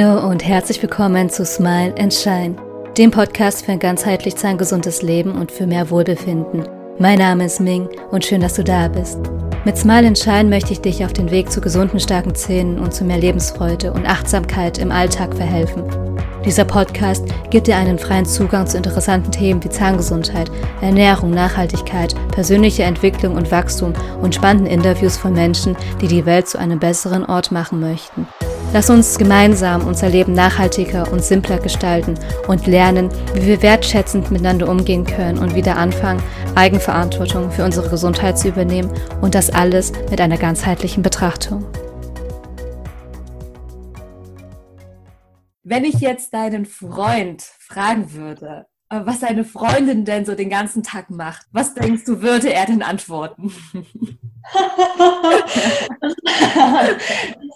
[0.00, 2.56] Hallo und herzlich willkommen zu Smile and Shine,
[2.96, 6.66] dem Podcast für ein ganzheitlich zahngesundes Leben und für mehr Wohlbefinden.
[6.98, 9.18] Mein Name ist Ming und schön, dass du da bist.
[9.66, 12.94] Mit Smile and Shine möchte ich dich auf den Weg zu gesunden, starken Zähnen und
[12.94, 15.84] zu mehr Lebensfreude und Achtsamkeit im Alltag verhelfen.
[16.46, 22.84] Dieser Podcast gibt dir einen freien Zugang zu interessanten Themen wie Zahngesundheit, Ernährung, Nachhaltigkeit, persönliche
[22.84, 23.92] Entwicklung und Wachstum
[24.22, 28.26] und spannenden Interviews von Menschen, die die Welt zu einem besseren Ort machen möchten.
[28.72, 32.14] Lass uns gemeinsam unser Leben nachhaltiger und simpler gestalten
[32.46, 36.22] und lernen, wie wir wertschätzend miteinander umgehen können und wieder anfangen,
[36.54, 41.66] Eigenverantwortung für unsere Gesundheit zu übernehmen und das alles mit einer ganzheitlichen Betrachtung.
[45.64, 51.10] Wenn ich jetzt deinen Freund fragen würde, was seine Freundin denn so den ganzen Tag
[51.10, 53.52] macht, was denkst du, würde er denn antworten?
[56.00, 56.08] das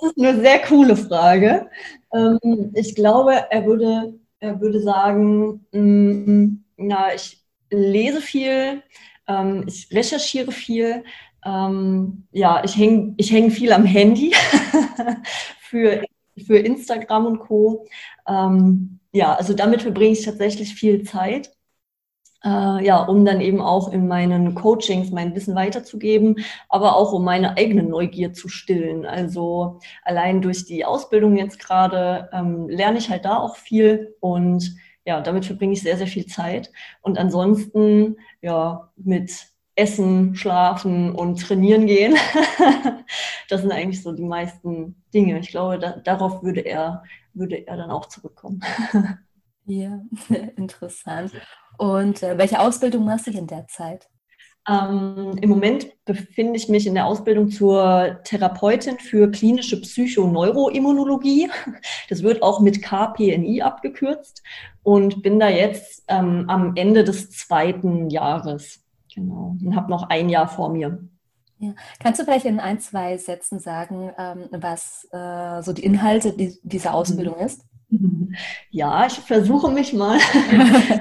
[0.02, 1.68] ist eine sehr coole Frage.
[2.12, 8.82] Ähm, ich glaube, er würde, er würde sagen, mm, na, ich lese viel,
[9.26, 11.02] ähm, ich recherchiere viel,
[11.44, 14.32] ähm, ja, ich hänge ich häng viel am Handy
[15.60, 16.02] für
[16.46, 17.86] für Instagram und Co.
[19.14, 21.50] ja, also damit verbringe ich tatsächlich viel Zeit.
[22.44, 27.24] Äh, ja, um dann eben auch in meinen Coachings mein Wissen weiterzugeben, aber auch um
[27.24, 29.06] meine eigene Neugier zu stillen.
[29.06, 34.76] Also allein durch die Ausbildung jetzt gerade ähm, lerne ich halt da auch viel und
[35.06, 36.70] ja, damit verbringe ich sehr, sehr viel Zeit.
[37.02, 39.30] Und ansonsten, ja, mit
[39.76, 42.16] Essen, Schlafen und Trainieren gehen.
[43.48, 45.38] das sind eigentlich so die meisten Dinge.
[45.40, 47.02] Ich glaube, da, darauf würde er,
[47.34, 48.60] würde er dann auch zurückkommen.
[49.66, 50.00] ja,
[50.56, 51.32] interessant.
[51.78, 54.08] Und äh, welche Ausbildung machst du in der Zeit?
[54.66, 61.50] Ähm, Im Moment befinde ich mich in der Ausbildung zur Therapeutin für klinische Psychoneuroimmunologie.
[62.08, 64.42] Das wird auch mit KPNI abgekürzt
[64.82, 68.82] und bin da jetzt ähm, am Ende des zweiten Jahres.
[69.14, 69.56] Genau.
[69.62, 70.98] Und habe noch ein Jahr vor mir.
[71.64, 71.74] Ja.
[72.00, 76.58] Kannst du vielleicht in ein, zwei Sätzen sagen, ähm, was äh, so die Inhalte die,
[76.62, 76.96] dieser mhm.
[76.96, 77.64] Ausbildung ist?
[78.70, 80.18] Ja, ich versuche mich mal
[80.50, 81.00] äh,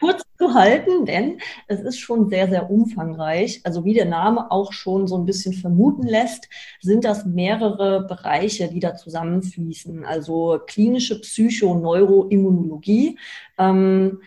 [0.00, 3.62] kurz zu halten, denn es ist schon sehr, sehr umfangreich.
[3.64, 6.48] Also wie der Name auch schon so ein bisschen vermuten lässt,
[6.80, 10.04] sind das mehrere Bereiche, die da zusammenfließen.
[10.04, 13.18] Also klinische Psychoneuroimmunologie.
[13.58, 14.20] Ähm,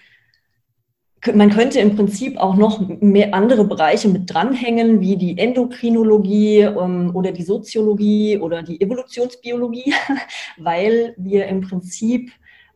[1.33, 7.11] man könnte im Prinzip auch noch mehr andere Bereiche mit dranhängen, wie die Endokrinologie ähm,
[7.13, 9.93] oder die Soziologie oder die Evolutionsbiologie,
[10.57, 12.31] weil wir im Prinzip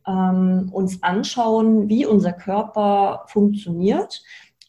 [0.07, 4.21] ähm, uns anschauen, wie unser Körper funktioniert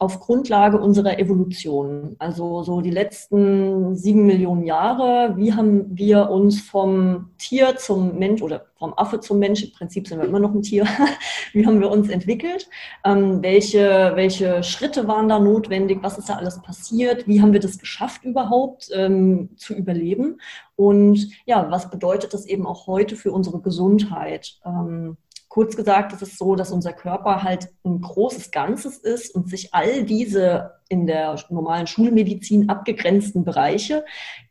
[0.04, 2.14] auf Grundlage unserer Evolution.
[2.18, 8.42] Also so die letzten sieben Millionen Jahre, wie haben wir uns vom Tier zum Mensch
[8.42, 10.86] oder vom Affe zum Mensch, im Prinzip sind wir immer noch ein Tier,
[11.54, 12.68] wie haben wir uns entwickelt?
[13.02, 16.00] Ähm, welche, welche Schritte waren da notwendig?
[16.02, 17.26] Was ist da alles passiert?
[17.26, 20.38] Wie haben wir das geschafft überhaupt ähm, zu überleben?
[20.76, 24.58] Und ja, was bedeutet das eben auch heute für unsere Gesundheit?
[24.66, 25.16] Ähm,
[25.54, 29.72] Kurz gesagt, es ist so, dass unser Körper halt ein großes Ganzes ist und sich
[29.72, 34.04] all diese in der normalen Schulmedizin abgegrenzten Bereiche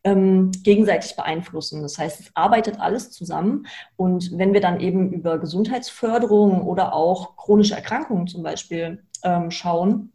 [0.06, 1.82] ähm, gegenseitig beeinflussen.
[1.82, 3.68] Das heißt, es arbeitet alles zusammen.
[3.98, 10.14] Und wenn wir dann eben über Gesundheitsförderung oder auch chronische Erkrankungen zum Beispiel ähm, schauen,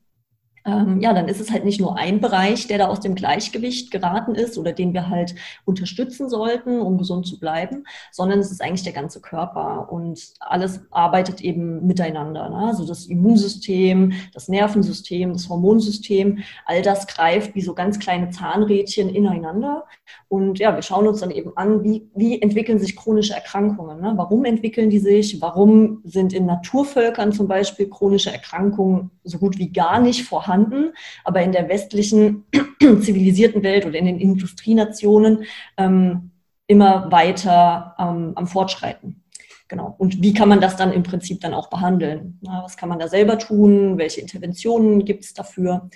[0.68, 3.90] ähm, ja, dann ist es halt nicht nur ein Bereich, der da aus dem Gleichgewicht
[3.90, 5.34] geraten ist oder den wir halt
[5.64, 10.82] unterstützen sollten, um gesund zu bleiben, sondern es ist eigentlich der ganze Körper und alles
[10.90, 12.50] arbeitet eben miteinander.
[12.50, 12.56] Ne?
[12.56, 19.08] Also das Immunsystem, das Nervensystem, das Hormonsystem, all das greift wie so ganz kleine Zahnrädchen
[19.08, 19.84] ineinander.
[20.28, 24.02] Und ja, wir schauen uns dann eben an, wie, wie entwickeln sich chronische Erkrankungen?
[24.02, 24.12] Ne?
[24.16, 25.40] Warum entwickeln die sich?
[25.40, 30.57] Warum sind in Naturvölkern zum Beispiel chronische Erkrankungen so gut wie gar nicht vorhanden?
[30.58, 32.44] Vorhanden, aber in der westlichen
[32.80, 35.44] zivilisierten Welt oder in den Industrienationen
[35.77, 36.30] ähm,
[36.66, 39.24] immer weiter ähm, am Fortschreiten.
[39.68, 39.94] Genau.
[39.98, 42.38] Und wie kann man das dann im Prinzip dann auch behandeln?
[42.41, 43.98] Na, was kann man da selber tun?
[43.98, 45.91] Welche Interventionen gibt es dafür?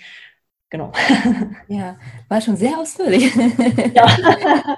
[0.72, 0.90] Genau.
[1.68, 1.96] Ja,
[2.28, 3.34] war schon sehr ausführlich.
[3.94, 4.06] Ja.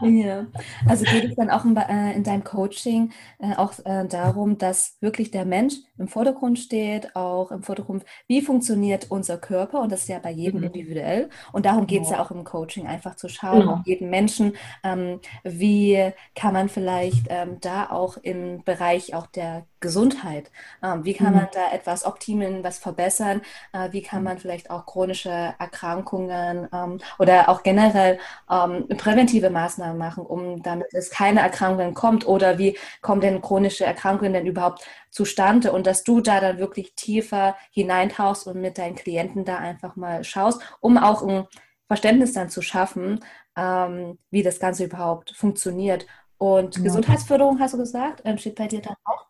[0.02, 0.46] ja.
[0.88, 4.96] Also geht es dann auch in, äh, in deinem Coaching äh, auch äh, darum, dass
[5.00, 10.02] wirklich der Mensch im Vordergrund steht, auch im Vordergrund, wie funktioniert unser Körper und das
[10.02, 10.66] ist ja bei jedem mhm.
[10.66, 11.30] individuell.
[11.52, 12.16] Und darum geht es ja.
[12.16, 12.24] ja.
[12.24, 13.82] auch im Coaching, einfach zu schauen, genau.
[13.84, 20.50] jeden Menschen, ähm, wie kann man vielleicht ähm, da auch im Bereich auch der Gesundheit,
[20.82, 21.40] ähm, wie kann mhm.
[21.40, 23.42] man da etwas optimieren, was verbessern,
[23.72, 24.24] äh, wie kann mhm.
[24.24, 28.18] man vielleicht auch chronische Erkrankungen Erkrankungen ähm, oder auch generell
[28.50, 33.84] ähm, präventive Maßnahmen machen, um damit es keine Erkrankungen kommt oder wie kommen denn chronische
[33.84, 38.96] Erkrankungen denn überhaupt zustande und dass du da dann wirklich tiefer hineintauchst und mit deinen
[38.96, 41.46] Klienten da einfach mal schaust, um auch ein
[41.86, 43.20] Verständnis dann zu schaffen,
[43.56, 46.06] ähm, wie das Ganze überhaupt funktioniert.
[46.38, 46.82] Und ja.
[46.82, 49.26] Gesundheitsförderung, hast du gesagt, ähm, steht bei dir dann auch.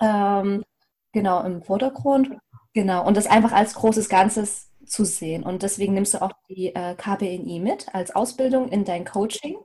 [0.00, 0.64] Ähm,
[1.12, 2.36] genau, im Vordergrund.
[2.72, 5.42] Genau, und das einfach als großes Ganzes zu sehen.
[5.42, 9.56] Und deswegen nimmst du auch die äh, KPNI mit als Ausbildung in dein Coaching.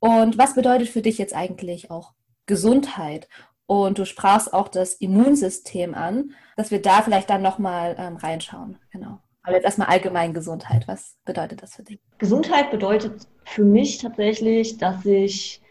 [0.00, 2.12] Und was bedeutet für dich jetzt eigentlich auch
[2.46, 3.28] Gesundheit?
[3.66, 8.78] Und du sprachst auch das Immunsystem an, dass wir da vielleicht dann nochmal ähm, reinschauen.
[8.90, 9.20] Genau.
[9.42, 10.88] Aber jetzt erstmal allgemein Gesundheit.
[10.88, 12.00] Was bedeutet das für dich?
[12.18, 15.62] Gesundheit bedeutet für mich tatsächlich, dass ich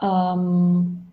[0.00, 1.08] ähm,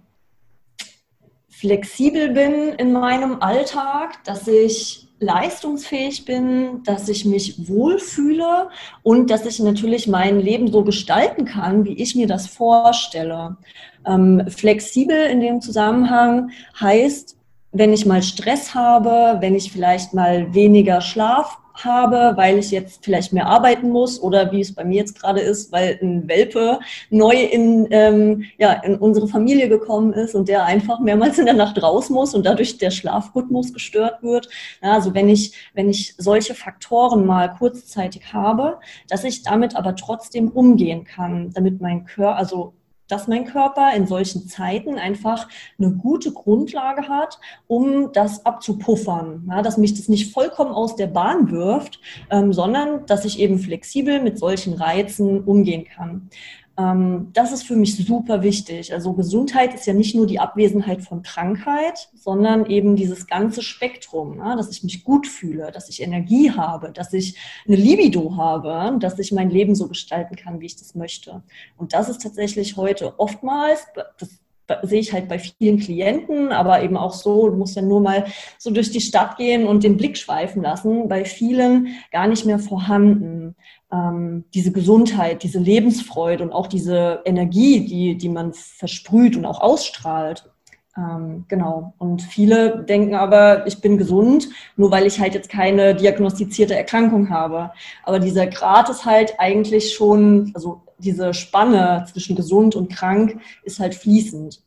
[1.50, 8.70] flexibel bin in meinem Alltag, dass ich leistungsfähig bin, dass ich mich wohlfühle
[9.04, 13.58] und dass ich natürlich mein Leben so gestalten kann, wie ich mir das vorstelle.
[14.06, 17.36] Ähm, flexibel in dem Zusammenhang heißt,
[17.72, 23.04] wenn ich mal Stress habe, wenn ich vielleicht mal weniger Schlaf habe, weil ich jetzt
[23.04, 26.80] vielleicht mehr arbeiten muss oder wie es bei mir jetzt gerade ist, weil ein Welpe
[27.10, 31.54] neu in, ähm, ja, in unsere Familie gekommen ist und der einfach mehrmals in der
[31.54, 34.50] Nacht raus muss und dadurch der Schlafrhythmus gestört wird.
[34.82, 39.96] Ja, also wenn ich, wenn ich solche Faktoren mal kurzzeitig habe, dass ich damit aber
[39.96, 42.74] trotzdem umgehen kann, damit mein Körper, also
[43.08, 45.48] dass mein Körper in solchen Zeiten einfach
[45.80, 49.48] eine gute Grundlage hat, um das abzupuffern.
[49.50, 52.00] Ja, dass mich das nicht vollkommen aus der Bahn wirft,
[52.30, 56.30] ähm, sondern dass ich eben flexibel mit solchen Reizen umgehen kann.
[56.78, 58.94] Ähm, das ist für mich super wichtig.
[58.94, 64.38] Also Gesundheit ist ja nicht nur die Abwesenheit von Krankheit, sondern eben dieses ganze Spektrum,
[64.38, 67.36] dass ich mich gut fühle, dass ich Energie habe, dass ich
[67.68, 71.42] eine Libido habe, dass ich mein Leben so gestalten kann, wie ich das möchte.
[71.78, 73.86] Und das ist tatsächlich heute oftmals,
[74.20, 74.40] das
[74.84, 78.26] sehe ich halt bei vielen Klienten, aber eben auch so, du musst ja nur mal
[78.58, 82.60] so durch die Stadt gehen und den Blick schweifen lassen, bei vielen gar nicht mehr
[82.60, 83.56] vorhanden.
[83.92, 89.62] Ähm, diese Gesundheit, diese Lebensfreude und auch diese Energie, die, die man versprüht und auch
[89.62, 90.50] ausstrahlt.
[90.98, 91.94] Ähm, genau.
[92.00, 97.30] Und viele denken aber, ich bin gesund, nur weil ich halt jetzt keine diagnostizierte Erkrankung
[97.30, 97.72] habe.
[98.04, 103.80] Aber dieser Grad ist halt eigentlich schon, also diese Spanne zwischen gesund und krank ist
[103.80, 104.62] halt fließend.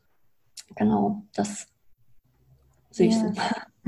[0.76, 1.66] Genau, das
[2.90, 3.32] sehe ich ja.
[3.32, 3.40] so.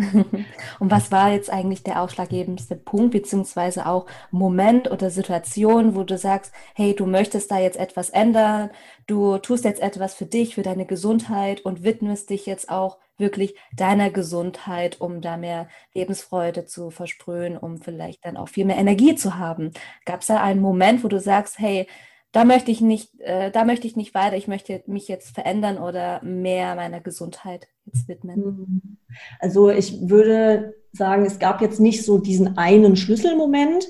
[0.78, 6.18] Und was war jetzt eigentlich der ausschlaggebendste Punkt, beziehungsweise auch Moment oder Situation, wo du
[6.18, 8.70] sagst, hey, du möchtest da jetzt etwas ändern,
[9.06, 13.54] du tust jetzt etwas für dich, für deine Gesundheit und widmest dich jetzt auch wirklich
[13.74, 19.14] deiner Gesundheit, um da mehr Lebensfreude zu versprühen, um vielleicht dann auch viel mehr Energie
[19.14, 19.72] zu haben.
[20.04, 21.86] Gab es da einen Moment, wo du sagst, hey,
[22.32, 25.78] da möchte ich nicht, äh, da möchte ich nicht weiter, ich möchte mich jetzt verändern
[25.78, 28.40] oder mehr meiner Gesundheit jetzt widmen?
[28.40, 28.96] Mhm.
[29.38, 33.86] Also ich würde sagen, es gab jetzt nicht so diesen einen Schlüsselmoment,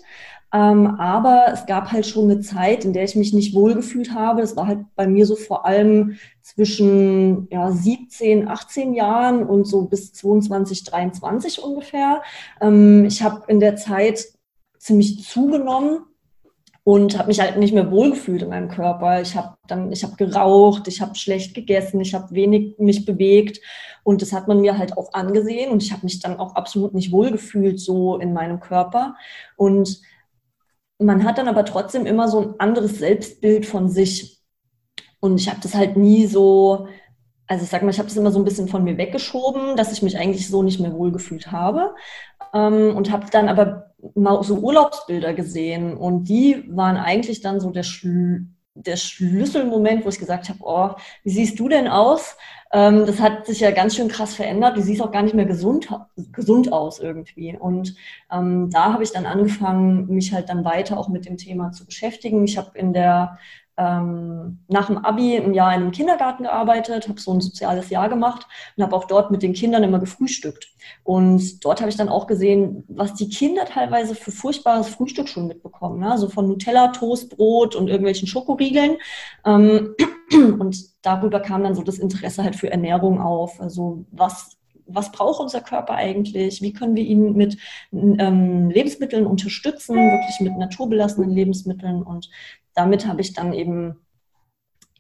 [0.52, 4.42] ähm, aber es gab halt schon eine Zeit, in der ich mich nicht wohlgefühlt habe.
[4.42, 9.86] Das war halt bei mir so vor allem zwischen ja, 17, 18 Jahren und so
[9.86, 12.22] bis 22, 23 ungefähr.
[12.60, 14.26] Ähm, ich habe in der Zeit
[14.78, 16.00] ziemlich zugenommen
[16.84, 19.20] und habe mich halt nicht mehr wohlgefühlt in meinem Körper.
[19.20, 23.60] Ich habe dann, ich habe geraucht, ich habe schlecht gegessen, ich habe wenig mich bewegt.
[24.02, 25.70] Und das hat man mir halt auch angesehen.
[25.70, 29.14] Und ich habe mich dann auch absolut nicht wohlgefühlt so in meinem Körper.
[29.56, 30.00] Und
[30.98, 34.40] man hat dann aber trotzdem immer so ein anderes Selbstbild von sich.
[35.20, 36.88] Und ich habe das halt nie so
[37.52, 39.92] also ich sag mal, ich habe das immer so ein bisschen von mir weggeschoben, dass
[39.92, 41.94] ich mich eigentlich so nicht mehr wohlgefühlt habe.
[42.54, 47.70] Ähm, und habe dann aber mal so Urlaubsbilder gesehen und die waren eigentlich dann so
[47.70, 50.90] der, Schl der Schlüsselmoment, wo ich gesagt habe, oh,
[51.24, 52.36] wie siehst du denn aus?
[52.72, 54.76] Ähm, das hat sich ja ganz schön krass verändert.
[54.76, 55.88] Du siehst auch gar nicht mehr gesund,
[56.32, 57.56] gesund aus irgendwie.
[57.56, 57.94] Und
[58.30, 61.84] ähm, da habe ich dann angefangen, mich halt dann weiter auch mit dem Thema zu
[61.84, 62.44] beschäftigen.
[62.44, 63.38] Ich habe in der
[63.76, 68.08] ähm, nach dem Abi ein Jahr in einem Kindergarten gearbeitet, habe so ein soziales Jahr
[68.08, 70.72] gemacht und habe auch dort mit den Kindern immer gefrühstückt.
[71.04, 75.46] Und dort habe ich dann auch gesehen, was die Kinder teilweise für furchtbares Frühstück schon
[75.46, 76.00] mitbekommen.
[76.00, 76.10] Ne?
[76.10, 78.98] Also von Nutella, Toastbrot und irgendwelchen Schokoriegeln.
[79.44, 79.94] Ähm,
[80.32, 83.60] und darüber kam dann so das Interesse halt für Ernährung auf.
[83.60, 84.58] Also was
[84.94, 86.62] was braucht unser Körper eigentlich?
[86.62, 87.58] Wie können wir ihn mit
[87.92, 92.02] ähm, Lebensmitteln unterstützen, wirklich mit naturbelassenen Lebensmitteln?
[92.02, 92.30] Und
[92.74, 93.96] damit habe ich dann eben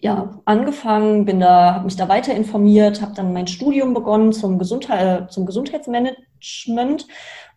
[0.00, 4.58] ja, angefangen, bin da, habe mich da weiter informiert, habe dann mein Studium begonnen zum,
[4.58, 7.06] Gesundheit, zum Gesundheitsmanagement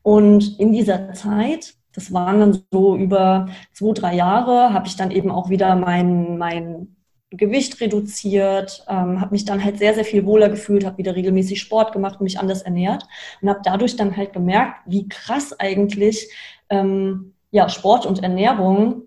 [0.04, 5.12] und in dieser Zeit das waren dann so über zwei, drei Jahre, habe ich dann
[5.12, 6.95] eben auch wieder mein, mein
[7.38, 11.60] Gewicht reduziert, ähm, habe mich dann halt sehr, sehr viel wohler gefühlt, habe wieder regelmäßig
[11.60, 13.06] Sport gemacht, mich anders ernährt
[13.42, 16.30] und habe dadurch dann halt gemerkt, wie krass eigentlich
[16.70, 19.04] ähm, ja, Sport und Ernährung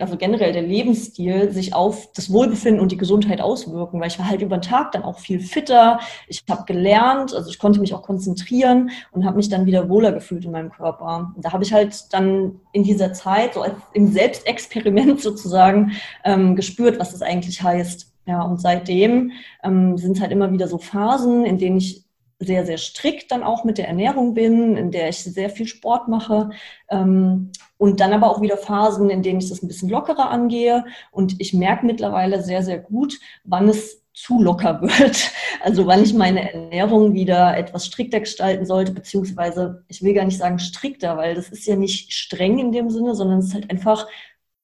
[0.00, 4.28] also generell der Lebensstil sich auf das Wohlbefinden und die Gesundheit auswirken, weil ich war
[4.28, 7.94] halt über den Tag dann auch viel fitter, ich habe gelernt, also ich konnte mich
[7.94, 11.32] auch konzentrieren und habe mich dann wieder wohler gefühlt in meinem Körper.
[11.36, 15.92] Und da habe ich halt dann in dieser Zeit so als im Selbstexperiment sozusagen
[16.24, 18.12] ähm, gespürt, was das eigentlich heißt.
[18.26, 19.32] Ja, und seitdem
[19.64, 22.04] ähm, sind halt immer wieder so Phasen, in denen ich
[22.40, 26.08] sehr, sehr strikt dann auch mit der Ernährung bin, in der ich sehr viel Sport
[26.08, 26.50] mache.
[26.88, 30.84] Ähm, und dann aber auch wieder Phasen, in denen ich das ein bisschen lockerer angehe.
[31.10, 35.30] Und ich merke mittlerweile sehr, sehr gut, wann es zu locker wird.
[35.62, 40.38] Also wann ich meine Ernährung wieder etwas strikter gestalten sollte, beziehungsweise ich will gar nicht
[40.38, 43.70] sagen strikter, weil das ist ja nicht streng in dem Sinne, sondern es ist halt
[43.70, 44.06] einfach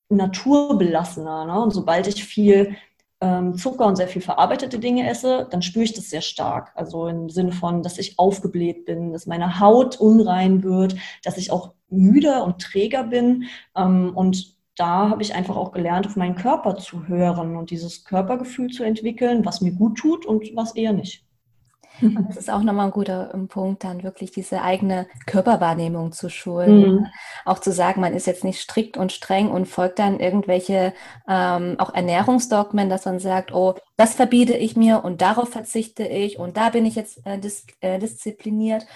[0.08, 1.46] naturbelassener.
[1.46, 1.60] Ne?
[1.60, 2.76] Und sobald ich viel
[3.24, 6.72] ähm, Zucker und sehr viel verarbeitete Dinge esse, dann spüre ich das sehr stark.
[6.74, 11.50] Also im Sinne von, dass ich aufgebläht bin, dass meine Haut unrein wird, dass ich
[11.50, 13.44] auch müder und träger bin.
[13.74, 18.04] Ähm, und da habe ich einfach auch gelernt, auf meinen Körper zu hören und dieses
[18.04, 21.23] Körpergefühl zu entwickeln, was mir gut tut und was eher nicht.
[22.00, 26.28] Und das ist auch nochmal ein guter ähm, Punkt, dann wirklich diese eigene Körperwahrnehmung zu
[26.28, 26.80] schulen.
[26.80, 27.06] Mhm.
[27.44, 30.92] Auch zu sagen, man ist jetzt nicht strikt und streng und folgt dann irgendwelche
[31.28, 36.38] ähm, auch Ernährungsdogmen, dass man sagt, oh, das verbiete ich mir und darauf verzichte ich
[36.38, 38.86] und da bin ich jetzt äh, dis äh, diszipliniert,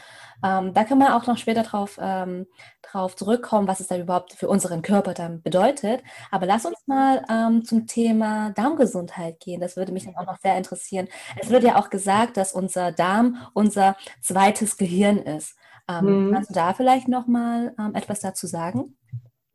[0.44, 2.46] ähm, da können wir auch noch später drauf, ähm,
[2.82, 6.02] drauf zurückkommen, was es da überhaupt für unseren Körper dann bedeutet.
[6.30, 9.60] Aber lass uns mal ähm, zum Thema Darmgesundheit gehen.
[9.60, 11.08] Das würde mich dann auch noch sehr interessieren.
[11.36, 15.56] Es wird ja auch gesagt, dass unser Darm unser zweites Gehirn ist.
[15.90, 16.32] Mhm.
[16.34, 18.97] Kannst du da vielleicht noch mal ähm, etwas dazu sagen?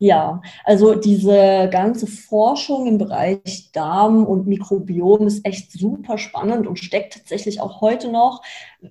[0.03, 6.77] Ja, also diese ganze Forschung im Bereich Darm und Mikrobiom ist echt super spannend und
[6.77, 8.41] steckt tatsächlich auch heute noch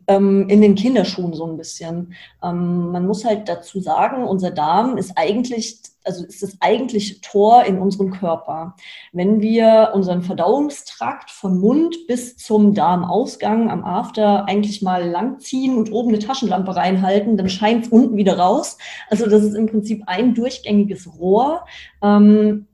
[0.09, 2.15] ähm, in den Kinderschuhen so ein bisschen.
[2.43, 7.65] Ähm, man muss halt dazu sagen, unser Darm ist eigentlich also ist das eigentliche Tor
[7.65, 8.75] in unseren Körper.
[9.13, 15.93] Wenn wir unseren Verdauungstrakt von Mund bis zum Darmausgang am After eigentlich mal langziehen und
[15.93, 18.79] oben eine Taschenlampe reinhalten, dann scheint es unten wieder raus.
[19.09, 21.65] Also das ist im Prinzip ein durchgängiges Rohr.
[22.03, 22.67] Ähm,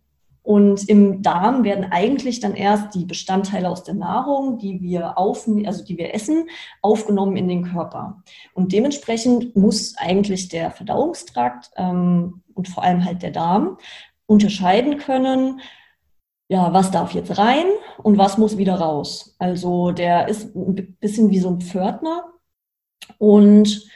[0.48, 5.46] und im Darm werden eigentlich dann erst die Bestandteile aus der Nahrung, die wir auf,
[5.66, 6.48] also die wir essen,
[6.80, 8.22] aufgenommen in den Körper.
[8.54, 13.76] Und dementsprechend muss eigentlich der Verdauungstrakt ähm, und vor allem halt der Darm
[14.24, 15.60] unterscheiden können,
[16.48, 17.66] ja, was darf jetzt rein
[18.02, 19.36] und was muss wieder raus.
[19.38, 22.24] Also der ist ein bisschen wie so ein Pförtner
[23.18, 23.86] und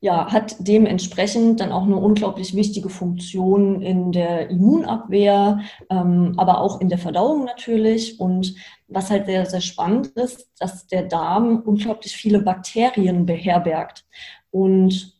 [0.00, 6.80] ja, hat dementsprechend dann auch eine unglaublich wichtige Funktion in der Immunabwehr, ähm, aber auch
[6.80, 8.20] in der Verdauung natürlich.
[8.20, 8.54] Und
[8.86, 14.04] was halt sehr, sehr spannend ist, dass der Darm unglaublich viele Bakterien beherbergt.
[14.50, 15.17] Und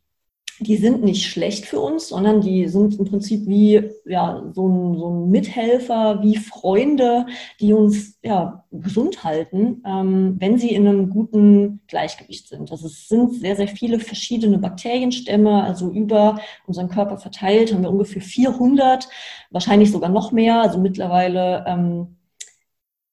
[0.61, 4.99] die sind nicht schlecht für uns, sondern die sind im Prinzip wie ja, so, ein,
[4.99, 7.27] so ein Mithelfer, wie Freunde,
[7.61, 12.71] die uns ja, gesund halten, ähm, wenn sie in einem guten Gleichgewicht sind.
[12.71, 17.91] Also es sind sehr, sehr viele verschiedene Bakterienstämme, also über unseren Körper verteilt haben wir
[17.91, 19.09] ungefähr 400,
[19.51, 20.61] wahrscheinlich sogar noch mehr.
[20.63, 22.17] Also mittlerweile ähm,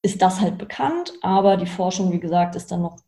[0.01, 3.04] ist das halt bekannt, aber die Forschung, wie gesagt, ist dann noch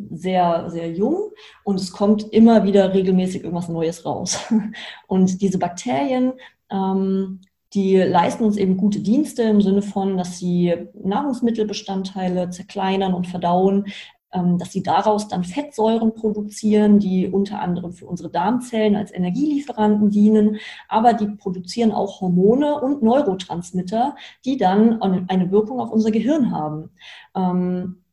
[0.00, 1.30] ähm, sehr, sehr jung
[1.64, 4.38] und es kommt immer wieder regelmäßig irgendwas Neues raus.
[5.06, 6.32] Und diese Bakterien,
[6.70, 7.40] ähm,
[7.74, 13.86] die leisten uns eben gute Dienste im Sinne von, dass sie Nahrungsmittelbestandteile zerkleinern und verdauen,
[14.32, 20.10] ähm, dass sie daraus dann Fettsäuren produzieren, die unter anderem für unsere Darmzellen als Energielieferanten
[20.10, 26.52] dienen, aber die produzieren auch Hormone und Neurotransmitter, die dann eine Wirkung auf unser Gehirn
[26.52, 26.90] haben.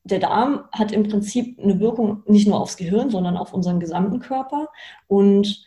[0.09, 4.19] Der Darm hat im Prinzip eine Wirkung nicht nur aufs Gehirn, sondern auf unseren gesamten
[4.19, 4.69] Körper.
[5.07, 5.65] Und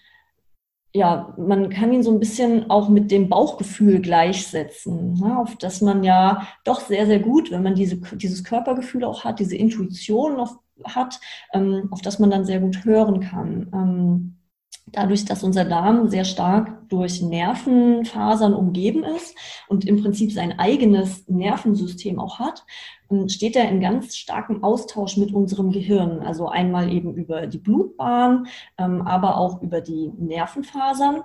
[0.92, 5.80] ja, man kann ihn so ein bisschen auch mit dem Bauchgefühl gleichsetzen, ne, auf das
[5.82, 10.40] man ja doch sehr, sehr gut, wenn man diese, dieses Körpergefühl auch hat, diese Intuition
[10.40, 11.20] auf, hat,
[11.52, 13.70] ähm, auf das man dann sehr gut hören kann.
[13.72, 14.39] Ähm,
[14.86, 19.36] dadurch, dass unser Darm sehr stark durch Nervenfasern umgeben ist
[19.68, 22.64] und im Prinzip sein eigenes Nervensystem auch hat,
[23.10, 26.20] ähm, steht er in ganz starkem Austausch mit unserem Gehirn.
[26.20, 28.46] Also einmal eben über die Blutbahn,
[28.78, 31.22] ähm, aber auch über die Nervenfasern.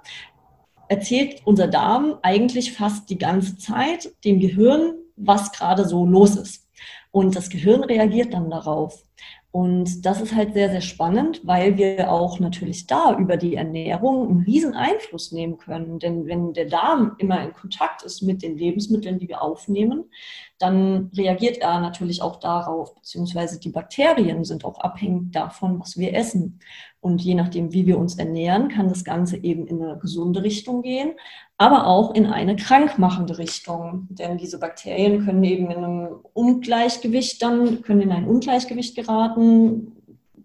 [0.87, 6.67] Erzählt unser Darm eigentlich fast die ganze Zeit dem Gehirn, was gerade so los ist.
[7.11, 9.01] Und das Gehirn reagiert dann darauf.
[9.55, 14.27] Und das ist halt sehr, sehr spannend, weil wir auch natürlich da über die Ernährung
[14.27, 15.97] einen riesen Einfluss nehmen können.
[15.97, 20.11] Denn wenn der Darm immer in Kontakt ist mit den Lebensmitteln, die wir aufnehmen,
[20.57, 26.13] dann reagiert er natürlich auch darauf, beziehungsweise die Bakterien sind auch abhängig davon, was wir
[26.13, 26.59] essen.
[27.05, 30.81] Und je nachdem, wie wir uns ernähren, kann das Ganze eben in eine gesunde Richtung
[30.81, 31.11] gehen,
[31.55, 34.07] aber auch in eine krankmachende Richtung.
[34.09, 39.91] Denn diese Bakterien können eben in einem Ungleichgewicht dann, können in ein Ungleichgewicht geraten.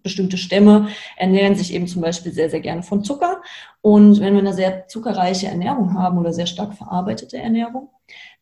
[0.02, 3.40] Bestimmte Stämme ernähren sich eben zum Beispiel sehr, sehr gerne von Zucker.
[3.80, 7.88] Und wenn wir eine sehr zuckerreiche Ernährung haben oder sehr stark verarbeitete Ernährung,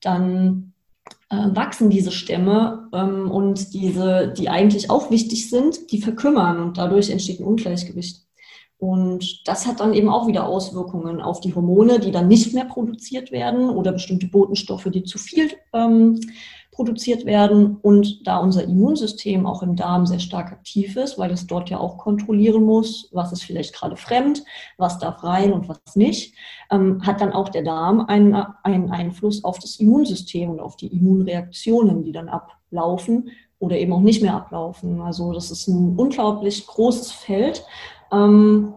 [0.00, 0.72] dann
[1.36, 7.10] wachsen diese Stämme ähm, und diese, die eigentlich auch wichtig sind, die verkümmern und dadurch
[7.10, 8.24] entsteht ein Ungleichgewicht.
[8.78, 12.64] Und das hat dann eben auch wieder Auswirkungen auf die Hormone, die dann nicht mehr
[12.64, 16.20] produziert werden oder bestimmte Botenstoffe, die zu viel ähm,
[16.78, 17.76] produziert werden.
[17.82, 21.80] Und da unser Immunsystem auch im Darm sehr stark aktiv ist, weil es dort ja
[21.80, 24.44] auch kontrollieren muss, was ist vielleicht gerade fremd,
[24.76, 26.36] was darf rein und was nicht,
[26.70, 28.32] ähm, hat dann auch der Darm einen,
[28.62, 33.98] einen Einfluss auf das Immunsystem und auf die Immunreaktionen, die dann ablaufen oder eben auch
[34.00, 35.00] nicht mehr ablaufen.
[35.00, 37.64] Also das ist ein unglaublich großes Feld.
[38.12, 38.74] Ähm,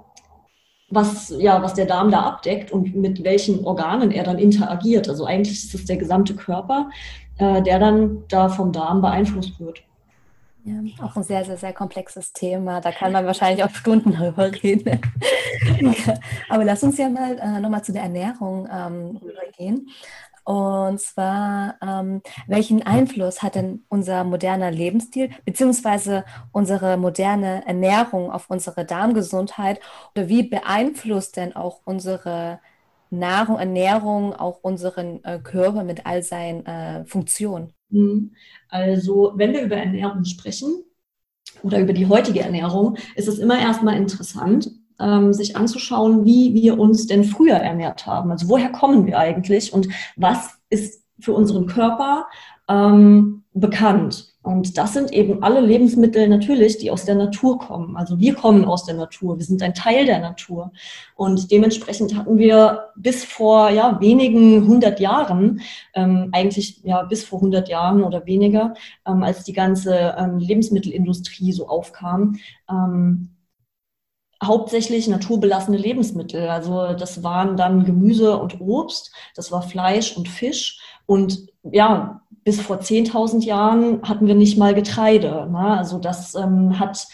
[0.92, 5.10] was, ja, was der Darm da abdeckt und mit welchen Organen er dann interagiert.
[5.10, 6.90] Also eigentlich ist es der gesamte Körper,
[7.38, 9.82] äh, der dann da vom Darm beeinflusst wird.
[10.64, 12.82] Ja, auch ein sehr, sehr, sehr komplexes Thema.
[12.82, 15.02] Da kann man wahrscheinlich auch Stunden drüber reden.
[16.50, 19.90] Aber lass uns ja mal äh, nochmal zu der Ernährung ähm, rübergehen.
[20.44, 28.50] Und zwar, ähm, welchen Einfluss hat denn unser moderner Lebensstil beziehungsweise unsere moderne Ernährung auf
[28.50, 29.80] unsere Darmgesundheit?
[30.16, 32.60] Oder wie beeinflusst denn auch unsere
[33.12, 37.74] Nahrung, Ernährung auch unseren äh, Körper mit all seinen äh, Funktionen?
[37.90, 38.34] Mhm.
[38.70, 40.84] Also, wenn wir über Ernährung sprechen
[41.62, 44.72] oder über die heutige Ernährung, ist es immer erstmal interessant,
[45.02, 48.32] ähm, sich anzuschauen, wie wir uns denn früher ernährt haben.
[48.32, 52.28] Also, woher kommen wir eigentlich und was ist für unseren Körper
[52.70, 54.32] ähm, bekannt?
[54.44, 57.96] Und das sind eben alle Lebensmittel natürlich, die aus der Natur kommen.
[57.96, 60.72] Also wir kommen aus der Natur, wir sind ein Teil der Natur.
[61.16, 65.62] Und dementsprechend hatten wir bis vor ja, wenigen hundert Jahren,
[65.94, 68.74] ähm, eigentlich ja bis vor hundert Jahren oder weniger,
[69.06, 73.30] ähm, als die ganze ähm, Lebensmittelindustrie so aufkam, ähm,
[74.44, 76.50] hauptsächlich naturbelassene Lebensmittel.
[76.50, 80.80] Also das waren dann Gemüse und Obst, das war Fleisch und Fisch.
[81.06, 85.48] Und ja, bis vor 10.000 Jahren hatten wir nicht mal Getreide.
[85.52, 85.78] Ne?
[85.78, 87.08] Also das ähm, hat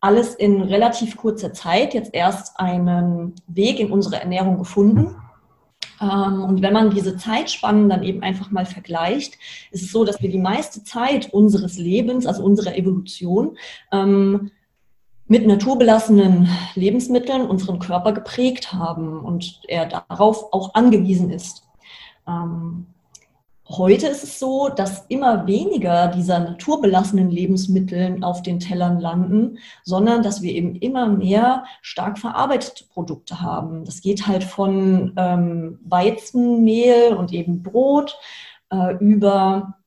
[0.00, 5.16] alles in relativ kurzer Zeit jetzt erst einen Weg in unsere Ernährung gefunden.
[6.00, 9.38] Ähm, und wenn man diese Zeitspannen dann eben einfach mal vergleicht,
[9.70, 13.56] ist es so, dass wir die meiste Zeit unseres Lebens, also unserer Evolution,
[13.92, 14.50] ähm,
[15.26, 21.62] mit naturbelassenen Lebensmitteln unseren Körper geprägt haben und er darauf auch angewiesen ist.
[22.26, 22.86] Ähm,
[23.66, 30.22] Heute ist es so, dass immer weniger dieser naturbelassenen Lebensmittel auf den Tellern landen, sondern
[30.22, 33.86] dass wir eben immer mehr stark verarbeitete Produkte haben.
[33.86, 38.18] Das geht halt von ähm, Weizenmehl und eben Brot
[38.70, 39.78] äh, über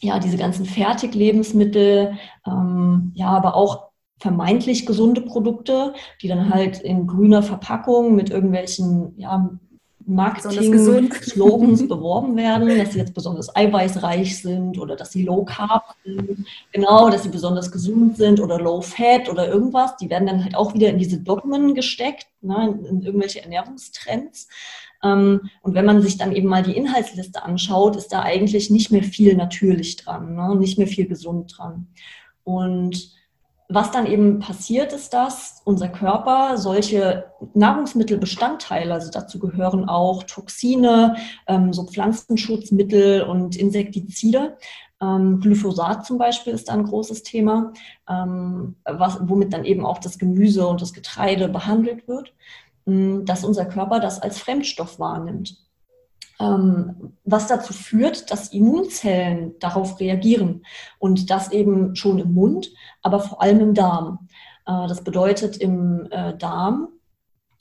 [0.00, 3.85] ja, diese ganzen Fertiglebensmittel, ähm, ja, aber auch
[4.18, 9.50] vermeintlich gesunde Produkte, die dann halt in grüner Verpackung mit irgendwelchen ja,
[10.06, 16.46] Marketing-Slogans beworben werden, dass sie jetzt besonders eiweißreich sind oder dass sie low carb sind,
[16.72, 19.96] genau, dass sie besonders gesund sind oder low fat oder irgendwas.
[19.96, 24.48] Die werden dann halt auch wieder in diese Dogmen gesteckt, ne, in irgendwelche Ernährungstrends.
[25.02, 28.92] Ähm, und wenn man sich dann eben mal die Inhaltsliste anschaut, ist da eigentlich nicht
[28.92, 31.88] mehr viel natürlich dran, ne, nicht mehr viel gesund dran.
[32.44, 33.15] Und
[33.68, 41.16] was dann eben passiert, ist, dass unser Körper solche Nahrungsmittelbestandteile, also dazu gehören auch Toxine,
[41.46, 44.56] ähm, so Pflanzenschutzmittel und Insektizide,
[45.00, 47.72] ähm, Glyphosat zum Beispiel ist da ein großes Thema,
[48.08, 52.32] ähm, was, womit dann eben auch das Gemüse und das Getreide behandelt wird,
[52.86, 55.65] ähm, dass unser Körper das als Fremdstoff wahrnimmt.
[56.38, 60.66] Ähm, was dazu führt, dass Immunzellen darauf reagieren
[60.98, 62.70] und das eben schon im Mund,
[63.02, 64.28] aber vor allem im Darm.
[64.66, 66.88] Äh, das bedeutet im äh, Darm,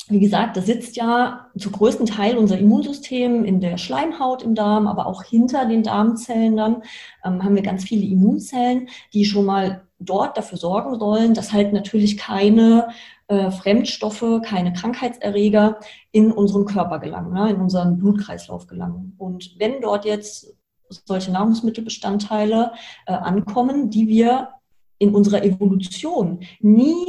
[0.07, 4.87] wie gesagt, da sitzt ja zu größten Teil unser Immunsystem in der Schleimhaut im Darm,
[4.87, 6.83] aber auch hinter den Darmzellen dann
[7.23, 11.73] ähm, haben wir ganz viele Immunzellen, die schon mal dort dafür sorgen sollen, dass halt
[11.73, 12.89] natürlich keine
[13.27, 15.79] äh, Fremdstoffe, keine Krankheitserreger
[16.11, 19.15] in unseren Körper gelangen, ne, in unseren Blutkreislauf gelangen.
[19.17, 20.53] Und wenn dort jetzt
[20.89, 22.71] solche Nahrungsmittelbestandteile
[23.07, 24.49] äh, ankommen, die wir
[24.99, 27.05] in unserer Evolution nie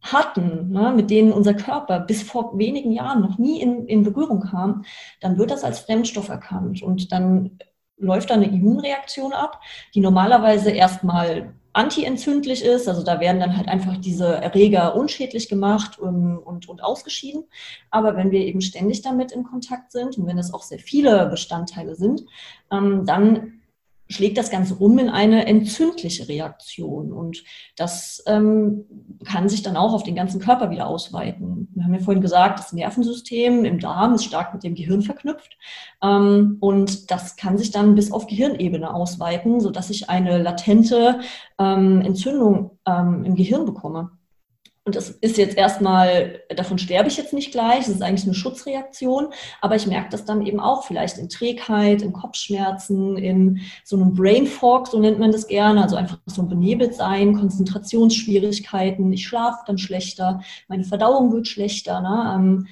[0.00, 4.40] hatten, ne, mit denen unser Körper bis vor wenigen Jahren noch nie in, in Berührung
[4.40, 4.84] kam,
[5.20, 7.58] dann wird das als Fremdstoff erkannt und dann
[7.96, 9.60] läuft da eine Immunreaktion ab,
[9.94, 12.88] die normalerweise erstmal antientzündlich ist.
[12.88, 17.44] Also da werden dann halt einfach diese Erreger unschädlich gemacht und, und, und ausgeschieden.
[17.90, 21.26] Aber wenn wir eben ständig damit in Kontakt sind und wenn es auch sehr viele
[21.26, 22.24] Bestandteile sind,
[22.72, 23.57] ähm, dann
[24.08, 27.12] schlägt das Ganze um in eine entzündliche Reaktion.
[27.12, 27.44] Und
[27.76, 28.84] das ähm,
[29.24, 31.68] kann sich dann auch auf den ganzen Körper wieder ausweiten.
[31.74, 35.58] Wir haben ja vorhin gesagt, das Nervensystem im Darm ist stark mit dem Gehirn verknüpft.
[36.02, 41.20] Ähm, und das kann sich dann bis auf Gehirnebene ausweiten, sodass ich eine latente
[41.58, 44.17] ähm, Entzündung ähm, im Gehirn bekomme.
[44.88, 48.32] Und das ist jetzt erstmal, davon sterbe ich jetzt nicht gleich, das ist eigentlich eine
[48.32, 49.26] Schutzreaktion,
[49.60, 54.14] aber ich merke das dann eben auch vielleicht in Trägheit, in Kopfschmerzen, in so einem
[54.14, 59.58] Brain Fog, so nennt man das gerne, also einfach so ein Benebeltsein, Konzentrationsschwierigkeiten, ich schlafe
[59.66, 62.32] dann schlechter, meine Verdauung wird schlechter, ne?
[62.34, 62.66] Ähm,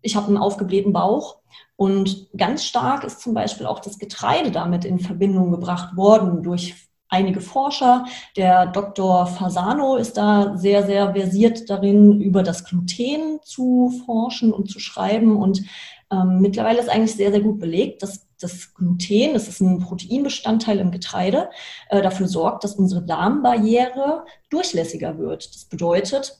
[0.00, 1.40] ich habe einen aufgeblähten Bauch.
[1.76, 6.89] Und ganz stark ist zum Beispiel auch das Getreide damit in Verbindung gebracht worden durch
[7.10, 8.06] einige Forscher.
[8.36, 9.26] Der Dr.
[9.26, 15.36] Fasano ist da sehr, sehr versiert darin, über das Gluten zu forschen und zu schreiben.
[15.36, 15.62] Und
[16.10, 20.78] ähm, mittlerweile ist eigentlich sehr, sehr gut belegt, dass das Gluten, das ist ein Proteinbestandteil
[20.78, 21.50] im Getreide,
[21.90, 25.54] äh, dafür sorgt, dass unsere Darmbarriere durchlässiger wird.
[25.54, 26.38] Das bedeutet,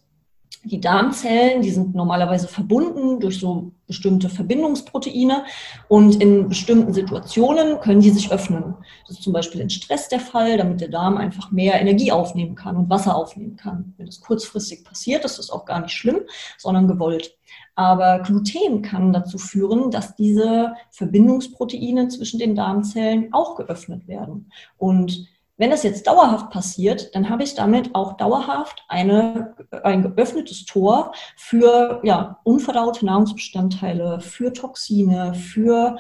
[0.63, 5.45] die Darmzellen, die sind normalerweise verbunden durch so bestimmte Verbindungsproteine
[5.89, 8.75] und in bestimmten Situationen können die sich öffnen.
[9.07, 12.57] Das ist zum Beispiel in Stress der Fall, damit der Darm einfach mehr Energie aufnehmen
[12.57, 13.95] kann und Wasser aufnehmen kann.
[13.97, 16.21] Wenn das kurzfristig passiert, ist das auch gar nicht schlimm,
[16.59, 17.37] sondern gewollt.
[17.75, 24.53] Aber Gluten kann dazu führen, dass diese Verbindungsproteine zwischen den Darmzellen auch geöffnet werden.
[24.77, 25.27] Und
[25.61, 31.13] wenn das jetzt dauerhaft passiert, dann habe ich damit auch dauerhaft eine, ein geöffnetes Tor
[31.37, 35.99] für ja, unverdaute Nahrungsbestandteile, für Toxine, für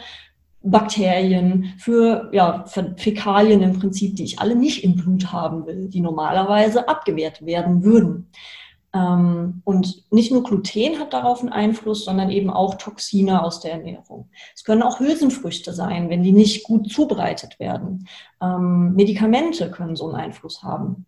[0.62, 2.64] Bakterien, für ja,
[2.96, 7.85] Fäkalien im Prinzip, die ich alle nicht im Blut haben will, die normalerweise abgewehrt werden
[7.85, 8.31] würden.
[8.92, 13.72] Ähm, und nicht nur Gluten hat darauf einen Einfluss, sondern eben auch Toxine aus der
[13.72, 14.31] Ernährung.
[14.55, 18.09] Es können auch Hülsenfrüchte sein, wenn die nicht gut zubereitet werden.
[18.42, 21.07] Ähm, Medikamente können so einen Einfluss haben.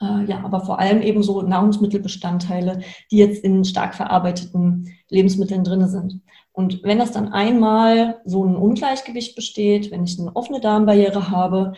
[0.00, 5.88] Äh, ja, aber vor allem eben so Nahrungsmittelbestandteile, die jetzt in stark verarbeiteten Lebensmitteln drin
[5.88, 6.20] sind.
[6.52, 11.74] Und wenn das dann einmal so ein Ungleichgewicht besteht, wenn ich eine offene Darmbarriere habe,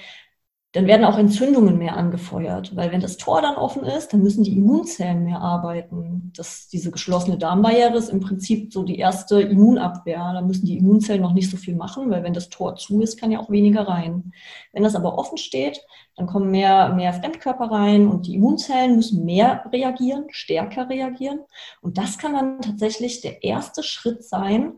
[0.79, 4.45] dann werden auch Entzündungen mehr angefeuert, weil wenn das Tor dann offen ist, dann müssen
[4.45, 6.31] die Immunzellen mehr arbeiten.
[6.37, 10.31] Das, diese geschlossene Darmbarriere ist im Prinzip so die erste Immunabwehr.
[10.33, 13.19] Da müssen die Immunzellen noch nicht so viel machen, weil wenn das Tor zu ist,
[13.19, 14.31] kann ja auch weniger rein.
[14.73, 15.81] Wenn das aber offen steht,
[16.15, 21.41] dann kommen mehr, mehr Fremdkörper rein und die Immunzellen müssen mehr reagieren, stärker reagieren.
[21.83, 24.75] Und das kann dann tatsächlich der erste Schritt sein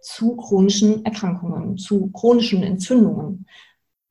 [0.00, 3.46] zu chronischen Erkrankungen, zu chronischen Entzündungen.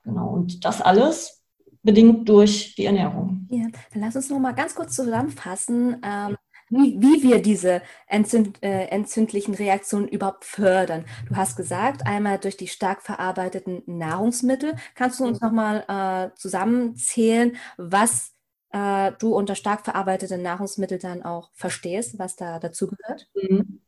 [0.09, 1.43] Genau, und das alles
[1.83, 3.47] bedingt durch die Ernährung.
[3.49, 6.35] Ja, dann lass uns noch mal ganz kurz zusammenfassen, ähm,
[6.71, 11.05] wie, wir diese entzünd, äh, entzündlichen Reaktionen überhaupt fördern.
[11.27, 14.75] Du hast gesagt, einmal durch die stark verarbeiteten Nahrungsmittel.
[14.93, 18.33] Kannst du uns noch mal äh, zusammenzählen, was
[18.71, 23.27] äh, du unter stark verarbeiteten Nahrungsmitteln dann auch verstehst, was da dazu gehört?
[23.33, 23.81] Mhm.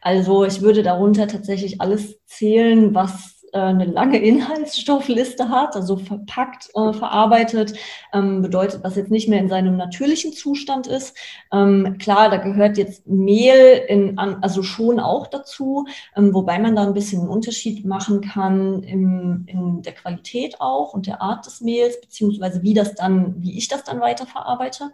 [0.00, 6.92] Also ich würde darunter tatsächlich alles zählen, was eine lange Inhaltsstoffliste hat, also verpackt, äh,
[6.92, 7.74] verarbeitet,
[8.12, 11.16] ähm, bedeutet, was jetzt nicht mehr in seinem natürlichen Zustand ist.
[11.52, 15.86] Ähm, klar, da gehört jetzt Mehl in, an, also schon auch dazu,
[16.16, 20.94] ähm, wobei man da ein bisschen einen Unterschied machen kann im, in der Qualität auch
[20.94, 24.90] und der Art des Mehls, beziehungsweise wie das dann, wie ich das dann weiterverarbeite.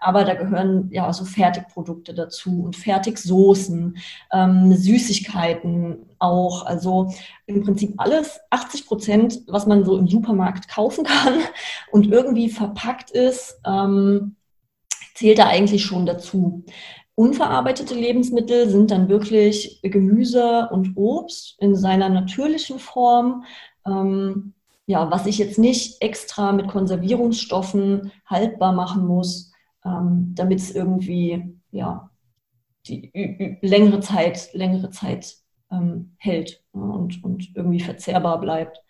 [0.00, 3.96] Aber da gehören ja so Fertigprodukte dazu und Fertigsoßen,
[4.32, 6.66] ähm, Süßigkeiten, auch.
[6.66, 7.12] Also
[7.46, 11.34] im Prinzip alles, 80 Prozent, was man so im Supermarkt kaufen kann
[11.92, 14.36] und irgendwie verpackt ist, ähm,
[15.14, 16.64] zählt da eigentlich schon dazu.
[17.16, 23.44] Unverarbeitete Lebensmittel sind dann wirklich Gemüse und Obst in seiner natürlichen Form.
[23.86, 24.54] Ähm,
[24.86, 29.52] ja, was ich jetzt nicht extra mit Konservierungsstoffen haltbar machen muss,
[29.84, 32.10] ähm, damit es irgendwie ja,
[32.86, 35.36] die längere Zeit, längere Zeit
[35.70, 38.80] ähm, hält und, und irgendwie verzehrbar bleibt.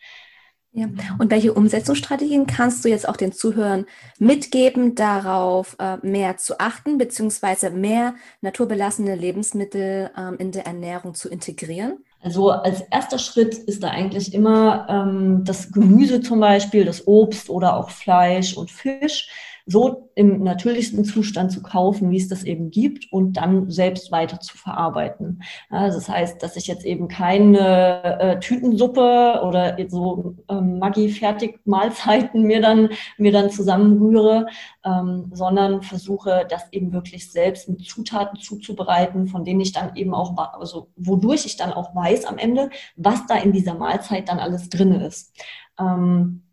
[0.77, 0.89] Ja.
[1.19, 3.87] Und welche Umsetzungsstrategien kannst du jetzt auch den Zuhörern
[4.19, 11.29] mitgeben, darauf äh, mehr zu achten, beziehungsweise mehr naturbelassene Lebensmittel ähm, in der Ernährung zu
[11.29, 11.99] integrieren?
[12.21, 17.51] Also als erster Schritt ist da eigentlich immer ähm, das Gemüse zum Beispiel, das Obst
[17.51, 19.29] oder auch Fleisch und Fisch
[19.67, 24.39] so im natürlichsten Zustand zu kaufen, wie es das eben gibt und dann selbst weiter
[24.41, 25.43] zu verarbeiten.
[25.71, 32.61] Also das heißt, dass ich jetzt eben keine äh, Tütensuppe oder so ähm, Maggi-Fertig-Mahlzeiten mir
[32.61, 34.47] dann, mir dann zusammenrühre,
[34.85, 40.15] ähm, sondern versuche, das eben wirklich selbst mit Zutaten zuzubereiten, von denen ich dann eben
[40.15, 44.39] auch, also wodurch ich dann auch weiß am Ende, was da in dieser Mahlzeit dann
[44.39, 45.35] alles drin ist.
[45.79, 46.44] Ähm,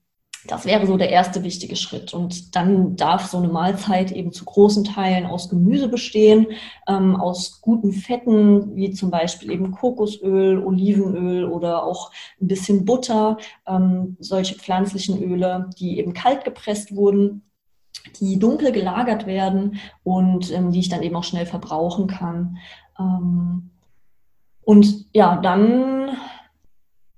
[0.48, 2.14] das wäre so der erste wichtige Schritt.
[2.14, 6.48] Und dann darf so eine Mahlzeit eben zu großen Teilen aus Gemüse bestehen,
[6.88, 13.38] ähm, aus guten Fetten, wie zum Beispiel eben Kokosöl, Olivenöl oder auch ein bisschen Butter,
[13.68, 17.44] ähm, solche pflanzlichen Öle, die eben kalt gepresst wurden
[18.20, 22.58] die dunkel gelagert werden und ähm, die ich dann eben auch schnell verbrauchen kann.
[23.00, 23.70] Ähm,
[24.64, 26.18] und ja, dann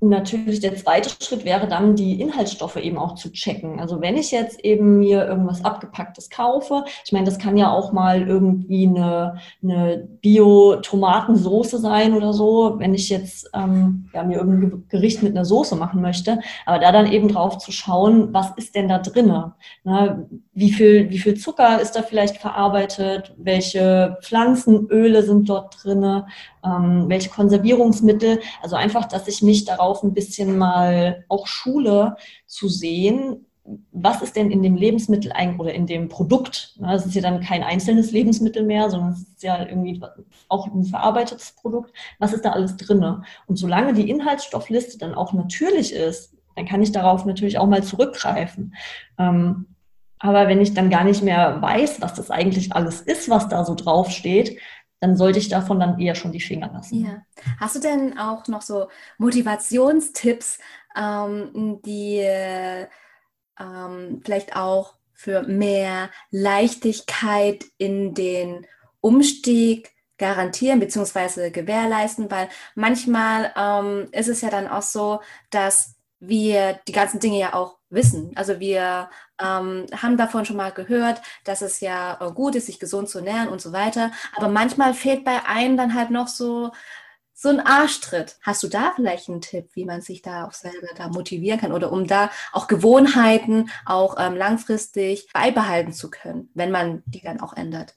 [0.09, 3.79] Natürlich der zweite Schritt wäre dann, die Inhaltsstoffe eben auch zu checken.
[3.79, 7.93] Also wenn ich jetzt eben mir irgendwas Abgepacktes kaufe, ich meine, das kann ja auch
[7.93, 14.85] mal irgendwie eine, eine Bio-Tomatensoße sein oder so, wenn ich jetzt ähm, ja, mir irgendein
[14.89, 18.75] Gericht mit einer Soße machen möchte, aber da dann eben drauf zu schauen, was ist
[18.75, 19.53] denn da drinne?
[19.83, 23.33] Na, wie viel, wie viel Zucker ist da vielleicht verarbeitet?
[23.37, 26.27] Welche Pflanzenöle sind dort drinne?
[26.63, 28.39] Ähm, welche Konservierungsmittel.
[28.61, 33.45] Also einfach, dass ich mich darauf ein bisschen mal auch schule zu sehen,
[33.91, 36.77] was ist denn in dem Lebensmittel eigentlich oder in dem Produkt?
[36.93, 40.01] Es ist ja dann kein einzelnes Lebensmittel mehr, sondern es ist ja irgendwie
[40.49, 41.93] auch ein verarbeitetes Produkt.
[42.19, 43.23] Was ist da alles drin?
[43.47, 47.83] Und solange die Inhaltsstoffliste dann auch natürlich ist, dann kann ich darauf natürlich auch mal
[47.83, 48.75] zurückgreifen.
[49.17, 49.67] Ähm,
[50.19, 53.65] aber wenn ich dann gar nicht mehr weiß, was das eigentlich alles ist, was da
[53.65, 54.57] so draufsteht,
[55.03, 57.03] dann sollte ich davon dann eher schon die Finger lassen.
[57.03, 57.25] Ja.
[57.59, 58.87] Hast du denn auch noch so
[59.17, 60.59] Motivationstipps,
[60.95, 62.19] ähm, die
[63.59, 68.65] ähm, vielleicht auch für mehr Leichtigkeit in den
[69.01, 71.49] Umstieg garantieren bzw.
[71.49, 77.39] gewährleisten, weil manchmal ähm, ist es ja dann auch so, dass wir die ganzen Dinge
[77.39, 78.31] ja auch wissen.
[78.35, 82.79] Also wir ähm, haben davon schon mal gehört, dass es ja äh, gut ist, sich
[82.79, 84.11] gesund zu ernähren und so weiter.
[84.35, 86.71] Aber manchmal fehlt bei einem dann halt noch so
[87.35, 88.37] so ein Arschtritt.
[88.41, 91.73] Hast du da vielleicht einen Tipp, wie man sich da auch selber da motivieren kann
[91.73, 97.41] oder um da auch Gewohnheiten auch ähm, langfristig beibehalten zu können, wenn man die dann
[97.41, 97.95] auch ändert?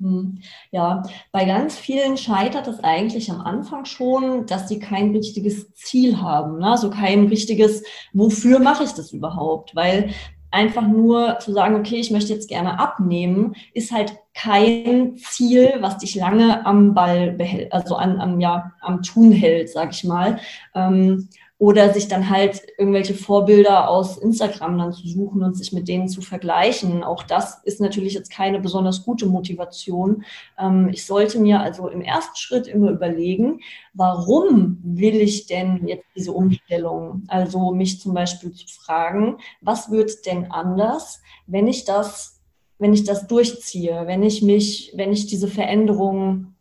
[0.00, 0.40] Hm.
[0.72, 6.20] Ja, bei ganz vielen scheitert es eigentlich am Anfang schon, dass sie kein richtiges Ziel
[6.20, 6.72] haben, ne?
[6.72, 9.74] also kein richtiges, wofür mache ich das überhaupt?
[9.76, 10.10] Weil
[10.50, 15.98] einfach nur zu sagen, okay, ich möchte jetzt gerne abnehmen, ist halt kein Ziel, was
[15.98, 20.38] dich lange am Ball behält, also an, am, ja, am Tun hält, sag ich mal.
[20.74, 25.86] Ähm, oder sich dann halt irgendwelche Vorbilder aus Instagram dann zu suchen und sich mit
[25.86, 27.04] denen zu vergleichen.
[27.04, 30.24] Auch das ist natürlich jetzt keine besonders gute Motivation.
[30.58, 33.60] Ähm, ich sollte mir also im ersten Schritt immer überlegen,
[33.92, 37.22] warum will ich denn jetzt diese Umstellung?
[37.28, 42.42] Also mich zum Beispiel zu fragen, was wird denn anders, wenn ich das,
[42.78, 46.54] wenn ich das durchziehe, wenn ich mich, wenn ich diese Veränderung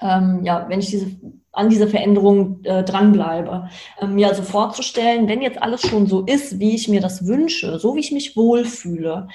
[0.00, 1.10] ähm, ja, wenn ich diese
[1.52, 3.68] an dieser Veränderung äh, dranbleibe.
[4.00, 7.78] Ähm, mir also vorzustellen, wenn jetzt alles schon so ist, wie ich mir das wünsche,
[7.78, 9.28] so wie ich mich wohlfühle,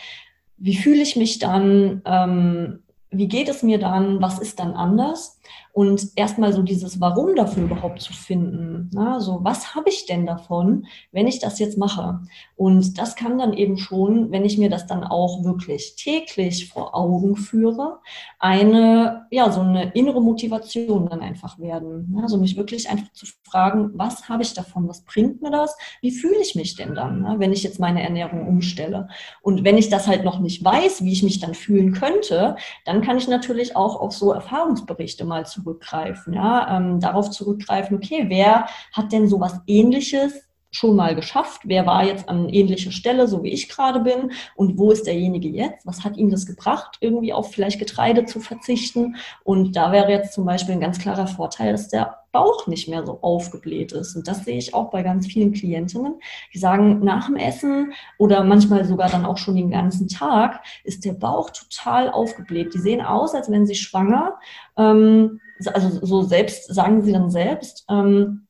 [0.58, 5.35] wie fühle ich mich dann, ähm, wie geht es mir dann, was ist dann anders?
[5.76, 8.90] Und erstmal so dieses Warum dafür überhaupt zu finden.
[8.94, 12.22] Na, so, was habe ich denn davon, wenn ich das jetzt mache?
[12.56, 16.96] Und das kann dann eben schon, wenn ich mir das dann auch wirklich täglich vor
[16.96, 18.00] Augen führe,
[18.40, 22.18] eine, ja, so eine innere Motivation dann einfach werden.
[22.22, 24.88] Also mich wirklich einfach zu fragen, was habe ich davon?
[24.88, 25.76] Was bringt mir das?
[26.02, 29.10] Wie fühle ich mich denn dann, ne, wenn ich jetzt meine Ernährung umstelle?
[29.42, 33.02] Und wenn ich das halt noch nicht weiß, wie ich mich dann fühlen könnte, dann
[33.02, 38.68] kann ich natürlich auch auf so Erfahrungsberichte mal zurückgreifen, ja, ähm, darauf zurückgreifen, okay, wer
[38.92, 41.62] hat denn sowas ähnliches schon mal geschafft?
[41.64, 44.32] Wer war jetzt an ähnlicher Stelle, so wie ich gerade bin?
[44.56, 45.86] Und wo ist derjenige jetzt?
[45.86, 49.16] Was hat ihm das gebracht, irgendwie auf vielleicht Getreide zu verzichten?
[49.44, 53.06] Und da wäre jetzt zum Beispiel ein ganz klarer Vorteil, dass der Bauch nicht mehr
[53.06, 54.14] so aufgebläht ist.
[54.18, 56.16] Und das sehe ich auch bei ganz vielen Klientinnen,
[56.54, 61.06] die sagen, nach dem Essen oder manchmal sogar dann auch schon den ganzen Tag ist
[61.06, 62.74] der Bauch total aufgebläht.
[62.74, 64.38] Die sehen aus, als wenn sie schwanger,
[64.78, 65.40] ähm,
[65.74, 68.45] also so selbst, sagen sie dann selbst, ähm,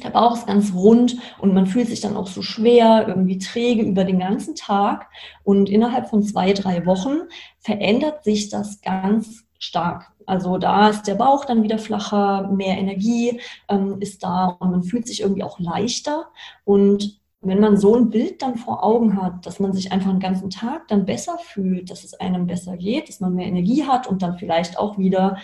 [0.00, 3.82] der Bauch ist ganz rund und man fühlt sich dann auch so schwer, irgendwie träge
[3.82, 5.08] über den ganzen Tag.
[5.44, 7.18] Und innerhalb von zwei, drei Wochen
[7.58, 10.12] verändert sich das ganz stark.
[10.26, 14.82] Also da ist der Bauch dann wieder flacher, mehr Energie ähm, ist da und man
[14.82, 16.26] fühlt sich irgendwie auch leichter.
[16.64, 20.20] Und wenn man so ein Bild dann vor Augen hat, dass man sich einfach den
[20.20, 24.06] ganzen Tag dann besser fühlt, dass es einem besser geht, dass man mehr Energie hat
[24.06, 25.38] und dann vielleicht auch wieder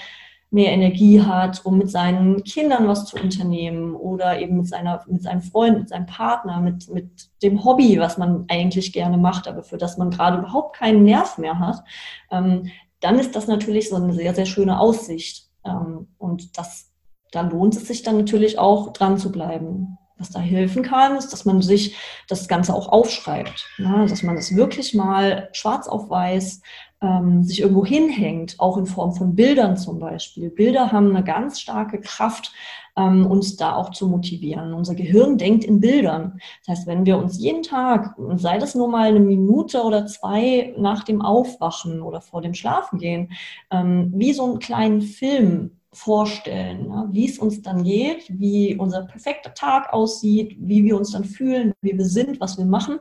[0.50, 5.22] mehr Energie hat, um mit seinen Kindern was zu unternehmen oder eben mit, seiner, mit
[5.22, 9.62] seinem Freund, mit seinem Partner, mit, mit dem Hobby, was man eigentlich gerne macht, aber
[9.62, 11.82] für das man gerade überhaupt keinen Nerv mehr hat,
[12.30, 15.48] ähm, dann ist das natürlich so eine sehr, sehr schöne Aussicht.
[15.64, 16.92] Ähm, und das,
[17.32, 19.98] da lohnt es sich dann natürlich auch dran zu bleiben.
[20.18, 21.94] Was da helfen kann, ist, dass man sich
[22.26, 23.68] das Ganze auch aufschreibt.
[23.76, 26.62] Ja, dass man das wirklich mal schwarz auf weiß
[27.06, 30.50] ähm, sich irgendwo hinhängt, auch in Form von Bildern zum Beispiel.
[30.50, 32.52] Bilder haben eine ganz starke Kraft,
[32.96, 34.72] ähm, uns da auch zu motivieren.
[34.72, 36.40] Unser Gehirn denkt in Bildern.
[36.64, 40.74] Das heißt, wenn wir uns jeden Tag, sei das nur mal eine Minute oder zwei
[40.78, 43.32] nach dem Aufwachen oder vor dem Schlafengehen,
[43.70, 49.02] ähm, wie so einen kleinen Film vorstellen, ja, wie es uns dann geht, wie unser
[49.02, 52.98] perfekter Tag aussieht, wie wir uns dann fühlen, wie wir sind, was wir machen,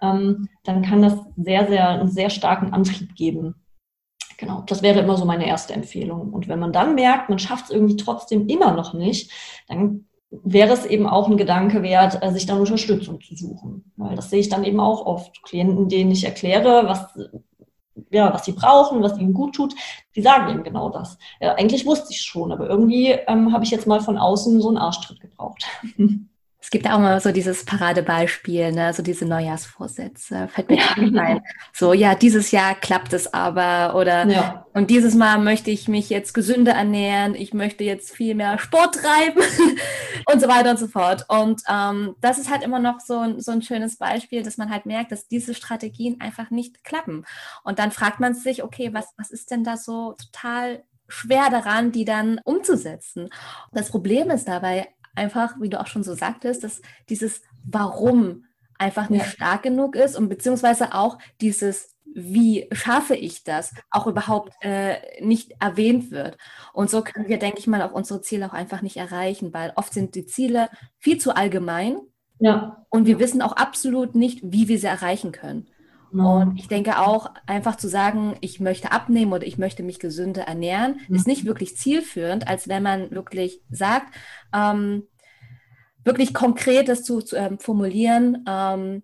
[0.00, 3.54] ähm, dann kann das sehr, sehr, einen sehr starken Antrieb geben.
[4.38, 6.32] Genau, das wäre immer so meine erste Empfehlung.
[6.32, 9.30] Und wenn man dann merkt, man schafft es irgendwie trotzdem immer noch nicht,
[9.68, 13.92] dann wäre es eben auch ein Gedanke wert, äh, sich dann Unterstützung zu suchen.
[13.96, 15.42] Weil das sehe ich dann eben auch oft.
[15.42, 17.14] Klienten, denen ich erkläre, was
[18.10, 19.74] ja, was sie brauchen, was ihnen gut tut,
[20.14, 21.18] die sagen eben genau das.
[21.40, 24.68] Ja, eigentlich wusste ich schon, aber irgendwie ähm, habe ich jetzt mal von außen so
[24.68, 25.64] einen Arschtritt gebraucht.
[26.68, 28.92] Es gibt auch mal so dieses Paradebeispiel, ne?
[28.92, 30.82] so diese Neujahrsvorsätze, fällt mir
[31.18, 31.40] ein.
[31.72, 34.66] So, ja, dieses Jahr klappt es aber oder ja.
[34.74, 38.96] und dieses Mal möchte ich mich jetzt gesünder ernähren, ich möchte jetzt viel mehr Sport
[38.96, 39.40] treiben
[40.30, 41.24] und so weiter und so fort.
[41.28, 44.84] Und ähm, das ist halt immer noch so, so ein schönes Beispiel, dass man halt
[44.84, 47.24] merkt, dass diese Strategien einfach nicht klappen.
[47.64, 51.92] Und dann fragt man sich, okay, was, was ist denn da so total schwer daran,
[51.92, 53.30] die dann umzusetzen?
[53.72, 54.86] Das Problem ist dabei
[55.18, 58.44] einfach, wie du auch schon so sagtest, dass dieses Warum
[58.78, 59.30] einfach nicht ja.
[59.30, 65.52] stark genug ist und beziehungsweise auch dieses wie schaffe ich das, auch überhaupt äh, nicht
[65.60, 66.36] erwähnt wird.
[66.72, 69.72] Und so können wir, denke ich mal, auch unsere Ziele auch einfach nicht erreichen, weil
[69.76, 71.98] oft sind die Ziele viel zu allgemein
[72.40, 72.84] ja.
[72.88, 75.68] und wir wissen auch absolut nicht, wie wir sie erreichen können.
[76.12, 80.42] Und ich denke auch, einfach zu sagen, ich möchte abnehmen oder ich möchte mich gesünder
[80.42, 81.16] ernähren, mhm.
[81.16, 84.14] ist nicht wirklich zielführend, als wenn man wirklich sagt,
[84.54, 85.06] ähm,
[86.04, 89.02] wirklich konkret das zu, zu ähm, formulieren ähm,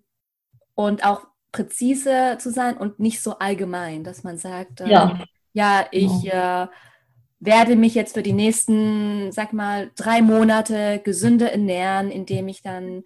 [0.73, 5.19] und auch präzise zu sein und nicht so allgemein, dass man sagt, ähm, ja.
[5.53, 6.63] ja, ich genau.
[6.63, 6.67] äh,
[7.45, 13.03] werde mich jetzt für die nächsten, sag mal, drei Monate gesünder ernähren, indem ich dann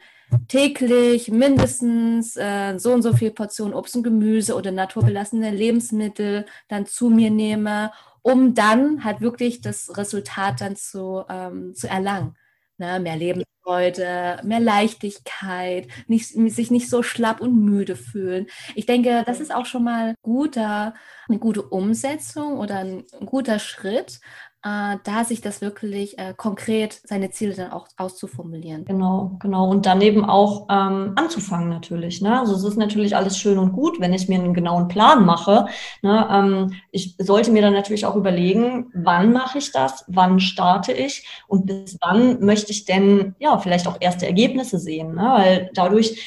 [0.47, 6.85] täglich mindestens äh, so und so viel Portionen Obst und Gemüse oder naturbelassene Lebensmittel dann
[6.85, 12.35] zu mir nehme, um dann halt wirklich das Resultat dann zu, ähm, zu erlangen.
[12.79, 12.99] Ne?
[12.99, 18.47] Mehr Lebensfreude, mehr Leichtigkeit, nicht, sich nicht so schlapp und müde fühlen.
[18.75, 20.93] Ich denke, das ist auch schon mal guter,
[21.27, 24.19] eine gute Umsetzung oder ein, ein guter Schritt,
[24.63, 28.83] äh, da sich das wirklich äh, konkret seine Ziele dann auch auszuformulieren.
[28.83, 29.69] Genau, genau.
[29.69, 32.21] Und daneben auch ähm, anzufangen natürlich.
[32.21, 32.37] Ne?
[32.39, 35.67] Also es ist natürlich alles schön und gut, wenn ich mir einen genauen Plan mache.
[36.01, 36.27] Ne?
[36.29, 41.25] Ähm, ich sollte mir dann natürlich auch überlegen, wann mache ich das, wann starte ich
[41.47, 45.15] und bis wann möchte ich denn ja vielleicht auch erste Ergebnisse sehen.
[45.15, 45.21] Ne?
[45.37, 46.21] Weil dadurch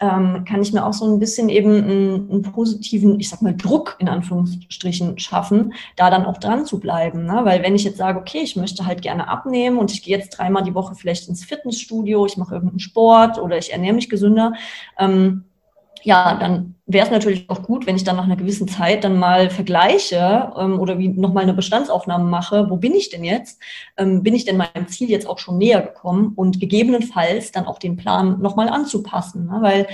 [0.00, 3.56] ähm, kann ich mir auch so ein bisschen eben einen, einen, positiven, ich sag mal,
[3.56, 7.26] Druck in Anführungsstrichen schaffen, da dann auch dran zu bleiben.
[7.26, 7.40] Ne?
[7.42, 10.38] Weil wenn ich jetzt sage, okay, ich möchte halt gerne abnehmen und ich gehe jetzt
[10.38, 14.52] dreimal die Woche vielleicht ins Fitnessstudio, ich mache irgendeinen Sport oder ich ernähre mich gesünder,
[14.98, 15.44] ähm,
[16.02, 19.18] ja, dann wäre es natürlich auch gut, wenn ich dann nach einer gewissen Zeit dann
[19.18, 23.60] mal vergleiche ähm, oder wie nochmal eine Bestandsaufnahme mache, wo bin ich denn jetzt?
[23.96, 27.78] Ähm, bin ich denn meinem Ziel jetzt auch schon näher gekommen und gegebenenfalls dann auch
[27.78, 29.58] den Plan nochmal anzupassen, ne?
[29.60, 29.86] weil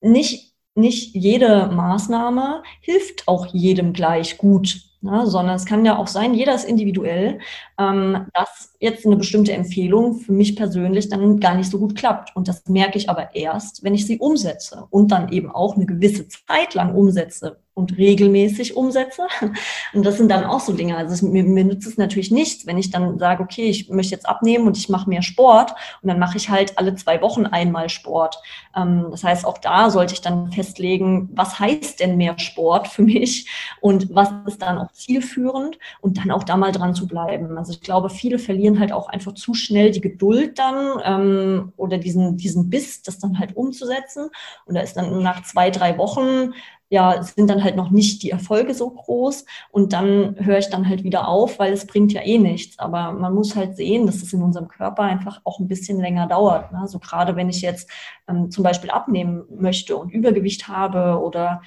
[0.00, 4.87] nicht, nicht jede Maßnahme hilft auch jedem gleich gut.
[5.00, 7.38] Ne, sondern es kann ja auch sein, jeder ist individuell,
[7.78, 12.34] ähm, dass jetzt eine bestimmte Empfehlung für mich persönlich dann gar nicht so gut klappt.
[12.34, 15.86] Und das merke ich aber erst, wenn ich sie umsetze und dann eben auch eine
[15.86, 19.28] gewisse Zeit lang umsetze und regelmäßig umsetze.
[19.94, 20.96] Und das sind dann auch so Dinge.
[20.96, 24.14] Also es, mir, mir nützt es natürlich nichts, wenn ich dann sage, okay, ich möchte
[24.14, 27.46] jetzt abnehmen und ich mache mehr Sport und dann mache ich halt alle zwei Wochen
[27.46, 28.42] einmal Sport.
[28.76, 33.02] Ähm, das heißt, auch da sollte ich dann festlegen, was heißt denn mehr Sport für
[33.02, 33.48] mich
[33.80, 37.56] und was ist dann auch zielführend und dann auch da mal dran zu bleiben.
[37.56, 41.98] Also ich glaube, viele verlieren halt auch einfach zu schnell die Geduld dann ähm, oder
[41.98, 44.30] diesen, diesen Biss, das dann halt umzusetzen.
[44.66, 46.52] Und da ist dann nach zwei, drei Wochen
[46.90, 50.88] ja, sind dann halt noch nicht die Erfolge so groß und dann höre ich dann
[50.88, 52.78] halt wieder auf, weil es bringt ja eh nichts.
[52.78, 56.26] Aber man muss halt sehen, dass es in unserem Körper einfach auch ein bisschen länger
[56.26, 56.72] dauert.
[56.72, 56.78] Ne?
[56.80, 57.90] Also gerade wenn ich jetzt
[58.28, 61.62] ähm, zum Beispiel abnehmen möchte und Übergewicht habe oder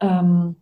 [0.00, 0.56] ähm,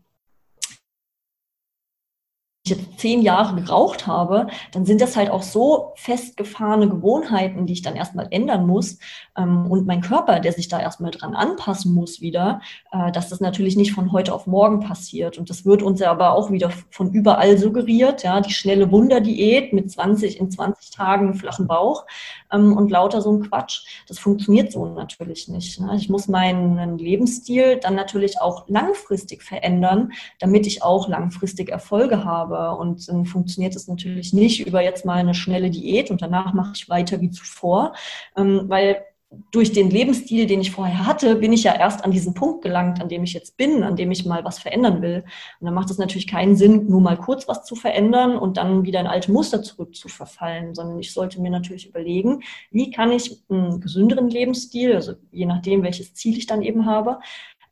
[2.69, 7.83] jetzt zehn Jahre geraucht habe, dann sind das halt auch so festgefahrene Gewohnheiten, die ich
[7.83, 8.99] dann erstmal ändern muss.
[9.37, 12.61] Ähm, und mein Körper, der sich da erstmal dran anpassen muss wieder,
[12.93, 15.39] äh, dass das natürlich nicht von heute auf morgen passiert.
[15.39, 19.73] Und das wird uns ja aber auch wieder von überall suggeriert, ja, die schnelle Wunderdiät
[19.73, 22.07] mit 20 in 20 Tagen flachen Bauch
[22.53, 23.87] ähm, und lauter so ein Quatsch.
[24.09, 25.81] Das funktioniert so natürlich nicht.
[25.81, 25.97] Ne?
[25.97, 32.77] Ich muss meinen Lebensstil dann natürlich auch langfristig verändern, damit ich auch langfristig Erfolge habe.
[32.77, 36.73] Und dann funktioniert es natürlich nicht über jetzt mal eine schnelle Diät und danach mache
[36.75, 37.95] ich weiter wie zuvor,
[38.37, 39.05] ähm, weil
[39.51, 43.01] durch den Lebensstil, den ich vorher hatte, bin ich ja erst an diesen Punkt gelangt,
[43.01, 45.25] an dem ich jetzt bin, an dem ich mal was verändern will.
[45.61, 48.85] Und dann macht es natürlich keinen Sinn, nur mal kurz was zu verändern und dann
[48.85, 53.13] wieder in alte Muster zurück zu verfallen, sondern ich sollte mir natürlich überlegen, wie kann
[53.13, 57.19] ich einen gesünderen Lebensstil, also je nachdem, welches Ziel ich dann eben habe,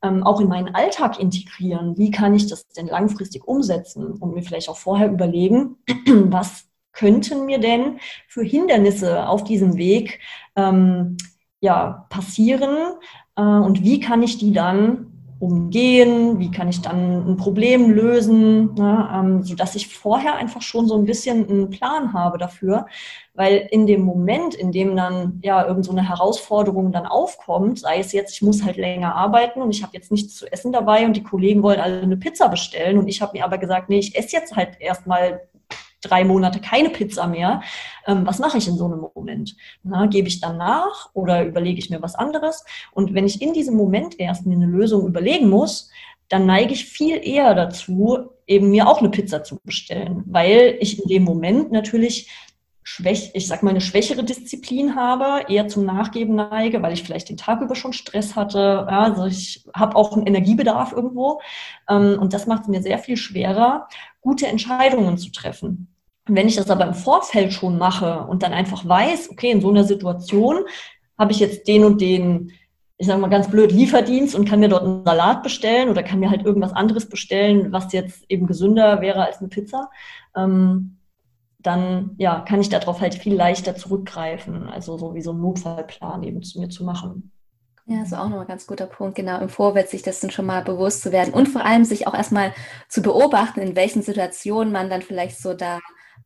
[0.05, 1.97] ähm, auch in meinen Alltag integrieren.
[1.97, 7.45] Wie kann ich das denn langfristig umsetzen und mir vielleicht auch vorher überlegen, was könnten
[7.45, 7.99] mir denn
[8.29, 10.21] für Hindernisse auf diesem Weg
[10.57, 11.17] ähm,
[11.65, 12.77] ja, passieren.
[13.37, 15.11] Äh, und wie kann ich die dann
[15.41, 20.87] umgehen, wie kann ich dann ein Problem lösen, ne, ähm, sodass ich vorher einfach schon
[20.87, 22.87] so ein bisschen einen Plan habe dafür,
[23.35, 27.99] weil in dem Moment, in dem dann ja irgend so eine Herausforderung dann aufkommt, sei
[27.99, 31.05] es jetzt, ich muss halt länger arbeiten und ich habe jetzt nichts zu essen dabei
[31.05, 33.99] und die Kollegen wollen alle eine Pizza bestellen und ich habe mir aber gesagt, nee,
[33.99, 35.41] ich esse jetzt halt erstmal
[36.09, 37.63] drei Monate keine Pizza mehr.
[38.07, 39.57] Ähm, was mache ich in so einem Moment?
[39.83, 42.65] Na, gebe ich dann nach oder überlege ich mir was anderes?
[42.93, 45.91] Und wenn ich in diesem Moment erst mir eine Lösung überlegen muss,
[46.29, 51.03] dann neige ich viel eher dazu, eben mir auch eine Pizza zu bestellen, weil ich
[51.03, 52.31] in dem Moment natürlich
[52.85, 57.31] schwäch, ich sag mal, eine schwächere Disziplin habe, eher zum Nachgeben neige, weil ich vielleicht
[57.31, 58.87] den Tag über schon Stress hatte.
[58.89, 61.41] Ja, also ich habe auch einen Energiebedarf irgendwo.
[61.89, 63.89] Ähm, und das macht es mir sehr viel schwerer,
[64.21, 65.94] gute Entscheidungen zu treffen.
[66.27, 69.71] Wenn ich das aber im Vorfeld schon mache und dann einfach weiß, okay, in so
[69.71, 70.65] einer Situation
[71.19, 72.53] habe ich jetzt den und den,
[72.97, 76.21] ich sage mal ganz blöd, Lieferdienst und kann mir dort einen Salat bestellen oder kann
[76.21, 79.91] mir halt irgendwas anderes bestellen, was jetzt eben gesünder wäre als eine Pizza,
[80.35, 80.99] ähm,
[81.59, 84.69] dann ja, kann ich darauf halt viel leichter zurückgreifen.
[84.69, 87.33] Also so wie so ein Notfallplan eben zu mir zu machen.
[87.87, 90.47] Ja, ist auch nochmal ein ganz guter Punkt, genau, im Vorwärts sich das dann schon
[90.47, 92.55] mal bewusst zu werden und vor allem sich auch erstmal
[92.89, 95.81] zu beobachten, in welchen Situationen man dann vielleicht so da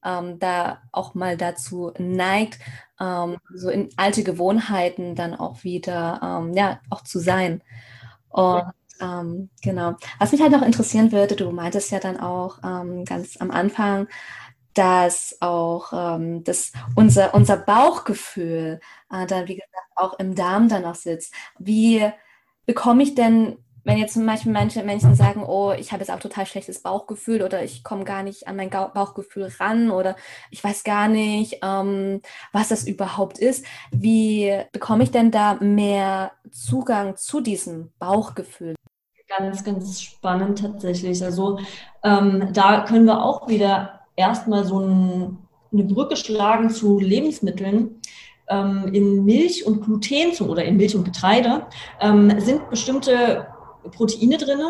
[0.04, 2.58] ähm, da auch mal dazu neigt,
[3.00, 7.62] ähm, so in alte Gewohnheiten dann auch wieder, ähm, ja, auch zu sein.
[8.28, 8.64] Und
[9.00, 9.94] ähm, genau.
[10.18, 14.08] Was mich halt noch interessieren würde, du meintest ja dann auch ähm, ganz am Anfang,
[14.74, 18.80] dass auch ähm, das, unser, unser Bauchgefühl
[19.10, 21.34] äh, dann, wie gesagt, auch im Darm dann noch sitzt.
[21.58, 22.08] Wie
[22.66, 26.20] bekomme ich denn wenn jetzt zum Beispiel manche Menschen sagen, oh, ich habe jetzt auch
[26.20, 30.16] total schlechtes Bauchgefühl oder ich komme gar nicht an mein Bauchgefühl ran oder
[30.50, 32.20] ich weiß gar nicht, ähm,
[32.52, 33.64] was das überhaupt ist.
[33.90, 38.74] Wie bekomme ich denn da mehr Zugang zu diesem Bauchgefühl?
[39.28, 41.22] Ganz, ganz spannend tatsächlich.
[41.22, 41.58] Also
[42.02, 45.38] ähm, da können wir auch wieder erstmal so ein,
[45.72, 48.00] eine Brücke schlagen zu Lebensmitteln
[48.48, 51.66] ähm, in Milch und Gluten oder in Milch und Getreide
[52.00, 53.46] ähm, sind bestimmte
[53.90, 54.60] Proteine drin,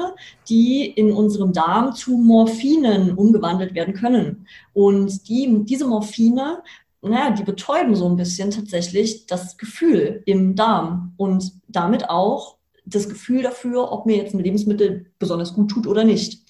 [0.48, 4.46] die in unserem Darm zu Morphinen umgewandelt werden können.
[4.72, 6.62] Und die, diese Morphine,
[7.02, 13.08] naja, die betäuben so ein bisschen tatsächlich das Gefühl im Darm und damit auch das
[13.08, 16.42] Gefühl dafür, ob mir jetzt ein Lebensmittel besonders gut tut oder nicht.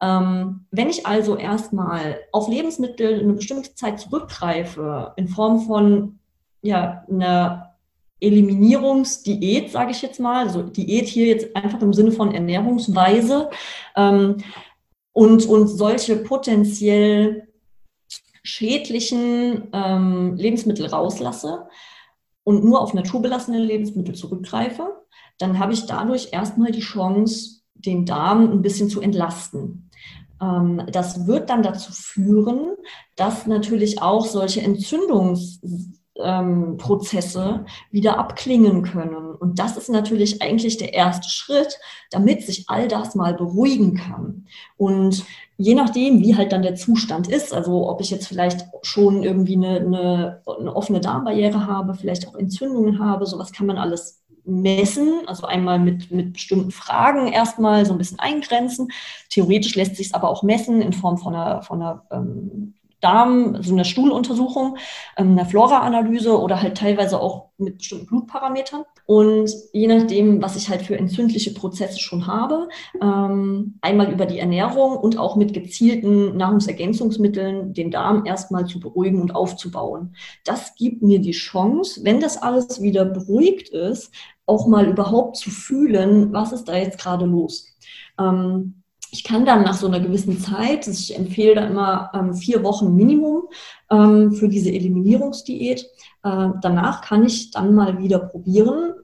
[0.00, 6.18] Ähm, wenn ich also erstmal auf Lebensmittel eine bestimmte Zeit zurückgreife, in Form von
[6.62, 7.71] ja, einer
[8.22, 13.50] Eliminierungsdiät, sage ich jetzt mal, also Diät hier jetzt einfach im Sinne von Ernährungsweise
[13.96, 14.38] ähm,
[15.12, 17.48] und, und solche potenziell
[18.42, 21.66] schädlichen ähm, Lebensmittel rauslasse
[22.44, 25.02] und nur auf naturbelassene Lebensmittel zurückgreife,
[25.38, 29.90] dann habe ich dadurch erstmal die Chance, den Darm ein bisschen zu entlasten.
[30.40, 32.76] Ähm, das wird dann dazu führen,
[33.16, 35.60] dass natürlich auch solche Entzündungs
[36.20, 39.34] ähm, Prozesse wieder abklingen können.
[39.34, 41.78] Und das ist natürlich eigentlich der erste Schritt,
[42.10, 44.46] damit sich all das mal beruhigen kann.
[44.76, 45.24] Und
[45.56, 49.56] je nachdem, wie halt dann der Zustand ist, also ob ich jetzt vielleicht schon irgendwie
[49.56, 55.22] eine, eine, eine offene Darmbarriere habe, vielleicht auch Entzündungen habe, sowas kann man alles messen,
[55.26, 58.88] also einmal mit, mit bestimmten Fragen erstmal so ein bisschen eingrenzen.
[59.30, 63.62] Theoretisch lässt sich es aber auch messen in Form von einer, von einer ähm, Darm,
[63.62, 64.76] so einer Stuhluntersuchung,
[65.16, 68.84] ähm, einer Flora-Analyse oder halt teilweise auch mit bestimmten Blutparametern.
[69.06, 72.68] Und je nachdem, was ich halt für entzündliche Prozesse schon habe,
[73.00, 79.20] ähm, einmal über die Ernährung und auch mit gezielten Nahrungsergänzungsmitteln den Darm erstmal zu beruhigen
[79.20, 80.14] und aufzubauen.
[80.44, 84.12] Das gibt mir die Chance, wenn das alles wieder beruhigt ist,
[84.46, 87.76] auch mal überhaupt zu fühlen, was ist da jetzt gerade los.
[88.18, 88.81] Ähm,
[89.12, 92.96] ich kann dann nach so einer gewissen Zeit, ich empfehle da immer ähm, vier Wochen
[92.96, 93.42] Minimum
[93.90, 95.82] ähm, für diese Eliminierungsdiät,
[96.24, 98.94] äh, danach kann ich dann mal wieder probieren,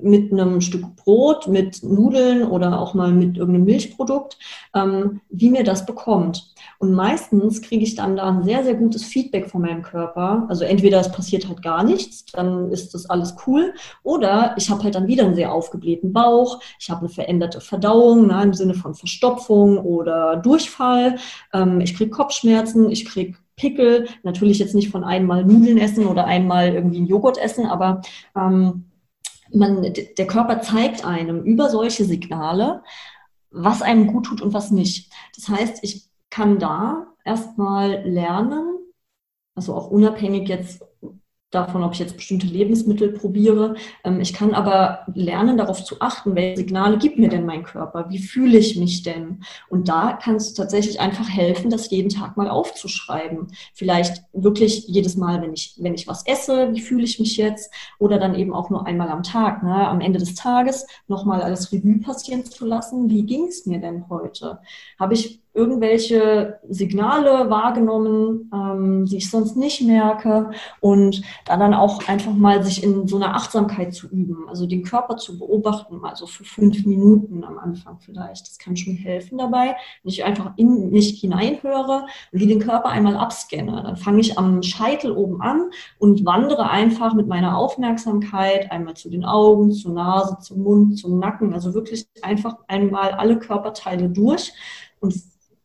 [0.00, 4.38] mit einem Stück Brot, mit Nudeln oder auch mal mit irgendeinem Milchprodukt,
[4.74, 6.54] ähm, wie mir das bekommt.
[6.78, 10.46] Und meistens kriege ich dann da ein sehr, sehr gutes Feedback von meinem Körper.
[10.48, 14.84] Also entweder es passiert halt gar nichts, dann ist das alles cool, oder ich habe
[14.84, 18.74] halt dann wieder einen sehr aufgeblähten Bauch, ich habe eine veränderte Verdauung ne, im Sinne
[18.74, 21.16] von Verstopfung oder Durchfall,
[21.52, 26.24] ähm, ich kriege Kopfschmerzen, ich kriege Pickel, natürlich jetzt nicht von einmal Nudeln essen oder
[26.26, 28.02] einmal irgendwie einen Joghurt essen, aber
[28.36, 28.84] ähm,
[29.52, 32.82] man, der Körper zeigt einem über solche Signale,
[33.50, 35.12] was einem gut tut und was nicht.
[35.34, 38.78] Das heißt, ich kann da erstmal lernen,
[39.54, 40.82] also auch unabhängig jetzt
[41.50, 43.74] davon, ob ich jetzt bestimmte Lebensmittel probiere.
[44.04, 48.10] Ähm, ich kann aber lernen, darauf zu achten, welche Signale gibt mir denn mein Körper?
[48.10, 49.42] Wie fühle ich mich denn?
[49.68, 53.48] Und da kann es tatsächlich einfach helfen, das jeden Tag mal aufzuschreiben.
[53.72, 57.72] Vielleicht wirklich jedes Mal, wenn ich, wenn ich was esse, wie fühle ich mich jetzt?
[57.98, 59.88] Oder dann eben auch nur einmal am Tag, ne?
[59.88, 63.08] am Ende des Tages nochmal alles Revue passieren zu lassen.
[63.08, 64.58] Wie ging es mir denn heute?
[64.98, 72.06] Habe ich irgendwelche Signale wahrgenommen, ähm, die ich sonst nicht merke und da dann auch
[72.06, 76.26] einfach mal sich in so einer Achtsamkeit zu üben, also den Körper zu beobachten, also
[76.26, 78.46] für fünf Minuten am Anfang vielleicht.
[78.46, 82.90] Das kann schon helfen dabei, wenn ich einfach in mich hineinhöre und wie den Körper
[82.90, 83.82] einmal abscanne.
[83.82, 89.10] Dann fange ich am Scheitel oben an und wandere einfach mit meiner Aufmerksamkeit einmal zu
[89.10, 94.52] den Augen, zur Nase, zum Mund, zum Nacken, also wirklich einfach einmal alle Körperteile durch
[95.00, 95.14] und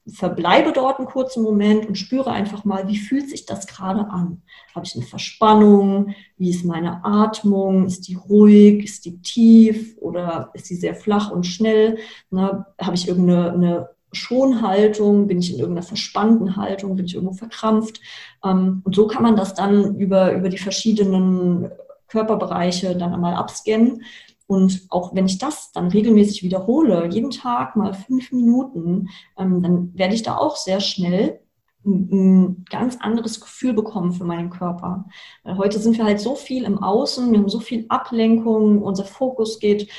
[0.06, 4.42] verbleibe dort einen kurzen Moment und spüre einfach mal, wie fühlt sich das gerade an?
[4.76, 6.14] Habe ich eine Verspannung?
[6.38, 7.86] Wie ist meine Atmung?
[7.86, 8.84] Ist die ruhig?
[8.84, 9.98] Ist die tief?
[10.00, 11.98] Oder ist sie sehr flach und schnell?
[12.32, 12.66] Ne?
[12.82, 15.28] Habe ich irgendeine eine Schonhaltung?
[15.28, 16.98] Bin ich in irgendeiner verspannten Haltung?
[16.98, 18.02] Bin ich irgendwo verkrampft?
[18.44, 21.72] Ähm, und so kann man das dann über, über die verschiedenen
[22.08, 24.04] Körperbereiche dann einmal abscannen
[24.48, 29.98] und auch wenn ich das dann regelmäßig wiederhole, jeden Tag mal fünf Minuten, ähm, dann
[29.98, 31.40] werde ich da auch sehr schnell
[31.86, 35.06] ein, ein ganz anderes Gefühl bekommen für meinen Körper.
[35.44, 39.06] Weil heute sind wir halt so viel im Außen, wir haben so viel Ablenkung, unser
[39.06, 39.90] Fokus geht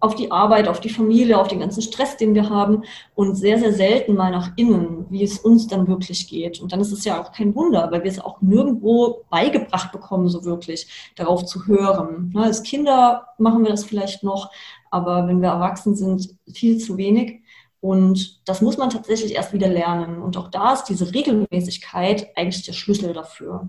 [0.00, 2.84] auf die Arbeit, auf die Familie, auf den ganzen Stress, den wir haben
[3.14, 6.60] und sehr, sehr selten mal nach innen, wie es uns dann wirklich geht.
[6.60, 10.28] Und dann ist es ja auch kein Wunder, weil wir es auch nirgendwo beigebracht bekommen,
[10.28, 12.30] so wirklich darauf zu hören.
[12.32, 14.50] Ne, als Kinder machen wir das vielleicht noch,
[14.90, 17.42] aber wenn wir erwachsen sind, viel zu wenig.
[17.80, 20.20] Und das muss man tatsächlich erst wieder lernen.
[20.20, 23.68] Und auch da ist diese Regelmäßigkeit eigentlich der Schlüssel dafür.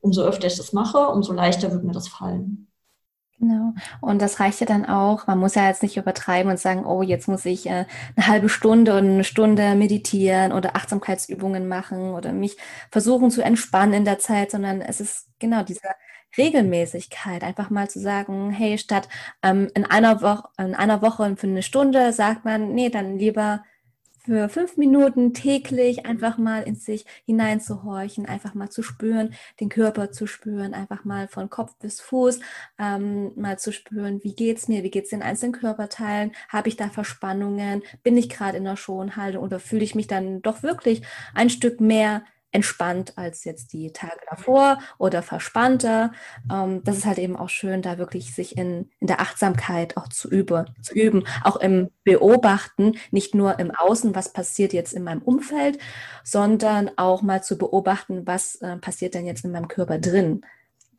[0.00, 2.69] Umso öfter ich das mache, umso leichter wird mir das fallen.
[3.40, 3.72] Genau.
[4.02, 5.26] Und das reicht ja dann auch.
[5.26, 8.50] Man muss ja jetzt nicht übertreiben und sagen, oh, jetzt muss ich äh, eine halbe
[8.50, 12.58] Stunde und eine Stunde meditieren oder Achtsamkeitsübungen machen oder mich
[12.90, 15.80] versuchen zu entspannen in der Zeit, sondern es ist genau diese
[16.36, 19.08] Regelmäßigkeit, einfach mal zu sagen, hey, statt
[19.42, 23.64] ähm, in einer Woche, in einer Woche für eine Stunde sagt man, nee, dann lieber
[24.30, 30.12] für fünf Minuten täglich einfach mal in sich hineinzuhorchen, einfach mal zu spüren, den Körper
[30.12, 32.38] zu spüren, einfach mal von Kopf bis Fuß
[32.78, 36.68] ähm, mal zu spüren, wie geht es mir, wie geht es den einzelnen Körperteilen, habe
[36.68, 40.62] ich da Verspannungen, bin ich gerade in der Schonhaltung oder fühle ich mich dann doch
[40.62, 41.02] wirklich
[41.34, 42.22] ein Stück mehr
[42.52, 46.12] entspannt als jetzt die Tage davor oder verspannter.
[46.50, 50.08] Ähm, das ist halt eben auch schön, da wirklich sich in, in der Achtsamkeit auch
[50.08, 55.04] zu, übe, zu üben, auch im Beobachten, nicht nur im Außen, was passiert jetzt in
[55.04, 55.78] meinem Umfeld,
[56.24, 60.42] sondern auch mal zu beobachten, was äh, passiert denn jetzt in meinem Körper drin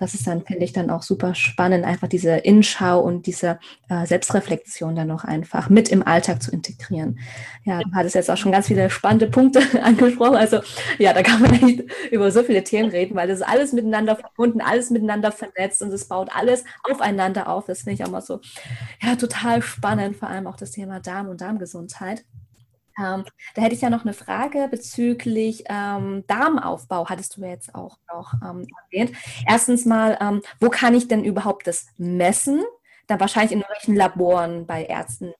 [0.01, 4.07] das ist dann, finde ich, dann auch super spannend, einfach diese Innenschau und diese äh,
[4.07, 7.19] Selbstreflexion dann noch einfach mit im Alltag zu integrieren.
[7.65, 10.37] Ja, du hattest jetzt auch schon ganz viele spannende Punkte angesprochen.
[10.37, 10.61] Also
[10.97, 14.15] ja, da kann man echt über so viele Themen reden, weil das ist alles miteinander
[14.15, 17.67] verbunden, alles miteinander vernetzt und es baut alles aufeinander auf.
[17.67, 18.39] Das finde ich auch mal so,
[19.03, 22.25] ja, total spannend, vor allem auch das Thema Darm und Darmgesundheit.
[22.97, 23.23] Ähm,
[23.55, 28.33] da hätte ich ja noch eine Frage bezüglich ähm, Darmaufbau, hattest du jetzt auch noch
[28.43, 29.11] ähm, erwähnt.
[29.47, 32.61] Erstens mal, ähm, wo kann ich denn überhaupt das messen?
[33.11, 35.33] dann wahrscheinlich in irgendwelchen Laboren bei Ärzten.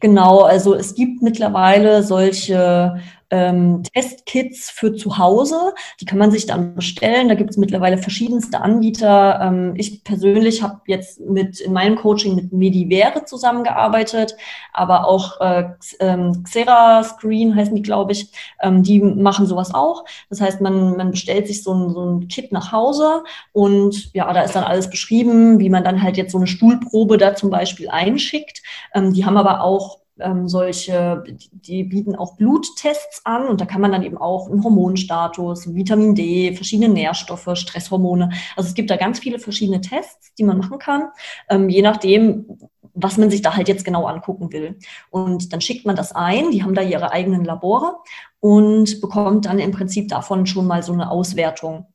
[0.00, 3.00] Genau, also es gibt mittlerweile solche
[3.34, 5.74] ähm, Testkits für zu Hause.
[6.00, 7.28] Die kann man sich dann bestellen.
[7.28, 9.40] Da gibt es mittlerweile verschiedenste Anbieter.
[9.42, 14.36] Ähm, ich persönlich habe jetzt mit in meinem Coaching mit Medivere zusammengearbeitet,
[14.72, 15.64] aber auch äh,
[15.98, 18.30] ähm, Xera Screen heißen die, glaube ich.
[18.62, 20.04] Ähm, die machen sowas auch.
[20.30, 24.32] Das heißt, man, man bestellt sich so ein, so ein Kit nach Hause und ja,
[24.32, 27.50] da ist dann alles beschrieben, wie man dann halt jetzt so eine Stuhlprobe da zum
[27.50, 28.62] Beispiel einschickt.
[28.94, 33.80] Ähm, die haben aber auch ähm, solche, die bieten auch Bluttests an und da kann
[33.80, 38.30] man dann eben auch einen Hormonstatus, Vitamin D, verschiedene Nährstoffe, Stresshormone.
[38.56, 41.08] Also es gibt da ganz viele verschiedene Tests, die man machen kann,
[41.48, 42.58] ähm, je nachdem,
[42.94, 44.78] was man sich da halt jetzt genau angucken will.
[45.10, 47.96] Und dann schickt man das ein, die haben da ihre eigenen Labore
[48.38, 51.86] und bekommt dann im Prinzip davon schon mal so eine Auswertung.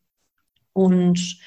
[0.74, 1.40] Und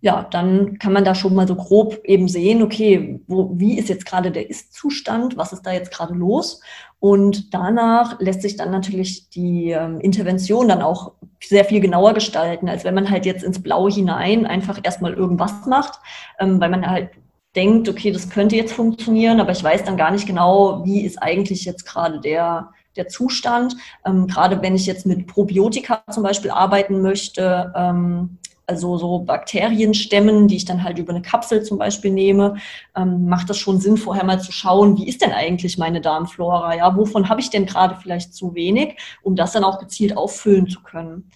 [0.00, 3.88] ja, dann kann man da schon mal so grob eben sehen, okay, wo, wie ist
[3.88, 6.60] jetzt gerade der Ist-Zustand, was ist da jetzt gerade los?
[6.98, 12.68] Und danach lässt sich dann natürlich die ähm, Intervention dann auch sehr viel genauer gestalten,
[12.68, 16.00] als wenn man halt jetzt ins Blaue hinein einfach erstmal irgendwas macht,
[16.40, 17.10] ähm, weil man halt
[17.54, 21.22] denkt, okay, das könnte jetzt funktionieren, aber ich weiß dann gar nicht genau, wie ist
[21.22, 23.76] eigentlich jetzt gerade der, der Zustand.
[24.04, 30.48] Ähm, gerade wenn ich jetzt mit Probiotika zum Beispiel arbeiten möchte, ähm, also so Bakterienstämmen,
[30.48, 32.56] die ich dann halt über eine Kapsel zum Beispiel nehme,
[32.96, 36.76] ähm, macht das schon Sinn, vorher mal zu schauen, wie ist denn eigentlich meine Darmflora?
[36.76, 40.68] Ja, wovon habe ich denn gerade vielleicht zu wenig, um das dann auch gezielt auffüllen
[40.68, 41.30] zu können?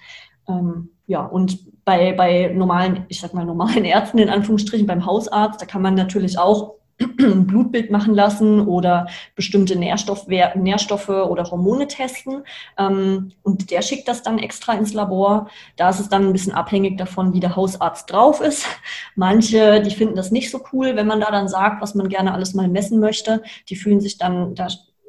[0.49, 5.61] Ähm, ja, und bei, bei normalen, ich sag mal normalen Ärzten in Anführungsstrichen, beim Hausarzt,
[5.61, 12.43] da kann man natürlich auch Blutbild machen lassen oder bestimmte Nährstoff, Nährstoffe oder Hormone testen.
[12.79, 15.49] Ähm, und der schickt das dann extra ins Labor.
[15.77, 18.67] Da ist es dann ein bisschen abhängig davon, wie der Hausarzt drauf ist.
[19.15, 22.33] Manche, die finden das nicht so cool, wenn man da dann sagt, was man gerne
[22.33, 23.43] alles mal messen möchte.
[23.69, 24.69] Die fühlen sich dann da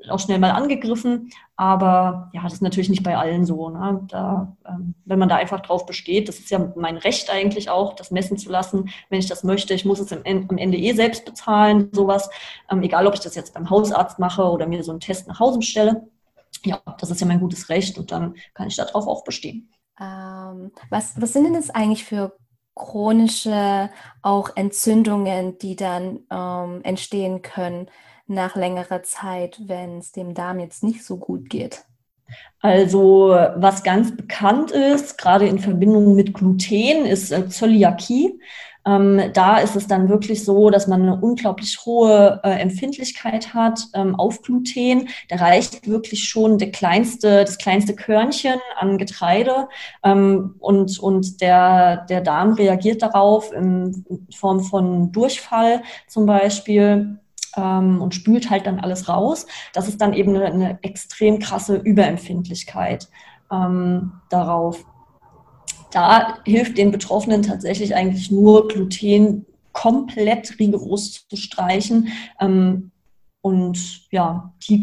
[0.09, 1.31] auch schnell mal angegriffen.
[1.55, 3.69] Aber ja, das ist natürlich nicht bei allen so.
[3.69, 4.05] Ne?
[4.09, 7.93] Da, ähm, wenn man da einfach drauf besteht, das ist ja mein Recht eigentlich auch,
[7.93, 9.73] das messen zu lassen, wenn ich das möchte.
[9.73, 12.29] Ich muss es am Ende eh selbst bezahlen, sowas.
[12.69, 15.39] Ähm, egal, ob ich das jetzt beim Hausarzt mache oder mir so einen Test nach
[15.39, 16.07] Hause bestelle.
[16.63, 19.69] Ja, das ist ja mein gutes Recht und dann kann ich darauf auch bestehen.
[19.99, 22.37] Ähm, was, was sind denn das eigentlich für
[22.75, 23.89] chronische
[24.21, 27.89] auch Entzündungen, die dann ähm, entstehen können?
[28.27, 31.85] Nach längerer Zeit, wenn es dem Darm jetzt nicht so gut geht?
[32.59, 38.39] Also was ganz bekannt ist, gerade in Verbindung mit Gluten, ist äh, Zöliakie.
[38.85, 43.81] Ähm, da ist es dann wirklich so, dass man eine unglaublich hohe äh, Empfindlichkeit hat
[43.93, 45.09] ähm, auf Gluten.
[45.29, 49.67] Da reicht wirklich schon der kleinste, das kleinste Körnchen an Getreide
[50.03, 57.19] ähm, und, und der, der Darm reagiert darauf in Form von Durchfall zum Beispiel
[57.57, 59.45] ähm, und spült halt dann alles raus.
[59.73, 63.09] Das ist dann eben eine, eine extrem krasse Überempfindlichkeit
[63.51, 64.85] ähm, darauf.
[65.91, 72.09] Da hilft den Betroffenen tatsächlich eigentlich nur Gluten komplett rigoros zu streichen.
[72.39, 72.91] Ähm,
[73.41, 74.81] und ja, die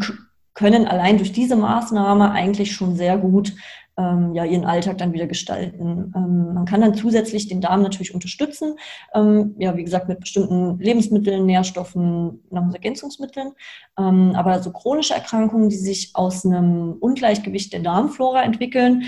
[0.53, 3.53] können allein durch diese Maßnahme eigentlich schon sehr gut
[3.97, 6.11] ähm, ja, ihren Alltag dann wieder gestalten.
[6.15, 8.77] Ähm, man kann dann zusätzlich den Darm natürlich unterstützen,
[9.13, 13.53] ähm, ja, wie gesagt, mit bestimmten Lebensmitteln, Nährstoffen, Nahrungsergänzungsmitteln.
[13.97, 19.03] Ähm, aber so chronische Erkrankungen, die sich aus einem Ungleichgewicht der Darmflora entwickeln,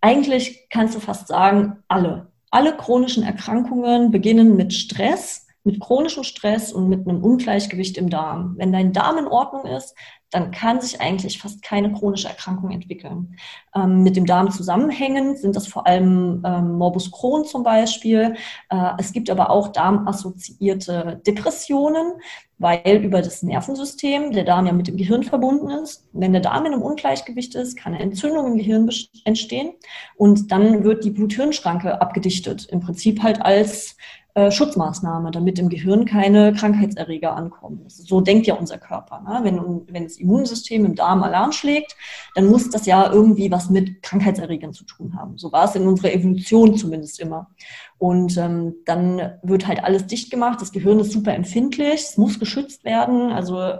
[0.00, 2.28] eigentlich kannst du fast sagen, alle.
[2.50, 8.54] Alle chronischen Erkrankungen beginnen mit Stress, mit chronischem Stress und mit einem Ungleichgewicht im Darm.
[8.56, 9.94] Wenn dein Darm in Ordnung ist,
[10.30, 13.36] dann kann sich eigentlich fast keine chronische Erkrankung entwickeln.
[13.74, 18.34] Ähm, mit dem Darm zusammenhängend sind das vor allem ähm, Morbus Crohn zum Beispiel.
[18.68, 22.12] Äh, es gibt aber auch darmassoziierte Depressionen,
[22.58, 26.06] weil über das Nervensystem der Darm ja mit dem Gehirn verbunden ist.
[26.12, 28.90] Wenn der Darm in einem Ungleichgewicht ist, kann eine Entzündung im Gehirn
[29.24, 29.72] entstehen
[30.16, 32.66] und dann wird die Blut-Hirn-Schranke abgedichtet.
[32.66, 33.96] Im Prinzip halt als
[34.38, 37.82] äh, Schutzmaßnahme, damit im Gehirn keine Krankheitserreger ankommen.
[37.88, 39.20] So denkt ja unser Körper.
[39.20, 39.40] Ne?
[39.42, 41.96] Wenn, wenn das Immunsystem im Darm Alarm schlägt,
[42.36, 45.38] dann muss das ja irgendwie was mit Krankheitserregern zu tun haben.
[45.38, 47.50] So war es in unserer Evolution zumindest immer.
[47.98, 50.60] Und ähm, dann wird halt alles dicht gemacht.
[50.60, 53.32] Das Gehirn ist super empfindlich, es muss geschützt werden.
[53.32, 53.72] Also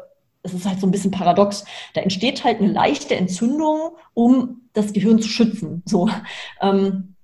[0.43, 1.65] es ist halt so ein bisschen paradox.
[1.95, 5.85] Da entsteht halt eine leichte Entzündung, um das Gehirn zu schützen.
[5.87, 6.11] So.
[6.61, 7.15] Ähm,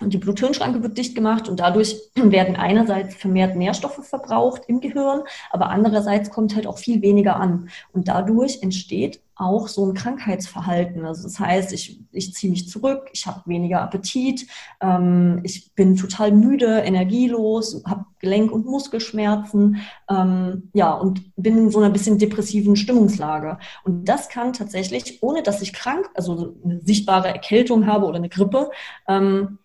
[0.00, 5.70] die Bluthirnschranke wird dicht gemacht und dadurch werden einerseits vermehrt Nährstoffe verbraucht im Gehirn, aber
[5.70, 7.68] andererseits kommt halt auch viel weniger an.
[7.92, 11.04] Und dadurch entsteht auch so ein Krankheitsverhalten.
[11.04, 14.46] Also das heißt, ich, ich ziehe mich zurück, ich habe weniger Appetit,
[14.80, 19.78] ähm, ich bin total müde, energielos, habe Gelenk- und Muskelschmerzen,
[20.08, 23.58] ähm, ja, und bin in so einer bisschen depressiven Stimmungslage.
[23.82, 28.28] Und das kann tatsächlich, ohne dass ich krank, also eine sichtbare Erkältung habe oder eine
[28.28, 28.70] Grippe,
[29.08, 29.58] ähm,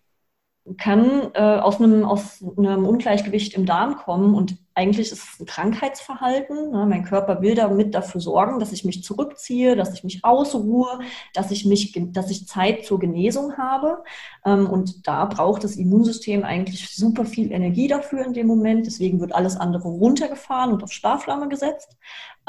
[0.78, 5.46] kann äh, aus, einem, aus einem Ungleichgewicht im Darm kommen und eigentlich ist es ein
[5.46, 6.72] Krankheitsverhalten.
[6.72, 6.86] Ne?
[6.88, 11.00] Mein Körper will damit dafür sorgen, dass ich mich zurückziehe, dass ich mich ausruhe,
[11.34, 14.04] dass ich mich, dass ich Zeit zur Genesung habe.
[14.46, 18.86] Ähm, und da braucht das Immunsystem eigentlich super viel Energie dafür in dem Moment.
[18.86, 21.98] Deswegen wird alles andere runtergefahren und auf Sparflamme gesetzt.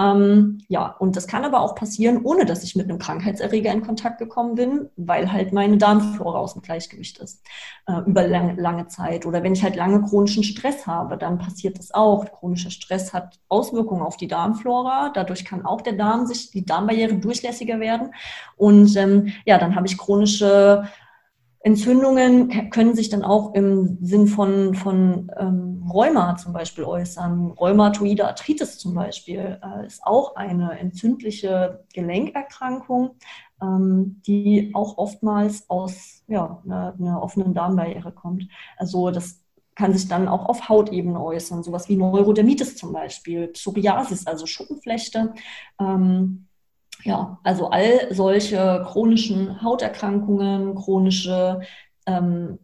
[0.01, 3.83] Ähm, ja, und das kann aber auch passieren, ohne dass ich mit einem Krankheitserreger in
[3.83, 7.45] Kontakt gekommen bin, weil halt meine Darmflora aus dem Gleichgewicht ist
[7.87, 9.27] äh, über lange, lange Zeit.
[9.27, 12.25] Oder wenn ich halt lange chronischen Stress habe, dann passiert das auch.
[12.33, 15.11] Chronischer Stress hat Auswirkungen auf die Darmflora.
[15.13, 18.15] Dadurch kann auch der Darm sich, die Darmbarriere durchlässiger werden.
[18.57, 20.85] Und ähm, ja, dann habe ich chronische
[21.63, 27.53] Entzündungen können sich dann auch im Sinn von, von ähm, Rheuma zum Beispiel äußern.
[27.53, 33.17] Rheumatoide Arthritis zum Beispiel äh, ist auch eine entzündliche Gelenkerkrankung,
[33.63, 38.49] ähm, die auch oftmals aus ja, einer, einer offenen Darmbarriere kommt.
[38.77, 39.41] Also das
[39.75, 45.33] kann sich dann auch auf Hautebene äußern, sowas wie Neurodermitis zum Beispiel, Psoriasis, also Schuppenflechte.
[45.81, 46.47] Ähm,
[47.03, 51.63] ja, also all solche chronischen Hauterkrankungen, chronische
[52.07, 52.59] ähm,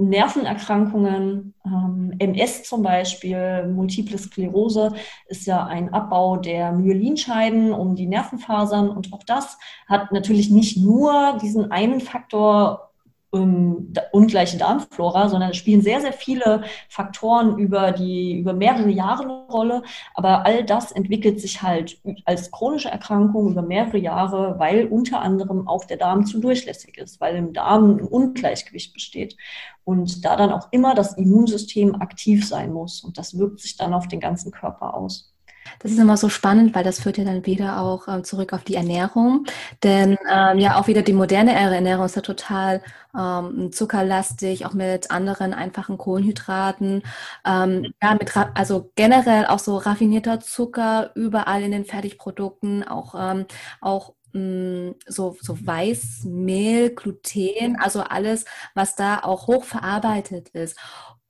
[0.00, 4.92] Nervenerkrankungen, ähm, MS zum Beispiel, Multiple Sklerose
[5.26, 8.88] ist ja ein Abbau der Myelinscheiden um die Nervenfasern.
[8.88, 12.89] Und auch das hat natürlich nicht nur diesen einen Faktor
[13.32, 19.22] ähm, ungleiche Darmflora, sondern es spielen sehr, sehr viele Faktoren über die, über mehrere Jahre
[19.24, 19.82] eine Rolle.
[20.14, 25.68] Aber all das entwickelt sich halt als chronische Erkrankung über mehrere Jahre, weil unter anderem
[25.68, 29.36] auch der Darm zu durchlässig ist, weil im Darm ein Ungleichgewicht besteht.
[29.84, 33.02] Und da dann auch immer das Immunsystem aktiv sein muss.
[33.02, 35.29] Und das wirkt sich dann auf den ganzen Körper aus.
[35.78, 38.64] Das ist immer so spannend, weil das führt ja dann wieder auch äh, zurück auf
[38.64, 39.46] die Ernährung.
[39.82, 42.82] Denn ähm, ja, auch wieder die moderne Ernährung ist ja total
[43.16, 47.02] ähm, zuckerlastig, auch mit anderen einfachen Kohlenhydraten.
[47.44, 53.46] Ähm, ja, mit also generell auch so raffinierter Zucker überall in den Fertigprodukten, auch, ähm,
[53.80, 58.44] auch mm, so, so Weißmehl, Gluten, also alles,
[58.74, 60.76] was da auch hochverarbeitet ist.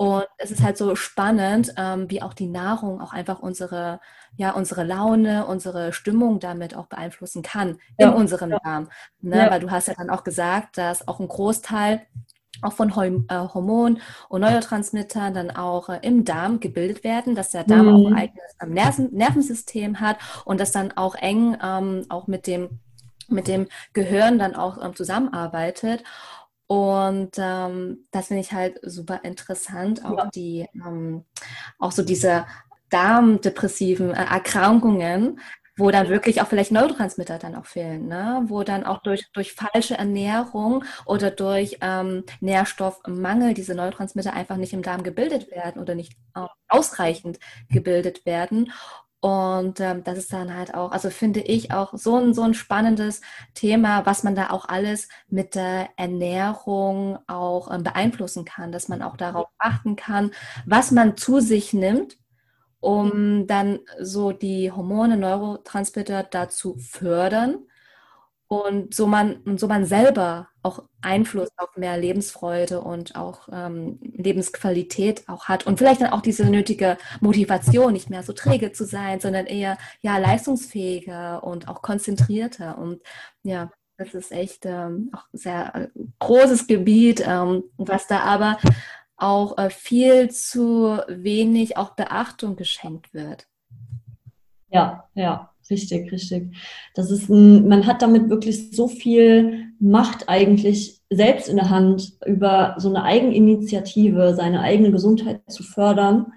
[0.00, 4.00] Und es ist halt so spannend, ähm, wie auch die Nahrung auch einfach unsere,
[4.34, 8.08] ja, unsere Laune, unsere Stimmung damit auch beeinflussen kann ja.
[8.08, 8.48] in unserem.
[8.48, 8.88] Darm.
[9.20, 9.36] Ne?
[9.36, 9.50] Ja.
[9.50, 12.00] Weil du hast ja dann auch gesagt, dass auch ein Großteil
[12.62, 17.64] auch von äh, Hormonen und Neurotransmittern dann auch äh, im Darm gebildet werden, dass der
[17.64, 17.94] Darm mhm.
[17.94, 22.46] auch ein eigenes ähm, Nerven Nervensystem hat und das dann auch eng ähm, auch mit
[22.46, 22.80] dem,
[23.28, 26.04] mit dem Gehirn dann auch ähm, zusammenarbeitet.
[26.70, 30.30] Und ähm, das finde ich halt super interessant, auch ja.
[30.32, 31.24] die, ähm,
[31.80, 32.46] auch so diese
[32.90, 35.40] darmdepressiven äh, Erkrankungen,
[35.76, 38.44] wo dann wirklich auch vielleicht Neurotransmitter dann auch fehlen, ne?
[38.46, 44.72] wo dann auch durch, durch falsche Ernährung oder durch ähm, Nährstoffmangel diese Neurotransmitter einfach nicht
[44.72, 48.70] im Darm gebildet werden oder nicht äh, ausreichend gebildet werden.
[49.20, 52.54] Und ähm, das ist dann halt auch, also finde ich auch so ein, so ein
[52.54, 53.20] spannendes
[53.52, 59.02] Thema, was man da auch alles mit der Ernährung auch ähm, beeinflussen kann, dass man
[59.02, 60.30] auch darauf achten kann,
[60.64, 62.16] was man zu sich nimmt,
[62.80, 67.66] um dann so die Hormone, Neurotransmitter dazu fördern
[68.50, 74.00] und so man, und so man selber auch Einfluss auf mehr Lebensfreude und auch ähm,
[74.02, 78.84] Lebensqualität auch hat und vielleicht dann auch diese nötige Motivation, nicht mehr so träge zu
[78.84, 83.00] sein, sondern eher ja leistungsfähiger und auch konzentrierter und
[83.44, 85.88] ja, das ist echt ähm, auch sehr äh,
[86.18, 88.58] großes Gebiet, ähm, was da aber
[89.16, 93.46] auch äh, viel zu wenig auch Beachtung geschenkt wird.
[94.70, 96.54] Ja, ja, Richtig, richtig.
[96.94, 102.14] Das ist ein, man hat damit wirklich so viel Macht eigentlich selbst in der Hand,
[102.26, 106.32] über so eine Eigeninitiative seine eigene Gesundheit zu fördern.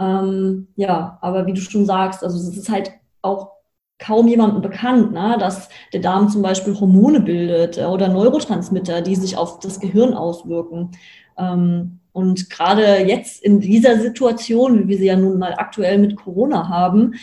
[0.00, 3.52] Ähm, ja, aber wie du schon sagst, also es ist halt auch
[3.98, 9.16] kaum jemandem bekannt, ne, dass der Darm zum Beispiel Hormone bildet äh, oder Neurotransmitter, die
[9.16, 10.92] sich auf das Gehirn auswirken.
[11.36, 16.16] Ähm, und gerade jetzt in dieser Situation, wie wir sie ja nun mal aktuell mit
[16.16, 17.14] Corona haben,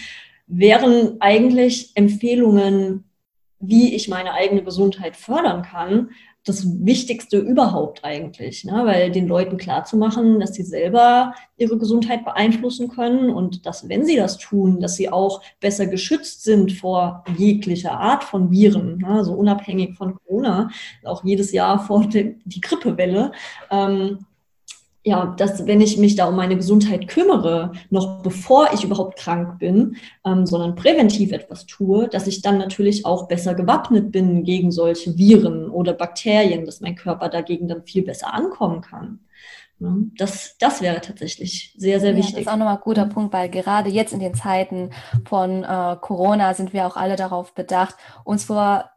[0.47, 3.05] wären eigentlich Empfehlungen,
[3.59, 6.09] wie ich meine eigene Gesundheit fördern kann,
[6.45, 8.83] das Wichtigste überhaupt eigentlich, ne?
[8.85, 14.15] weil den Leuten klarzumachen, dass sie selber ihre Gesundheit beeinflussen können und dass, wenn sie
[14.15, 19.07] das tun, dass sie auch besser geschützt sind vor jeglicher Art von Viren, ne?
[19.07, 20.69] also unabhängig von Corona,
[21.03, 23.31] auch jedes Jahr vor die Grippewelle.
[23.71, 24.19] Ähm,
[25.05, 29.59] ja, dass wenn ich mich da um meine Gesundheit kümmere, noch bevor ich überhaupt krank
[29.59, 34.71] bin, ähm, sondern präventiv etwas tue, dass ich dann natürlich auch besser gewappnet bin gegen
[34.71, 39.19] solche Viren oder Bakterien, dass mein Körper dagegen dann viel besser ankommen kann.
[39.77, 42.33] Das, das wäre tatsächlich sehr, sehr wichtig.
[42.33, 44.89] Ja, das ist auch nochmal ein guter Punkt, weil gerade jetzt in den Zeiten
[45.27, 48.89] von äh, Corona sind wir auch alle darauf bedacht, uns vor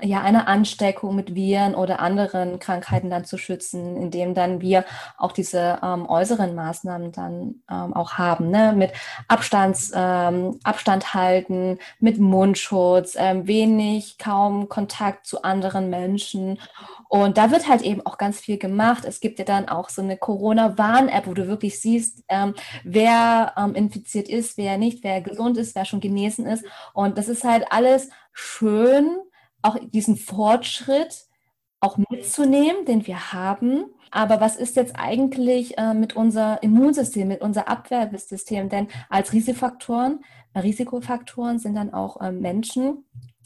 [0.00, 4.84] ja, eine Ansteckung mit Viren oder anderen Krankheiten dann zu schützen, indem dann wir
[5.16, 8.72] auch diese ähm, äußeren Maßnahmen dann ähm, auch haben, ne?
[8.76, 8.92] mit
[9.26, 16.58] Abstands, ähm, Abstand halten, mit Mundschutz, ähm, wenig, kaum Kontakt zu anderen Menschen.
[17.08, 19.04] Und da wird halt eben auch ganz viel gemacht.
[19.04, 22.54] Es gibt ja dann auch so eine Corona-Warn-App, wo du wirklich siehst, ähm,
[22.84, 26.64] wer ähm, infiziert ist, wer nicht, wer gesund ist, wer schon genesen ist.
[26.92, 29.18] Und das ist halt alles schön
[29.62, 31.26] auch diesen Fortschritt
[31.80, 33.84] auch mitzunehmen, den wir haben.
[34.10, 38.68] Aber was ist jetzt eigentlich äh, mit unser Immunsystem, mit unser Abwehrsystem?
[38.68, 43.04] Denn als Risikofaktoren, äh, Risikofaktoren sind dann auch äh, Menschen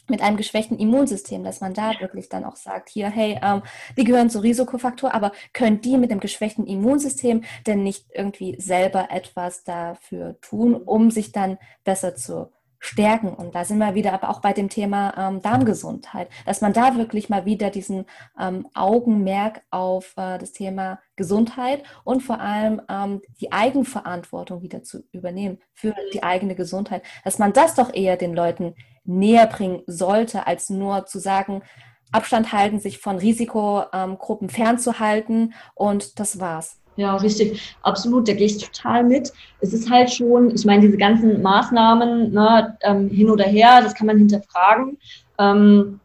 [0.09, 3.63] mit einem geschwächten Immunsystem, dass man da wirklich dann auch sagt, hier, hey, ähm,
[3.97, 9.11] die gehören zu Risikofaktor, aber können die mit dem geschwächten Immunsystem denn nicht irgendwie selber
[9.11, 12.51] etwas dafür tun, um sich dann besser zu
[12.83, 13.33] stärken.
[13.33, 16.97] Und da sind wir wieder aber auch bei dem Thema ähm, Darmgesundheit, dass man da
[16.97, 18.07] wirklich mal wieder diesen
[18.39, 25.05] ähm, Augenmerk auf äh, das Thema Gesundheit und vor allem ähm, die Eigenverantwortung wieder zu
[25.13, 28.75] übernehmen für die eigene Gesundheit, dass man das doch eher den Leuten
[29.05, 31.63] näher bringen sollte, als nur zu sagen,
[32.11, 36.82] Abstand halten, sich von Risikogruppen fernzuhalten und das war's.
[36.97, 39.33] Ja, richtig, absolut, da gehe ich total mit.
[39.61, 43.95] Es ist halt schon, ich meine, diese ganzen Maßnahmen ne, ähm, hin oder her, das
[43.95, 44.99] kann man hinterfragen.
[45.39, 46.01] Ähm,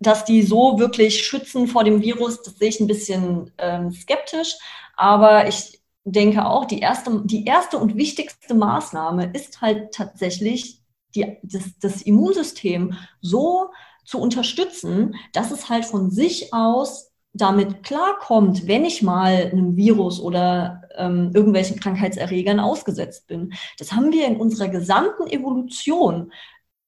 [0.00, 4.54] dass die so wirklich schützen vor dem Virus, das sehe ich ein bisschen ähm, skeptisch.
[4.96, 10.80] Aber ich denke auch, die erste, die erste und wichtigste Maßnahme ist halt tatsächlich,
[11.14, 13.70] die, das, das Immunsystem so
[14.04, 20.20] zu unterstützen, dass es halt von sich aus damit klarkommt, wenn ich mal einem Virus
[20.20, 23.52] oder ähm, irgendwelchen Krankheitserregern ausgesetzt bin.
[23.78, 26.32] Das haben wir in unserer gesamten Evolution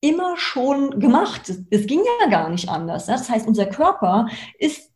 [0.01, 1.53] immer schon gemacht.
[1.71, 3.07] Es ging ja gar nicht anders.
[3.07, 4.29] Das heißt, unser Körper
[4.59, 4.93] ist,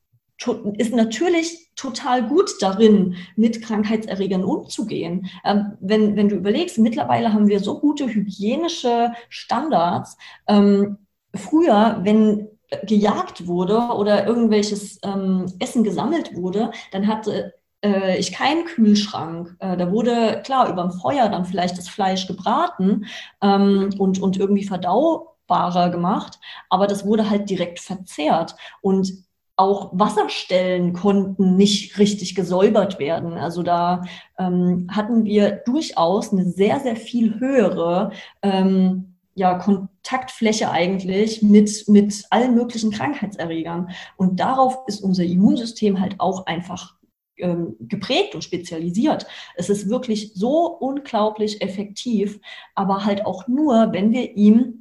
[0.78, 5.26] ist natürlich total gut darin, mit Krankheitserregern umzugehen.
[5.44, 10.16] Ähm, wenn, wenn du überlegst, mittlerweile haben wir so gute hygienische Standards.
[10.46, 10.98] Ähm,
[11.34, 12.48] früher, wenn
[12.84, 17.54] gejagt wurde oder irgendwelches ähm, Essen gesammelt wurde, dann hatte
[17.84, 19.56] äh, ich keinen Kühlschrank.
[19.58, 23.06] Äh, da wurde, klar, über dem Feuer dann vielleicht das Fleisch gebraten
[23.42, 28.54] ähm, und, und irgendwie verdaubarer gemacht, aber das wurde halt direkt verzehrt.
[28.82, 29.12] Und
[29.56, 33.34] auch Wasserstellen konnten nicht richtig gesäubert werden.
[33.34, 34.04] Also da
[34.38, 39.09] ähm, hatten wir durchaus eine sehr, sehr viel höhere ähm,
[39.40, 43.88] ja, Kontaktfläche eigentlich mit, mit allen möglichen Krankheitserregern.
[44.18, 46.96] Und darauf ist unser Immunsystem halt auch einfach
[47.38, 49.26] ähm, geprägt und spezialisiert.
[49.56, 52.38] Es ist wirklich so unglaublich effektiv,
[52.74, 54.80] aber halt auch nur, wenn wir ihm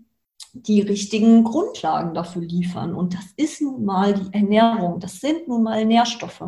[0.53, 2.93] die richtigen Grundlagen dafür liefern.
[2.95, 6.43] Und das ist nun mal die Ernährung, das sind nun mal Nährstoffe.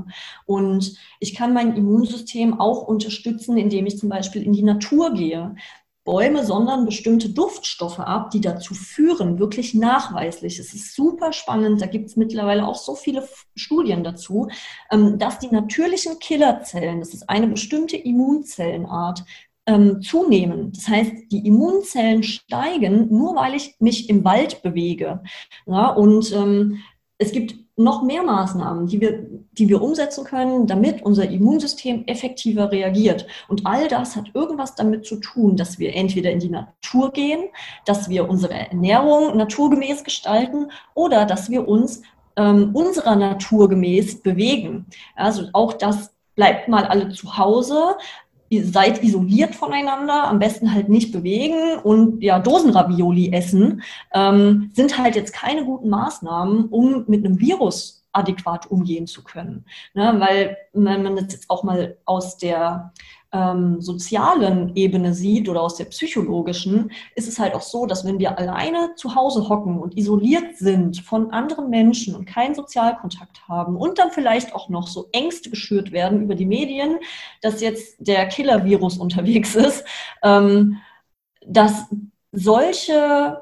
[0.45, 5.55] Und ich kann mein Immunsystem auch unterstützen, indem ich zum Beispiel in die Natur gehe.
[6.03, 10.57] Bäume sondern bestimmte Duftstoffe ab, die dazu führen, wirklich nachweislich.
[10.57, 14.49] Es ist super spannend, da gibt es mittlerweile auch so viele Studien dazu,
[14.91, 19.23] ähm, dass die natürlichen Killerzellen, das ist eine bestimmte Immunzellenart,
[19.67, 20.71] ähm, zunehmen.
[20.73, 25.21] Das heißt, die Immunzellen steigen, nur weil ich mich im Wald bewege.
[25.65, 26.79] Und ähm,
[27.19, 32.71] es gibt noch mehr Maßnahmen, die wir, die wir umsetzen können, damit unser Immunsystem effektiver
[32.71, 33.27] reagiert.
[33.47, 37.43] Und all das hat irgendwas damit zu tun, dass wir entweder in die Natur gehen,
[37.85, 42.01] dass wir unsere Ernährung naturgemäß gestalten oder dass wir uns
[42.35, 44.85] ähm, unserer Natur gemäß bewegen.
[45.15, 47.97] Also auch das bleibt mal alle zu Hause,
[48.51, 53.81] ihr seid isoliert voneinander, am besten halt nicht bewegen und ja, Dosenravioli essen,
[54.13, 59.63] ähm, sind halt jetzt keine guten Maßnahmen, um mit einem Virus adäquat umgehen zu können.
[59.93, 60.15] Ne?
[60.17, 62.91] Weil wenn man das jetzt auch mal aus der
[63.33, 68.19] ähm, sozialen Ebene sieht oder aus der psychologischen, ist es halt auch so, dass wenn
[68.19, 73.77] wir alleine zu Hause hocken und isoliert sind von anderen Menschen und keinen Sozialkontakt haben
[73.77, 76.97] und dann vielleicht auch noch so Ängste geschürt werden über die Medien,
[77.41, 79.85] dass jetzt der Killer-Virus unterwegs ist,
[80.23, 80.77] ähm,
[81.45, 81.85] dass
[82.31, 83.41] solche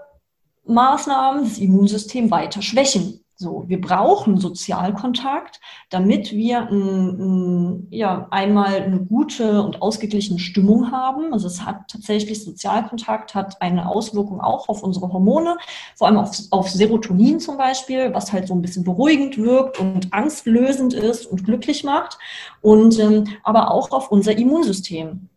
[0.65, 3.23] Maßnahmen das Immunsystem weiter schwächen.
[3.41, 10.91] So, wir brauchen Sozialkontakt, damit wir ein, ein, ja, einmal eine gute und ausgeglichene Stimmung
[10.91, 11.31] haben.
[11.31, 15.55] Also es hat tatsächlich Sozialkontakt, hat eine Auswirkung auch auf unsere Hormone,
[15.95, 20.11] vor allem auf, auf Serotonin zum Beispiel, was halt so ein bisschen beruhigend wirkt und
[20.11, 22.17] angstlösend ist und glücklich macht.
[22.59, 25.29] Und ähm, aber auch auf unser Immunsystem.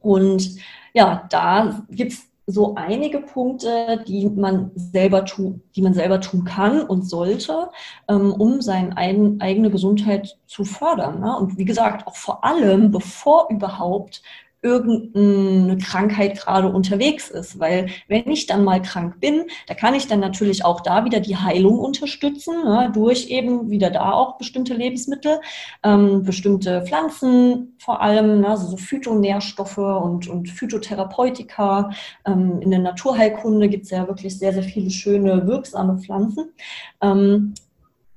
[0.00, 0.56] Und
[0.94, 6.82] ja, da gibt's so einige Punkte, die man selber tun, die man selber tun kann
[6.82, 7.70] und sollte,
[8.08, 11.20] ähm, um seine eigene Gesundheit zu fördern.
[11.20, 11.36] Ne?
[11.36, 14.22] Und wie gesagt, auch vor allem, bevor überhaupt
[14.62, 17.58] irgendeine Krankheit gerade unterwegs ist.
[17.60, 21.20] Weil wenn ich dann mal krank bin, da kann ich dann natürlich auch da wieder
[21.20, 25.40] die Heilung unterstützen, ne, durch eben wieder da auch bestimmte Lebensmittel,
[25.82, 31.90] ähm, bestimmte Pflanzen vor allem, ne, also so Phytonährstoffe und, und Phytotherapeutika.
[32.24, 36.52] Ähm, in der Naturheilkunde gibt es ja wirklich sehr, sehr viele schöne, wirksame Pflanzen.
[37.00, 37.54] Ähm,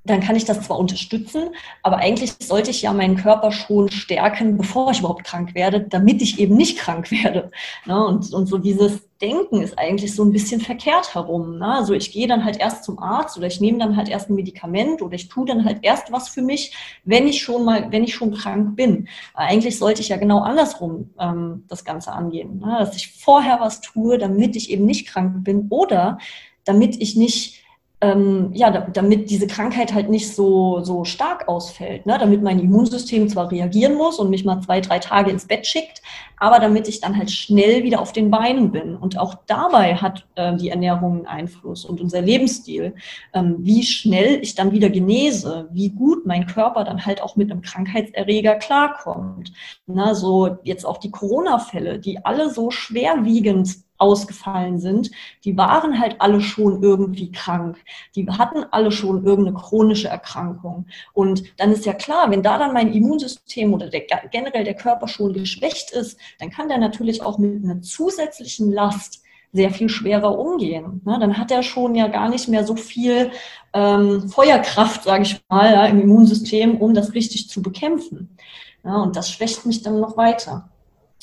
[0.10, 1.50] dann kann ich das zwar unterstützen,
[1.84, 6.22] aber eigentlich sollte ich ja meinen Körper schon stärken, bevor ich überhaupt krank werde, damit
[6.22, 7.52] ich eben nicht krank werde.
[7.86, 8.04] Ne?
[8.06, 11.60] Und, und so dieses Denken ist eigentlich so ein bisschen verkehrt herum.
[11.60, 11.76] Ne?
[11.76, 14.36] Also ich gehe dann halt erst zum Arzt oder ich nehme dann halt erst ein
[14.36, 18.04] Medikament oder ich tue dann halt erst was für mich, wenn ich schon mal, wenn
[18.04, 19.10] ich schon krank bin.
[19.34, 22.78] Eigentlich sollte ich ja genau andersrum ähm, das Ganze angehen, ne?
[22.80, 26.18] dass ich vorher was tue, damit ich eben nicht krank bin oder
[26.64, 27.59] damit ich nicht
[28.02, 32.18] ähm, ja, damit diese Krankheit halt nicht so, so stark ausfällt, ne?
[32.18, 36.02] damit mein Immunsystem zwar reagieren muss und mich mal zwei, drei Tage ins Bett schickt,
[36.38, 38.96] aber damit ich dann halt schnell wieder auf den Beinen bin.
[38.96, 42.96] Und auch dabei hat äh, die Ernährung einen Einfluss und unser Lebensstil,
[43.34, 47.52] ähm, wie schnell ich dann wieder genese, wie gut mein Körper dann halt auch mit
[47.52, 49.52] einem Krankheitserreger klarkommt.
[49.88, 55.12] Na, so jetzt auch die Corona-Fälle, die alle so schwerwiegend ausgefallen sind,
[55.44, 57.78] die waren halt alle schon irgendwie krank.
[58.16, 60.88] Die hatten alle schon irgendeine chronische Erkrankung.
[61.14, 65.08] Und dann ist ja klar, wenn da dann mein Immunsystem oder der, generell der Körper
[65.08, 69.22] schon geschwächt ist, dann kann der natürlich auch mit einer zusätzlichen Last
[69.52, 71.02] sehr viel schwerer umgehen.
[71.06, 71.18] Ne?
[71.20, 73.32] Dann hat er schon ja gar nicht mehr so viel
[73.74, 78.38] ähm, Feuerkraft, sage ich mal, ja, im Immunsystem, um das richtig zu bekämpfen.
[78.84, 80.70] Ja, und das schwächt mich dann noch weiter.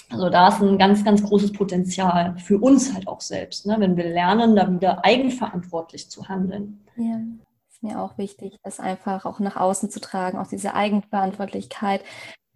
[0.09, 3.77] Also da ist ein ganz, ganz großes Potenzial für uns halt auch selbst, ne?
[3.79, 6.85] wenn wir lernen, da wieder eigenverantwortlich zu handeln.
[6.97, 7.21] Ja,
[7.69, 12.03] ist mir auch wichtig, das einfach auch nach außen zu tragen, auch diese Eigenverantwortlichkeit.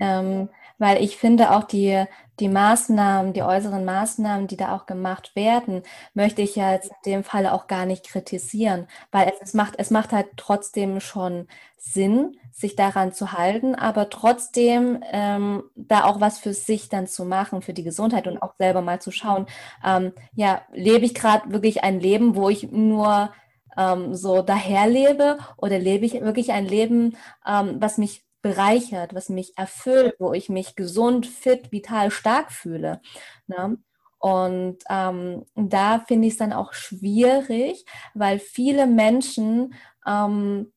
[0.01, 0.49] Ähm,
[0.79, 2.05] weil ich finde auch die,
[2.41, 5.83] die Maßnahmen, die äußeren Maßnahmen, die da auch gemacht werden,
[6.15, 9.75] möchte ich ja jetzt in dem Fall auch gar nicht kritisieren, weil es, es, macht,
[9.79, 11.47] es macht halt trotzdem schon
[11.77, 17.25] Sinn, sich daran zu halten, aber trotzdem ähm, da auch was für sich dann zu
[17.25, 19.47] machen, für die Gesundheit und auch selber mal zu schauen,
[19.85, 23.31] ähm, ja, lebe ich gerade wirklich ein Leben, wo ich nur
[23.77, 29.57] ähm, so daherlebe oder lebe ich wirklich ein Leben, ähm, was mich bereichert, was mich
[29.57, 33.01] erfüllt, wo ich mich gesund, fit, vital, stark fühle.
[33.47, 33.79] Ne?
[34.19, 39.75] Und ähm, da finde ich es dann auch schwierig, weil viele Menschen
[40.07, 40.73] ähm,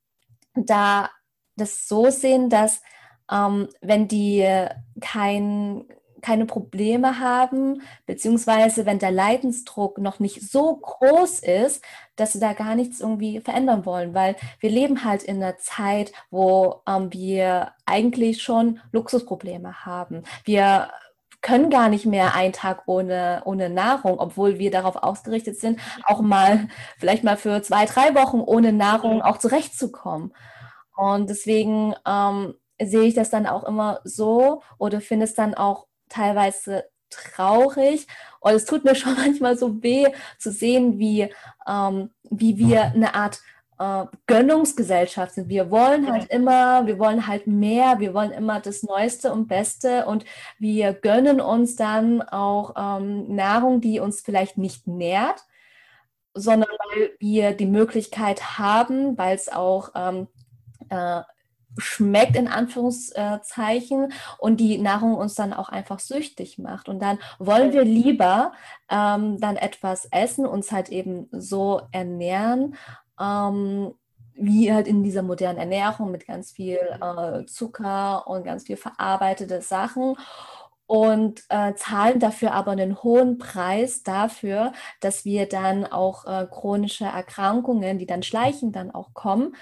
[0.55, 1.09] da
[1.55, 2.81] das so sehen, dass
[3.31, 4.47] ähm, wenn die
[5.01, 5.85] kein,
[6.23, 11.83] keine Probleme haben, beziehungsweise wenn der Leidensdruck noch nicht so groß ist,
[12.15, 16.13] dass sie da gar nichts irgendwie verändern wollen, weil wir leben halt in einer Zeit,
[16.31, 20.23] wo ähm, wir eigentlich schon Luxusprobleme haben.
[20.45, 20.89] Wir
[21.41, 26.21] können gar nicht mehr einen Tag ohne, ohne Nahrung, obwohl wir darauf ausgerichtet sind, auch
[26.21, 30.33] mal vielleicht mal für zwei, drei Wochen ohne Nahrung auch zurechtzukommen.
[30.95, 35.87] Und deswegen ähm, sehe ich das dann auch immer so oder finde es dann auch
[36.13, 38.07] teilweise traurig.
[38.39, 40.07] Und es tut mir schon manchmal so weh
[40.37, 41.29] zu sehen, wie,
[41.67, 43.41] ähm, wie wir eine Art
[43.79, 45.49] äh, Gönnungsgesellschaft sind.
[45.49, 50.05] Wir wollen halt immer, wir wollen halt mehr, wir wollen immer das Neueste und Beste
[50.05, 50.25] und
[50.59, 55.43] wir gönnen uns dann auch ähm, Nahrung, die uns vielleicht nicht nährt,
[56.33, 60.27] sondern weil wir die Möglichkeit haben, weil es auch ähm,
[60.89, 61.21] äh,
[61.77, 66.89] schmeckt in Anführungszeichen und die Nahrung uns dann auch einfach süchtig macht.
[66.89, 68.53] Und dann wollen wir lieber
[68.89, 72.75] ähm, dann etwas essen, uns halt eben so ernähren,
[73.19, 73.93] ähm,
[74.35, 79.61] wie halt in dieser modernen Ernährung mit ganz viel äh, Zucker und ganz viel verarbeitete
[79.61, 80.15] Sachen.
[80.85, 87.05] und äh, zahlen dafür aber einen hohen Preis dafür, dass wir dann auch äh, chronische
[87.05, 89.55] Erkrankungen, die dann schleichend dann auch kommen,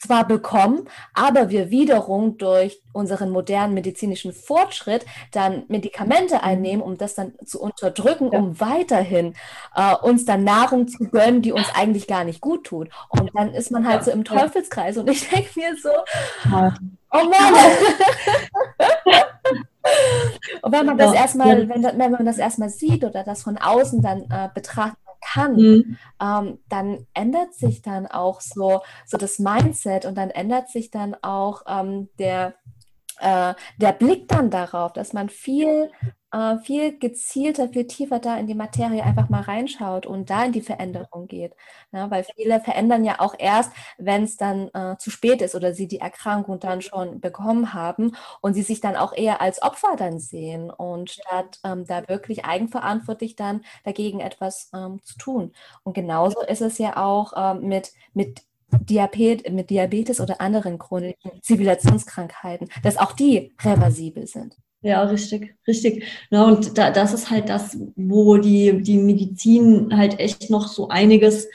[0.00, 6.40] zwar bekommen, aber wir wiederum durch unseren modernen medizinischen Fortschritt dann Medikamente mhm.
[6.40, 8.38] einnehmen, um das dann zu unterdrücken, ja.
[8.38, 9.34] um weiterhin
[9.76, 12.88] äh, uns dann Nahrung zu gönnen, die uns eigentlich gar nicht gut tut.
[13.10, 15.90] Und dann ist man halt so im Teufelskreis und ich denke mir so,
[16.50, 16.70] oh
[17.24, 17.54] Mann.
[20.62, 24.00] und wenn man das erstmal, wenn, wenn man das erstmal sieht oder das von außen
[24.00, 25.98] dann äh, betrachtet, kann, mhm.
[26.20, 31.16] ähm, dann ändert sich dann auch so, so das Mindset und dann ändert sich dann
[31.22, 32.54] auch ähm, der,
[33.18, 35.90] äh, der Blick dann darauf, dass man viel
[36.32, 40.52] äh, viel gezielter, viel tiefer da in die Materie einfach mal reinschaut und da in
[40.52, 41.54] die Veränderung geht.
[41.92, 42.10] Ja, ne?
[42.10, 45.88] weil viele verändern ja auch erst, wenn es dann äh, zu spät ist oder sie
[45.88, 50.18] die Erkrankung dann schon bekommen haben und sie sich dann auch eher als Opfer dann
[50.18, 55.52] sehen und statt ähm, da wirklich eigenverantwortlich dann dagegen etwas ähm, zu tun.
[55.82, 61.42] Und genauso ist es ja auch ähm, mit, mit Diabet, mit Diabetes oder anderen chronischen
[61.42, 64.56] Zivilisationskrankheiten, dass auch die reversibel sind.
[64.82, 66.04] Ja, richtig, richtig.
[66.30, 70.88] Ja, und da, das ist halt das, wo die, die Medizin halt echt noch so
[70.88, 71.48] einiges,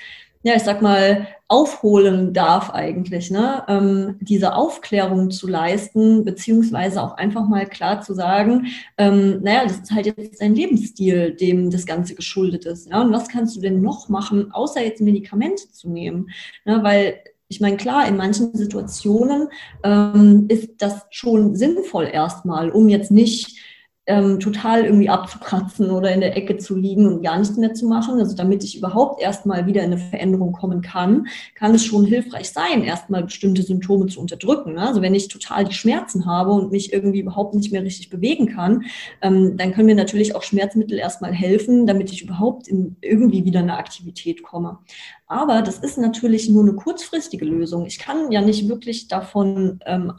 [0.44, 3.64] ja, ich sag mal, aufholen darf eigentlich, ne?
[3.68, 8.68] Ähm, diese Aufklärung zu leisten, beziehungsweise auch einfach mal klar zu sagen,
[9.00, 12.88] ähm, naja, das ist halt jetzt ein Lebensstil, dem das Ganze geschuldet ist.
[12.90, 13.02] Ja?
[13.02, 16.30] Und was kannst du denn noch machen, außer jetzt Medikamente zu nehmen?
[16.64, 16.84] Ne?
[16.84, 19.50] Weil ich meine, klar, in manchen Situationen
[19.84, 23.60] ähm, ist das schon sinnvoll erstmal, um jetzt nicht
[24.08, 27.88] ähm, total irgendwie abzukratzen oder in der Ecke zu liegen und gar nichts mehr zu
[27.88, 28.20] machen.
[28.20, 32.52] Also damit ich überhaupt erstmal wieder in eine Veränderung kommen kann, kann es schon hilfreich
[32.52, 34.74] sein, erstmal bestimmte Symptome zu unterdrücken.
[34.74, 34.88] Ne?
[34.88, 38.48] Also wenn ich total die Schmerzen habe und mich irgendwie überhaupt nicht mehr richtig bewegen
[38.48, 38.84] kann,
[39.22, 43.60] ähm, dann können mir natürlich auch Schmerzmittel erstmal helfen, damit ich überhaupt in irgendwie wieder
[43.60, 44.80] eine Aktivität komme.
[45.28, 47.88] Aber das ist natürlich nur eine kurzfristige Lösung.
[47.88, 50.14] Ich kann ja nicht wirklich davon ähm,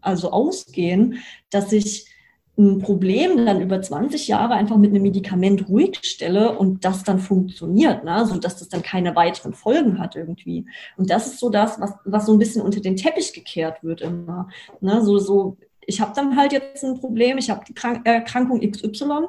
[0.00, 2.11] also ausgehen, dass ich
[2.58, 7.18] ein Problem dann über 20 Jahre einfach mit einem Medikament ruhig stelle und das dann
[7.18, 8.26] funktioniert, ne?
[8.26, 10.66] sodass das dann keine weiteren Folgen hat irgendwie.
[10.98, 14.02] Und das ist so das, was, was so ein bisschen unter den Teppich gekehrt wird
[14.02, 14.48] immer.
[14.80, 15.02] Ne?
[15.02, 19.28] So, so, ich habe dann halt jetzt ein Problem, ich habe die Krank Erkrankung XY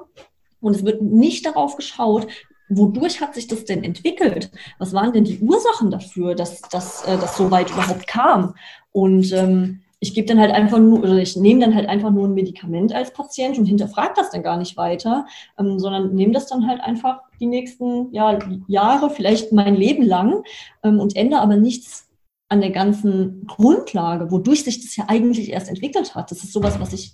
[0.60, 2.28] und es wird nicht darauf geschaut,
[2.68, 4.52] wodurch hat sich das denn entwickelt?
[4.80, 8.56] Was waren denn die Ursachen dafür, dass, dass äh, das so weit überhaupt kam?
[8.92, 12.28] Und ähm, ich gebe dann halt einfach nur, oder ich nehme dann halt einfach nur
[12.28, 15.26] ein Medikament als Patient und hinterfrage das dann gar nicht weiter,
[15.58, 18.38] ähm, sondern nehme das dann halt einfach die nächsten ja,
[18.68, 20.44] Jahre, vielleicht mein Leben lang
[20.84, 22.10] ähm, und ändere aber nichts
[22.50, 26.32] an der ganzen Grundlage, wodurch sich das ja eigentlich erst entwickelt hat.
[26.32, 27.14] Das ist sowas, was ich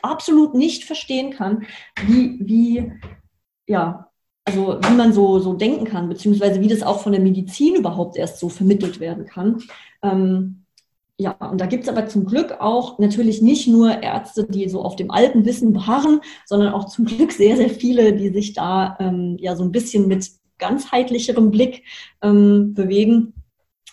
[0.00, 1.66] absolut nicht verstehen kann,
[2.06, 2.92] wie, wie,
[3.66, 4.08] ja,
[4.44, 8.16] also wie man so, so denken kann, beziehungsweise wie das auch von der Medizin überhaupt
[8.16, 9.64] erst so vermittelt werden kann.
[10.00, 10.59] Ähm,
[11.20, 14.82] ja, und da gibt es aber zum Glück auch natürlich nicht nur Ärzte, die so
[14.82, 18.96] auf dem alten Wissen beharren, sondern auch zum Glück sehr, sehr viele, die sich da
[18.98, 21.84] ähm, ja so ein bisschen mit ganzheitlicherem Blick
[22.22, 23.34] ähm, bewegen.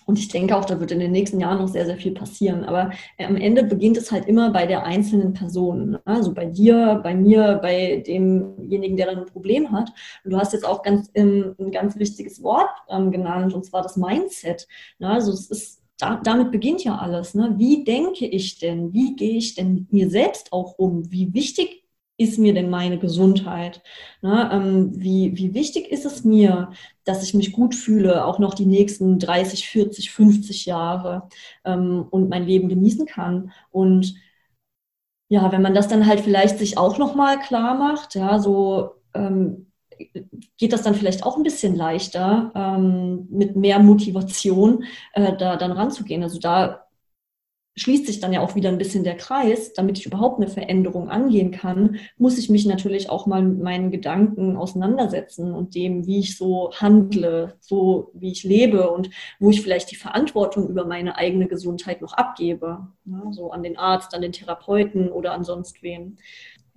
[0.06, 2.64] Und ich denke auch, da wird in den nächsten Jahren noch sehr, sehr viel passieren.
[2.64, 5.90] Aber äh, am Ende beginnt es halt immer bei der einzelnen Person.
[5.90, 6.02] Ne?
[6.06, 9.90] Also bei dir, bei mir, bei demjenigen, der dann ein Problem hat.
[10.24, 13.82] Und du hast jetzt auch ganz, ähm, ein ganz wichtiges Wort ähm, genannt, und zwar
[13.82, 14.70] das Mindset.
[15.00, 15.10] Ne?
[15.10, 17.34] Also es ist da, damit beginnt ja alles.
[17.34, 17.56] Ne?
[17.58, 18.94] Wie denke ich denn?
[18.94, 21.12] Wie gehe ich denn mit mir selbst auch um?
[21.12, 21.84] Wie wichtig
[22.18, 23.82] ist mir denn meine Gesundheit?
[24.22, 24.50] Ne?
[24.52, 26.72] Ähm, wie, wie wichtig ist es mir,
[27.04, 31.30] dass ich mich gut fühle, auch noch die nächsten 30, 40, 50 Jahre
[31.66, 33.52] ähm, und mein Leben genießen kann?
[33.72, 34.16] Und
[35.30, 39.72] ja, wenn man das dann halt vielleicht sich auch nochmal klar macht, ja, so ähm,
[40.58, 44.84] geht das dann vielleicht auch ein bisschen leichter, ähm, mit mehr Motivation
[45.14, 46.24] äh, da dann ranzugehen.
[46.24, 46.88] Also da
[47.78, 49.74] schließt sich dann ja auch wieder ein bisschen der Kreis.
[49.74, 53.92] Damit ich überhaupt eine Veränderung angehen kann, muss ich mich natürlich auch mal mit meinen
[53.92, 59.10] Gedanken auseinandersetzen und dem, wie ich so handle, so wie ich lebe und
[59.40, 62.88] wo ich vielleicht die Verantwortung über meine eigene Gesundheit noch abgebe.
[63.06, 66.18] Ja, so an den Arzt, an den Therapeuten oder an sonst wen.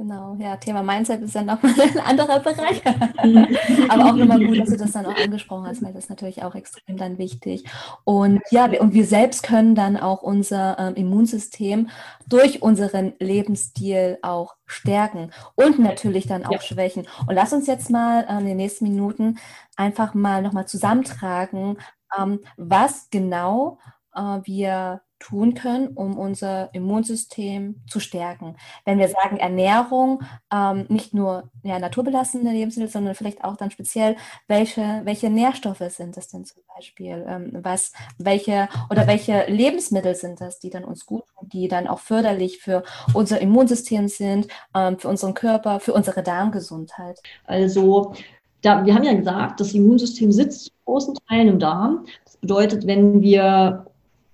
[0.01, 2.83] Genau, ja, Thema Mindset ist dann nochmal ein anderer Bereich.
[3.91, 6.43] Aber auch nochmal gut, dass du das dann auch angesprochen hast, weil das ist natürlich
[6.43, 7.65] auch extrem dann wichtig.
[8.05, 11.91] Und ja, und wir selbst können dann auch unser ähm, Immunsystem
[12.27, 16.61] durch unseren Lebensstil auch stärken und natürlich dann auch ja.
[16.63, 17.07] schwächen.
[17.27, 19.37] Und lass uns jetzt mal äh, in den nächsten Minuten
[19.77, 21.77] einfach mal nochmal zusammentragen,
[22.19, 23.77] ähm, was genau
[24.15, 28.57] äh, wir tun können, um unser Immunsystem zu stärken.
[28.85, 30.23] Wenn wir sagen Ernährung,
[30.53, 34.17] ähm, nicht nur ja, naturbelassene Lebensmittel, sondern vielleicht auch dann speziell,
[34.49, 37.25] welche, welche Nährstoffe sind das denn zum Beispiel?
[37.29, 41.87] Ähm, was, welche oder welche Lebensmittel sind das, die dann uns gut tun, die dann
[41.87, 42.83] auch förderlich für
[43.15, 47.21] unser Immunsystem sind, ähm, für unseren Körper, für unsere Darmgesundheit?
[47.45, 48.15] Also
[48.63, 52.07] da, wir haben ja gesagt, das Immunsystem sitzt zu großen Teilen im Darm.
[52.25, 53.87] Das bedeutet, wenn wir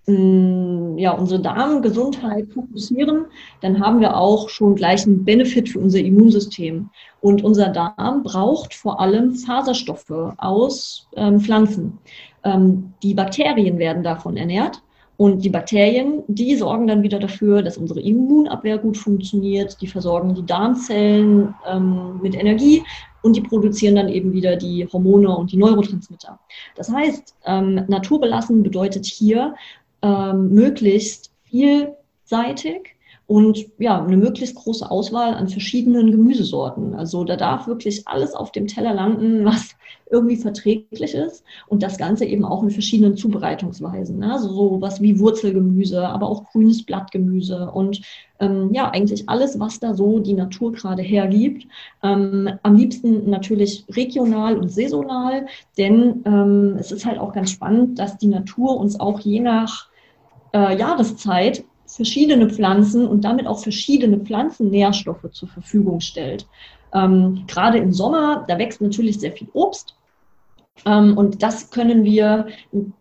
[0.08, 3.26] ja, unsere Darmgesundheit fokussieren,
[3.60, 6.90] dann haben wir auch schon gleich einen Benefit für unser Immunsystem.
[7.20, 11.98] Und unser Darm braucht vor allem Faserstoffe aus ähm, Pflanzen.
[12.44, 14.80] Ähm, die Bakterien werden davon ernährt.
[15.16, 19.80] Und die Bakterien, die sorgen dann wieder dafür, dass unsere Immunabwehr gut funktioniert.
[19.80, 22.84] Die versorgen die Darmzellen ähm, mit Energie
[23.22, 26.38] und die produzieren dann eben wieder die Hormone und die Neurotransmitter.
[26.76, 29.54] Das heißt, ähm, naturbelassen bedeutet hier,
[30.02, 32.95] ähm, möglichst vielseitig
[33.26, 36.94] und ja, eine möglichst große Auswahl an verschiedenen Gemüsesorten.
[36.94, 39.74] Also da darf wirklich alles auf dem Teller landen, was
[40.08, 44.18] irgendwie verträglich ist und das Ganze eben auch in verschiedenen Zubereitungsweisen.
[44.18, 44.32] Ne?
[44.32, 48.02] Also so was wie Wurzelgemüse, aber auch grünes Blattgemüse und
[48.38, 51.66] ähm, ja, eigentlich alles, was da so die Natur gerade hergibt.
[52.04, 55.46] Ähm, am liebsten natürlich regional und saisonal,
[55.76, 59.88] denn ähm, es ist halt auch ganz spannend, dass die Natur uns auch je nach
[60.52, 61.64] äh, Jahreszeit
[61.97, 66.47] verschiedene Pflanzen und damit auch verschiedene Pflanzennährstoffe zur Verfügung stellt.
[66.94, 69.97] Ähm, gerade im Sommer, da wächst natürlich sehr viel Obst.
[70.85, 72.47] Ähm, und das können wir,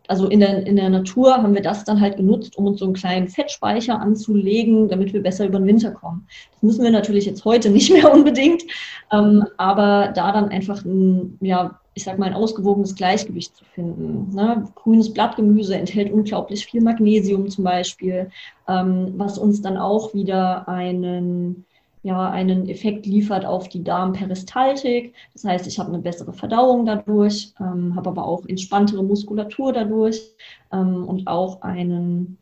[0.08, 2.86] also in der, in der Natur haben wir das dann halt genutzt, um uns so
[2.86, 6.26] einen kleinen Fettspeicher anzulegen, damit wir besser über den Winter kommen.
[6.54, 8.64] Das müssen wir natürlich jetzt heute nicht mehr unbedingt,
[9.12, 14.36] ähm, aber da dann einfach ein, ja, ich sag mal, ein ausgewogenes Gleichgewicht zu finden.
[14.36, 14.68] Ne?
[14.76, 18.30] Grünes Blattgemüse enthält unglaublich viel Magnesium zum Beispiel,
[18.68, 21.66] ähm, was uns dann auch wieder einen,
[22.04, 25.14] ja, einen Effekt liefert auf die Darmperistaltik.
[25.32, 30.22] Das heißt, ich habe eine bessere Verdauung dadurch, ähm, habe aber auch entspanntere Muskulatur dadurch
[30.74, 32.38] ähm, und auch einen,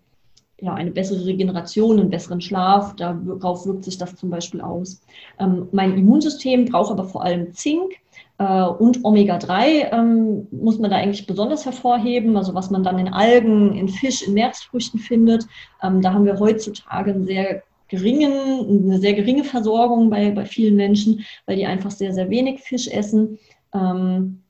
[0.62, 2.96] ja, eine bessere Regeneration, einen besseren Schlaf.
[2.96, 5.00] Darauf wirkt sich das zum Beispiel aus.
[5.38, 8.00] Ähm, mein Immunsystem braucht aber vor allem Zink
[8.44, 13.76] und Omega-3 ähm, muss man da eigentlich besonders hervorheben, also was man dann in Algen,
[13.76, 15.46] in Fisch, in Meeresfrüchten findet.
[15.82, 20.76] Ähm, da haben wir heutzutage einen sehr geringen, eine sehr geringe Versorgung bei, bei vielen
[20.76, 23.38] Menschen, weil die einfach sehr, sehr wenig Fisch essen.
[23.74, 24.44] Ähm,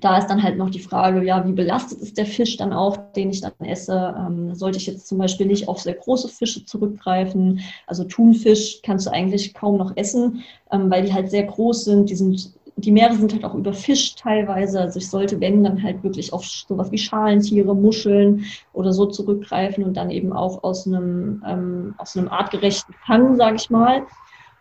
[0.00, 2.96] da ist dann halt noch die Frage, ja, wie belastet ist der Fisch dann auch,
[3.16, 4.14] den ich dann esse?
[4.16, 7.60] Ähm, sollte ich jetzt zum Beispiel nicht auf sehr große Fische zurückgreifen?
[7.86, 12.10] Also Thunfisch kannst du eigentlich kaum noch essen, ähm, weil die halt sehr groß sind.
[12.10, 14.80] Die sind die Meere sind halt auch überfischt teilweise.
[14.80, 19.84] Also ich sollte, wenn, dann halt wirklich auf sowas wie Schalentiere, Muscheln oder so zurückgreifen
[19.84, 24.06] und dann eben auch aus einem, ähm, aus einem artgerechten Fang, sage ich mal.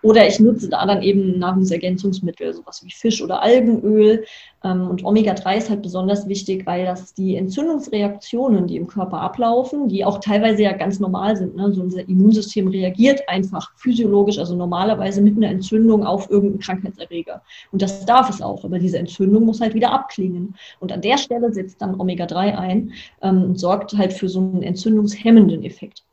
[0.03, 4.26] Oder ich nutze da dann eben Nahrungsergänzungsmittel, sowas wie Fisch oder Algenöl.
[4.64, 9.88] Ähm, und Omega-3 ist halt besonders wichtig, weil das die Entzündungsreaktionen, die im Körper ablaufen,
[9.88, 11.56] die auch teilweise ja ganz normal sind.
[11.56, 11.72] Ne?
[11.72, 17.41] So unser Immunsystem reagiert einfach physiologisch, also normalerweise mit einer Entzündung auf irgendeinen Krankheitserreger.
[17.72, 20.56] Und das darf es auch, aber diese Entzündung muss halt wieder abklingen.
[20.80, 24.64] Und an der Stelle setzt dann Omega-3 ein ähm, und sorgt halt für so einen
[24.64, 26.07] entzündungshemmenden Effekt.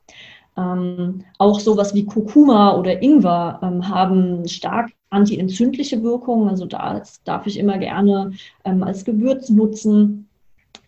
[0.57, 6.49] Ähm, auch sowas wie Kurkuma oder Ingwer ähm, haben stark antientzündliche Wirkungen.
[6.49, 8.33] Also das darf ich immer gerne
[8.65, 10.29] ähm, als Gewürz nutzen.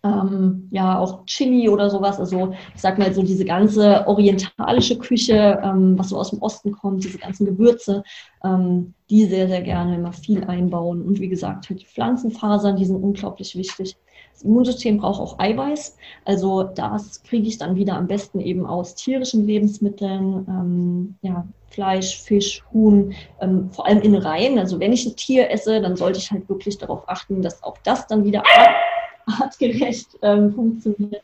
[0.03, 2.21] Ähm, ja, auch Chili oder sowas.
[2.21, 6.73] Also ich sag mal so diese ganze orientalische Küche, ähm, was so aus dem Osten
[6.73, 8.05] kommt, diese ganzen Gewürze,
[8.45, 11.03] ähm, die sehr, sehr gerne immer viel einbauen.
[11.03, 13.97] Und wie gesagt, halt die Pflanzenfasern, die sind unglaublich wichtig.
[14.37, 15.97] Das Immunsystem braucht auch Eiweiß.
[16.27, 22.21] Also das kriege ich dann wieder am besten eben aus tierischen Lebensmitteln, ähm, ja, Fleisch,
[22.21, 24.59] Fisch, Huhn, ähm, vor allem in Reihen.
[24.59, 27.79] Also wenn ich ein Tier esse, dann sollte ich halt wirklich darauf achten, dass auch
[27.83, 28.43] das dann wieder
[29.41, 31.23] artgerecht ähm, funktioniert.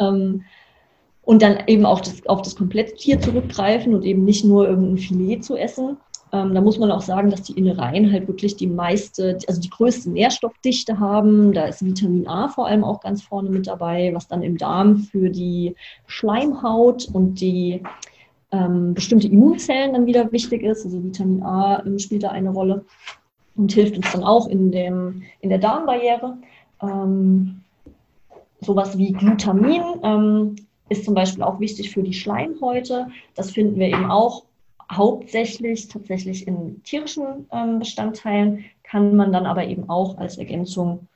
[0.00, 0.42] Ähm,
[1.22, 4.98] und dann eben auch das, auf das komplette Tier zurückgreifen und eben nicht nur irgendein
[4.98, 5.98] Filet zu essen.
[6.32, 9.70] Ähm, da muss man auch sagen, dass die Innereien halt wirklich die meiste, also die
[9.70, 11.52] größte Nährstoffdichte haben.
[11.52, 14.98] Da ist Vitamin A vor allem auch ganz vorne mit dabei, was dann im Darm
[14.98, 15.74] für die
[16.06, 17.82] Schleimhaut und die
[18.52, 20.84] ähm, bestimmte Immunzellen dann wieder wichtig ist.
[20.84, 22.84] Also Vitamin A ähm, spielt da eine Rolle
[23.56, 26.38] und hilft uns dann auch in, dem, in der Darmbarriere.
[26.80, 27.60] Ähm,
[28.60, 30.56] sowas wie Glutamin ähm,
[30.88, 33.08] ist zum Beispiel auch wichtig für die Schleimhäute.
[33.34, 34.44] Das finden wir eben auch
[34.90, 41.06] hauptsächlich tatsächlich in tierischen ähm, Bestandteilen, kann man dann aber eben auch als Ergänzung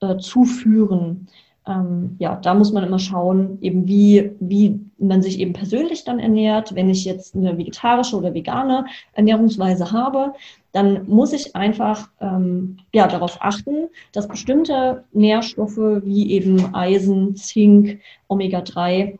[0.00, 1.28] äh, zuführen.
[1.66, 6.18] Ähm, ja, da muss man immer schauen, eben wie, wie man sich eben persönlich dann
[6.18, 10.34] ernährt, wenn ich jetzt eine vegetarische oder vegane Ernährungsweise habe,
[10.72, 18.00] dann muss ich einfach ähm, ja, darauf achten, dass bestimmte Nährstoffe wie eben Eisen, Zink,
[18.28, 19.18] Omega-3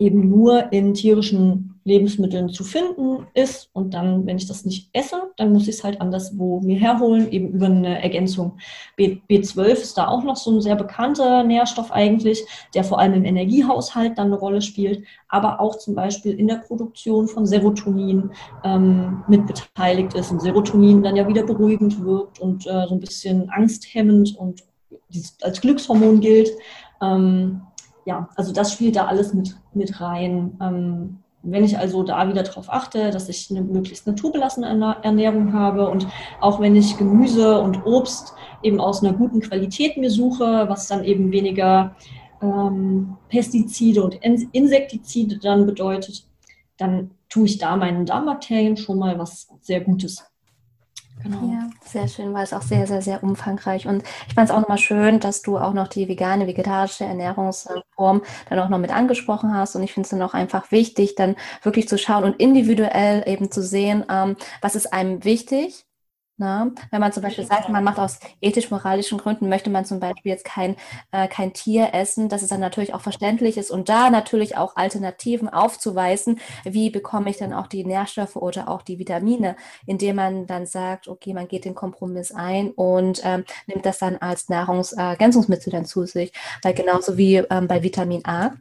[0.00, 3.70] eben nur in tierischen Lebensmitteln zu finden ist.
[3.72, 7.30] Und dann, wenn ich das nicht esse, dann muss ich es halt anderswo mir herholen,
[7.32, 8.58] eben über eine Ergänzung.
[8.96, 12.44] B, B12 ist da auch noch so ein sehr bekannter Nährstoff eigentlich,
[12.74, 16.56] der vor allem im Energiehaushalt dann eine Rolle spielt, aber auch zum Beispiel in der
[16.56, 18.30] Produktion von Serotonin
[18.64, 20.30] ähm, mit beteiligt ist.
[20.30, 24.62] Und Serotonin dann ja wieder beruhigend wirkt und äh, so ein bisschen angsthemmend und
[25.42, 26.50] als Glückshormon gilt.
[27.00, 27.62] Ähm,
[28.08, 30.56] ja, also das spielt da alles mit, mit rein.
[30.62, 35.88] Ähm, wenn ich also da wieder darauf achte, dass ich eine möglichst naturbelassene Ernährung habe
[35.90, 36.06] und
[36.40, 38.32] auch wenn ich Gemüse und Obst
[38.62, 41.94] eben aus einer guten Qualität mir suche, was dann eben weniger
[42.40, 46.24] ähm, Pestizide und Insektizide dann bedeutet,
[46.78, 50.24] dann tue ich da meinen Darmbakterien schon mal was sehr Gutes.
[51.22, 51.48] Genau.
[51.52, 53.88] Ja, sehr schön, weil es auch sehr, sehr, sehr umfangreich.
[53.88, 58.22] Und ich fand es auch nochmal schön, dass du auch noch die vegane, vegetarische Ernährungsform
[58.48, 59.74] dann auch noch mit angesprochen hast.
[59.74, 63.50] Und ich finde es dann auch einfach wichtig, dann wirklich zu schauen und individuell eben
[63.50, 65.87] zu sehen, ähm, was ist einem wichtig
[66.38, 70.30] na, wenn man zum Beispiel sagt, man macht aus ethisch-moralischen Gründen, möchte man zum Beispiel
[70.30, 70.76] jetzt kein,
[71.10, 74.76] äh, kein Tier essen, dass es dann natürlich auch verständlich ist und da natürlich auch
[74.76, 80.46] Alternativen aufzuweisen, wie bekomme ich dann auch die Nährstoffe oder auch die Vitamine, indem man
[80.46, 85.72] dann sagt, okay, man geht den Kompromiss ein und ähm, nimmt das dann als Nahrungsergänzungsmittel
[85.72, 86.32] dann zu sich,
[86.62, 88.52] weil genauso wie ähm, bei Vitamin A,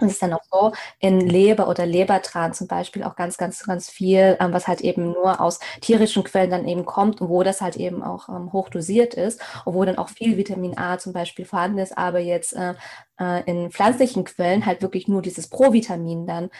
[0.00, 3.64] und es ist dann auch so, in Leber oder Lebertran zum Beispiel auch ganz, ganz,
[3.64, 7.42] ganz viel, ähm, was halt eben nur aus tierischen Quellen dann eben kommt und wo
[7.42, 10.98] das halt eben auch ähm, hoch dosiert ist und wo dann auch viel Vitamin A
[10.98, 12.74] zum Beispiel vorhanden ist, aber jetzt äh,
[13.18, 16.50] äh, in pflanzlichen Quellen halt wirklich nur dieses Provitamin dann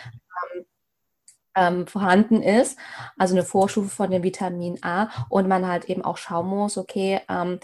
[1.55, 2.79] ähm, vorhanden ist,
[3.17, 7.21] also eine Vorstufe von dem Vitamin A und man halt eben auch schauen muss, okay,
[7.29, 7.59] ähm,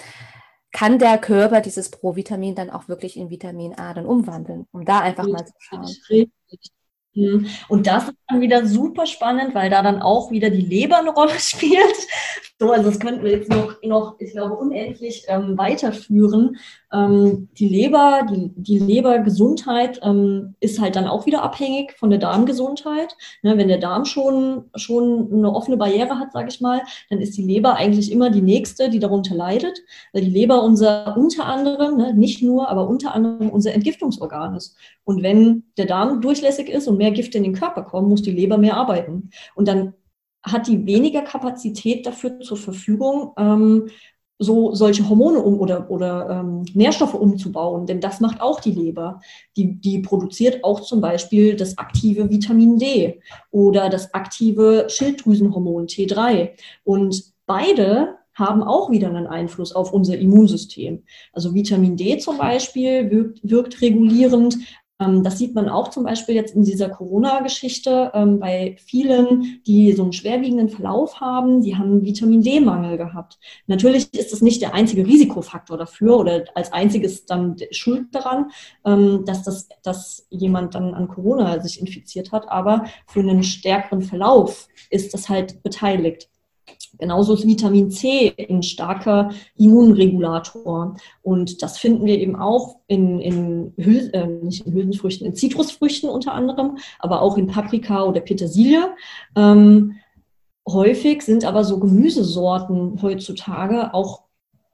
[0.74, 4.98] kann der Körper dieses Provitamin dann auch wirklich in Vitamin A dann umwandeln, um da
[4.98, 5.86] einfach mal zu schauen.
[7.14, 7.46] Mhm.
[7.68, 11.10] Und das ist dann wieder super spannend, weil da dann auch wieder die Leber eine
[11.10, 11.96] Rolle spielt.
[12.64, 16.56] So, also das könnten wir jetzt noch, noch ich glaube, unendlich ähm, weiterführen.
[16.94, 22.18] Ähm, die Leber, die, die Lebergesundheit ähm, ist halt dann auch wieder abhängig von der
[22.18, 23.14] Darmgesundheit.
[23.42, 26.80] Ne, wenn der Darm schon, schon eine offene Barriere hat, sage ich mal,
[27.10, 29.82] dann ist die Leber eigentlich immer die nächste, die darunter leidet,
[30.14, 34.74] weil die Leber unser unter anderem, ne, nicht nur, aber unter anderem unser Entgiftungsorgan ist.
[35.04, 38.32] Und wenn der Darm durchlässig ist und mehr Gifte in den Körper kommen, muss die
[38.32, 39.28] Leber mehr arbeiten.
[39.54, 39.92] Und dann
[40.44, 43.88] hat die weniger Kapazität dafür zur Verfügung, ähm,
[44.38, 49.20] so solche Hormone um oder, oder ähm, Nährstoffe umzubauen, denn das macht auch die Leber.
[49.56, 56.50] Die, die produziert auch zum Beispiel das aktive Vitamin D oder das aktive Schilddrüsenhormon T3.
[56.82, 61.04] Und beide haben auch wieder einen Einfluss auf unser Immunsystem.
[61.32, 64.56] Also Vitamin D zum Beispiel wirkt, wirkt regulierend,
[64.98, 70.04] das sieht man auch zum Beispiel jetzt in dieser Corona-Geschichte ähm, bei vielen, die so
[70.04, 73.38] einen schwerwiegenden Verlauf haben, die haben Vitamin D-Mangel gehabt.
[73.66, 78.50] Natürlich ist das nicht der einzige Risikofaktor dafür oder als einziges dann Schuld daran,
[78.84, 84.02] ähm, dass, das, dass jemand dann an Corona sich infiziert hat, aber für einen stärkeren
[84.02, 86.28] Verlauf ist das halt beteiligt.
[86.98, 90.96] Genauso ist Vitamin C ein starker Immunregulator.
[91.22, 96.08] Und das finden wir eben auch in, in Hül äh, nicht in Hülsenfrüchten, in Zitrusfrüchten
[96.08, 98.94] unter anderem, aber auch in Paprika oder Petersilie.
[99.36, 99.96] Ähm,
[100.68, 104.22] häufig sind aber so Gemüsesorten heutzutage auch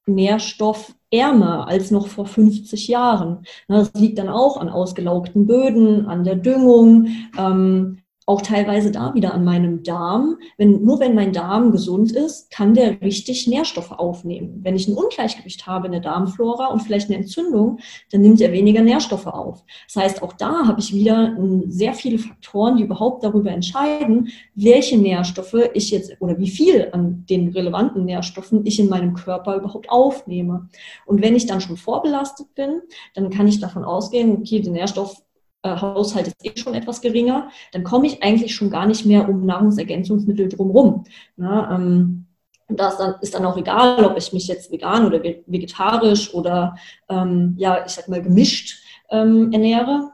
[0.06, 3.44] nährstoffärmer als noch vor 50 Jahren.
[3.68, 7.08] Das liegt dann auch an ausgelaugten Böden, an der Düngung.
[7.38, 7.99] Ähm,
[8.30, 10.38] auch teilweise da wieder an meinem Darm.
[10.56, 14.60] Wenn, nur wenn mein Darm gesund ist, kann der richtig Nährstoffe aufnehmen.
[14.62, 17.80] Wenn ich ein Ungleichgewicht habe in der Darmflora und vielleicht eine Entzündung,
[18.12, 19.64] dann nimmt er weniger Nährstoffe auf.
[19.92, 21.36] Das heißt, auch da habe ich wieder
[21.66, 27.24] sehr viele Faktoren, die überhaupt darüber entscheiden, welche Nährstoffe ich jetzt oder wie viel an
[27.28, 30.68] den relevanten Nährstoffen ich in meinem Körper überhaupt aufnehme.
[31.04, 32.80] Und wenn ich dann schon vorbelastet bin,
[33.14, 35.20] dann kann ich davon ausgehen, okay, der Nährstoff
[35.62, 39.28] äh, Haushalt ist eh schon etwas geringer, dann komme ich eigentlich schon gar nicht mehr
[39.28, 41.04] um Nahrungsergänzungsmittel drumherum.
[41.36, 42.26] Na, ähm,
[42.68, 46.76] das dann, ist dann auch egal, ob ich mich jetzt vegan oder vegetarisch oder
[47.08, 50.10] ähm, ja, ich sag mal gemischt ähm, ernähre.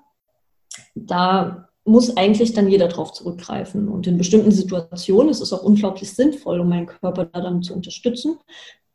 [0.94, 3.88] Da muss eigentlich dann jeder drauf zurückgreifen.
[3.88, 7.74] Und in bestimmten Situationen ist es auch unglaublich sinnvoll, um meinen Körper da dann zu
[7.74, 8.38] unterstützen.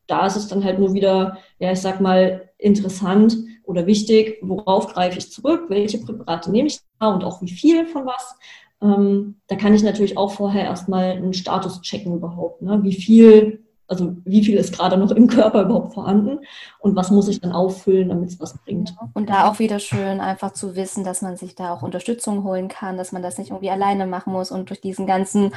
[0.08, 3.38] Da ist es dann halt nur wieder, ja, ich sag mal, interessant
[3.72, 7.88] oder wichtig, worauf greife ich zurück, welche Präparate nehme ich da und auch wie viel
[7.88, 8.36] von was.
[8.82, 12.62] Ähm, da kann ich natürlich auch vorher erstmal einen Status checken überhaupt.
[12.62, 12.84] Ne?
[12.84, 16.40] Wie viel also wie viel ist gerade noch im Körper überhaupt vorhanden
[16.80, 18.96] und was muss ich dann auffüllen, damit es was bringt.
[19.14, 22.70] Und da auch wieder schön einfach zu wissen, dass man sich da auch Unterstützung holen
[22.70, 25.54] kann, dass man das nicht irgendwie alleine machen muss und durch diesen ganzen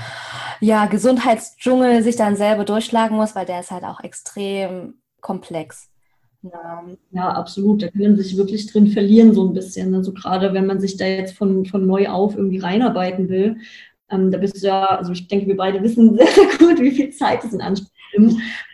[0.60, 5.93] ja, Gesundheitsdschungel sich dann selber durchschlagen muss, weil der ist halt auch extrem komplex.
[6.52, 6.84] Ja.
[7.12, 7.82] ja, absolut.
[7.82, 9.94] Da kann man sich wirklich drin verlieren, so ein bisschen.
[9.94, 13.56] Also gerade wenn man sich da jetzt von, von neu auf irgendwie reinarbeiten will,
[14.10, 16.90] ähm, da bist du ja, also ich denke, wir beide wissen sehr, sehr gut, wie
[16.90, 17.93] viel Zeit es in Anspruch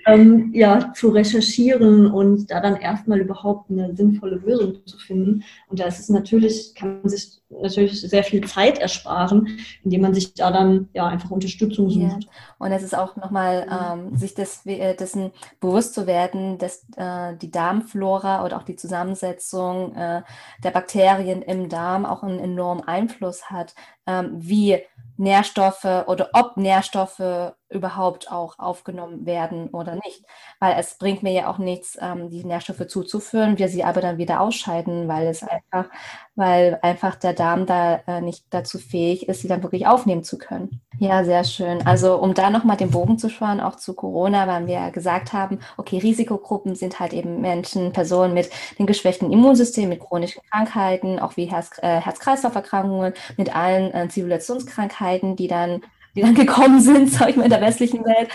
[0.06, 5.44] ähm, ja, zu recherchieren und da dann erstmal überhaupt eine sinnvolle Lösung zu finden.
[5.68, 10.14] Und da ist es natürlich, kann man sich natürlich sehr viel Zeit ersparen, indem man
[10.14, 12.24] sich da dann ja einfach Unterstützung sucht.
[12.24, 12.30] Ja.
[12.58, 17.36] Und es ist auch nochmal, ähm, sich des, äh, dessen bewusst zu werden, dass äh,
[17.36, 20.22] die Darmflora oder auch die Zusammensetzung äh,
[20.62, 23.74] der Bakterien im Darm auch einen enormen Einfluss hat,
[24.06, 24.78] ähm, wie
[25.16, 30.24] Nährstoffe oder ob Nährstoffe überhaupt auch aufgenommen werden oder nicht.
[30.58, 34.18] Weil es bringt mir ja auch nichts, ähm, die Nährstoffe zuzuführen, wir sie aber dann
[34.18, 35.86] wieder ausscheiden, weil es einfach,
[36.34, 40.36] weil einfach der Darm da äh, nicht dazu fähig ist, sie dann wirklich aufnehmen zu
[40.36, 40.80] können.
[40.98, 41.86] Ja, sehr schön.
[41.86, 45.32] Also um da nochmal den Bogen zu spannen, auch zu Corona, weil wir ja gesagt
[45.32, 51.18] haben, okay, Risikogruppen sind halt eben Menschen, Personen mit dem geschwächten Immunsystem, mit chronischen Krankheiten,
[51.20, 55.82] auch wie äh, Herz-Kreislauf-Erkrankungen, mit allen äh, Zivilisationskrankheiten, die dann
[56.14, 58.30] die dann gekommen sind, sag ich mal, in der westlichen Welt.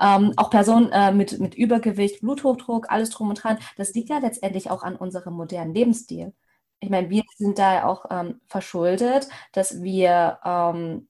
[0.00, 3.58] Ähm, auch Personen äh, mit, mit Übergewicht, Bluthochdruck, alles drum und dran.
[3.76, 6.32] Das liegt ja letztendlich auch an unserem modernen Lebensstil.
[6.80, 11.08] Ich meine, wir sind da auch ähm, verschuldet, dass wir ähm,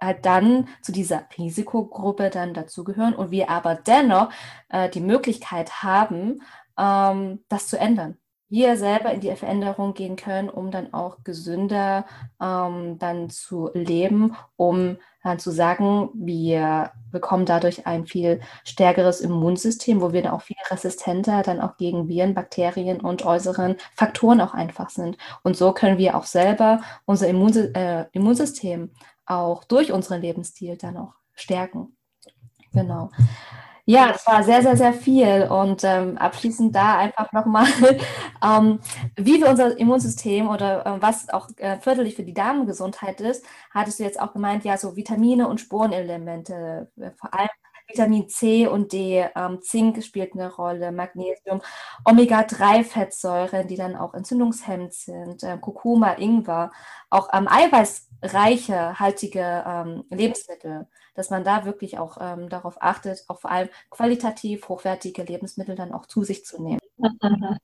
[0.00, 4.30] halt dann zu dieser Risikogruppe dann dazugehören und wir aber dennoch
[4.70, 6.42] äh, die Möglichkeit haben,
[6.78, 8.18] ähm, das zu ändern
[8.54, 12.06] wir selber in die Veränderung gehen können, um dann auch gesünder
[12.40, 14.96] ähm, dann zu leben, um
[15.38, 21.42] zu sagen, wir bekommen dadurch ein viel stärkeres Immunsystem, wo wir dann auch viel resistenter
[21.42, 25.16] dann auch gegen Viren, Bakterien und äußeren Faktoren auch einfach sind.
[25.42, 28.90] Und so können wir auch selber unser Immunsi äh, Immunsystem
[29.26, 31.96] auch durch unseren Lebensstil dann auch stärken.
[32.72, 33.10] Genau.
[33.86, 35.46] Ja, das war sehr, sehr, sehr viel.
[35.50, 37.66] Und ähm, abschließend da einfach nochmal,
[38.42, 38.80] ähm,
[39.16, 43.98] wie wir unser Immunsystem oder äh, was auch äh, förderlich für die Darmgesundheit ist, hattest
[43.98, 47.48] du jetzt auch gemeint, ja, so Vitamine und Spurenelemente, äh, vor allem
[47.86, 51.60] Vitamin C und D, ähm, Zink spielt eine Rolle, Magnesium,
[52.06, 56.72] Omega-3-Fettsäuren, die dann auch entzündungshemmend sind, äh, Kurkuma, Ingwer,
[57.10, 63.40] auch ähm, eiweißreiche, haltige ähm, Lebensmittel dass man da wirklich auch ähm, darauf achtet, auch
[63.40, 66.80] vor allem qualitativ hochwertige Lebensmittel dann auch zu sich zu nehmen.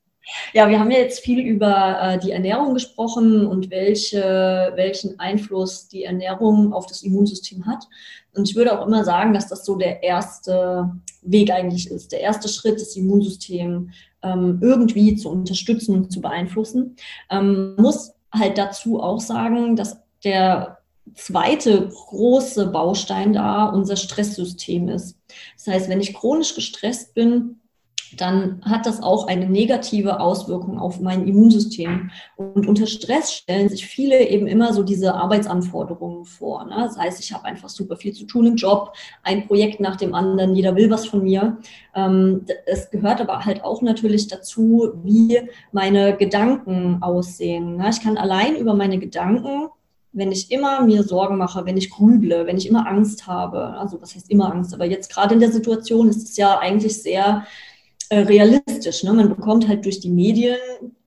[0.52, 5.88] Ja, wir haben ja jetzt viel über äh, die Ernährung gesprochen und welche, welchen Einfluss
[5.88, 7.88] die Ernährung auf das Immunsystem hat.
[8.34, 10.90] Und ich würde auch immer sagen, dass das so der erste
[11.22, 13.90] Weg eigentlich ist, der erste Schritt, das Immunsystem
[14.22, 16.96] ähm, irgendwie zu unterstützen und zu beeinflussen.
[17.30, 20.79] Ähm, muss halt dazu auch sagen, dass der
[21.14, 25.18] zweite große Baustein da unser Stresssystem ist.
[25.56, 27.60] Das heißt, wenn ich chronisch gestresst bin,
[28.16, 32.10] dann hat das auch eine negative Auswirkung auf mein Immunsystem.
[32.36, 36.64] Und unter Stress stellen sich viele eben immer so diese Arbeitsanforderungen vor.
[36.64, 36.74] Ne?
[36.76, 40.14] Das heißt, ich habe einfach super viel zu tun im Job, ein Projekt nach dem
[40.14, 41.58] anderen, jeder will was von mir.
[41.94, 45.40] Ähm, es gehört aber halt auch natürlich dazu, wie
[45.72, 47.76] meine Gedanken aussehen.
[47.76, 47.90] Ne?
[47.90, 49.68] Ich kann allein über meine Gedanken
[50.12, 54.00] wenn ich immer mir Sorgen mache, wenn ich grüble, wenn ich immer Angst habe, also
[54.02, 57.46] was heißt immer Angst, aber jetzt gerade in der Situation ist es ja eigentlich sehr
[58.08, 59.04] äh, realistisch.
[59.04, 59.12] Ne?
[59.12, 60.56] Man bekommt halt durch die Medien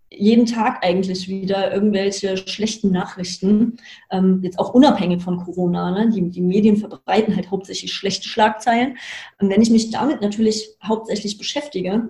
[0.10, 3.78] jeden Tag eigentlich wieder irgendwelche schlechten Nachrichten,
[4.12, 5.92] ähm, jetzt auch unabhängig von Corona.
[5.92, 6.12] Ne?
[6.12, 8.98] Die, die Medien verbreiten halt hauptsächlich schlechte Schlagzeilen.
[9.40, 12.10] Und wenn ich mich damit natürlich hauptsächlich beschäftige,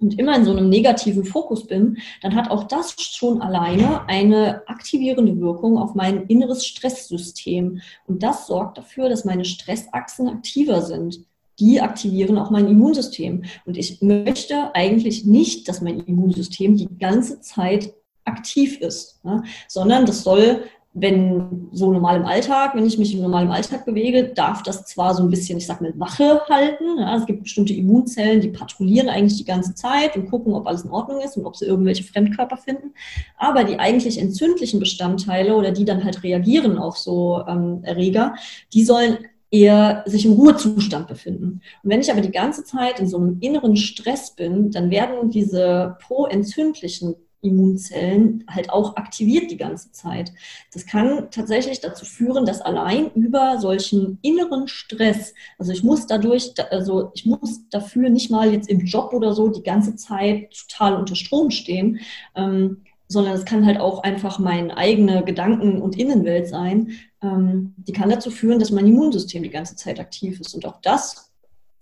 [0.00, 4.66] und immer in so einem negativen Fokus bin, dann hat auch das schon alleine eine
[4.66, 7.82] aktivierende Wirkung auf mein inneres Stresssystem.
[8.06, 11.20] Und das sorgt dafür, dass meine Stressachsen aktiver sind.
[11.58, 13.44] Die aktivieren auch mein Immunsystem.
[13.66, 17.92] Und ich möchte eigentlich nicht, dass mein Immunsystem die ganze Zeit
[18.24, 19.44] aktiv ist, ne?
[19.68, 24.24] sondern das soll wenn so normal im Alltag, wenn ich mich im normalen Alltag bewege,
[24.34, 26.98] darf das zwar so ein bisschen, ich sag mal, Wache halten.
[26.98, 30.82] Ja, es gibt bestimmte Immunzellen, die patrouillieren eigentlich die ganze Zeit und gucken, ob alles
[30.82, 32.92] in Ordnung ist und ob sie irgendwelche Fremdkörper finden.
[33.36, 38.34] Aber die eigentlich entzündlichen Bestandteile oder die dann halt reagieren auf so ähm, Erreger,
[38.74, 39.18] die sollen
[39.52, 41.60] eher sich im Ruhezustand befinden.
[41.82, 45.30] Und wenn ich aber die ganze Zeit in so einem inneren Stress bin, dann werden
[45.30, 50.32] diese pro-entzündlichen Immunzellen halt auch aktiviert die ganze Zeit.
[50.72, 56.52] Das kann tatsächlich dazu führen, dass allein über solchen inneren Stress, also ich muss dadurch,
[56.70, 60.96] also ich muss dafür nicht mal jetzt im Job oder so die ganze Zeit total
[60.96, 62.00] unter Strom stehen,
[62.34, 66.92] ähm, sondern es kann halt auch einfach meine eigene Gedanken- und Innenwelt sein.
[67.22, 70.54] Ähm, die kann dazu führen, dass mein Immunsystem die ganze Zeit aktiv ist.
[70.54, 71.29] Und auch das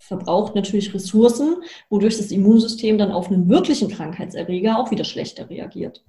[0.09, 1.57] verbraucht natürlich Ressourcen,
[1.89, 6.03] wodurch das Immunsystem dann auf einen wirklichen Krankheitserreger auch wieder schlechter reagiert.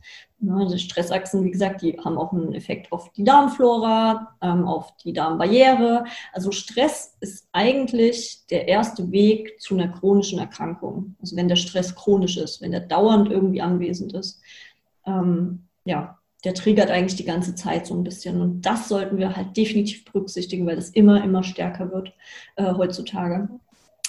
[0.48, 5.12] Also Stressachsen, wie gesagt, die haben auch einen Effekt auf die Darmflora, ähm, auf die
[5.12, 6.04] Darmbarriere.
[6.32, 11.14] Also Stress ist eigentlich der erste Weg zu einer chronischen Erkrankung.
[11.20, 14.40] Also wenn der Stress chronisch ist, wenn der dauernd irgendwie anwesend ist.
[15.04, 18.40] Ähm, ja, der triggert eigentlich die ganze Zeit so ein bisschen.
[18.40, 22.14] Und das sollten wir halt definitiv berücksichtigen, weil das immer, immer stärker wird
[22.56, 23.50] äh, heutzutage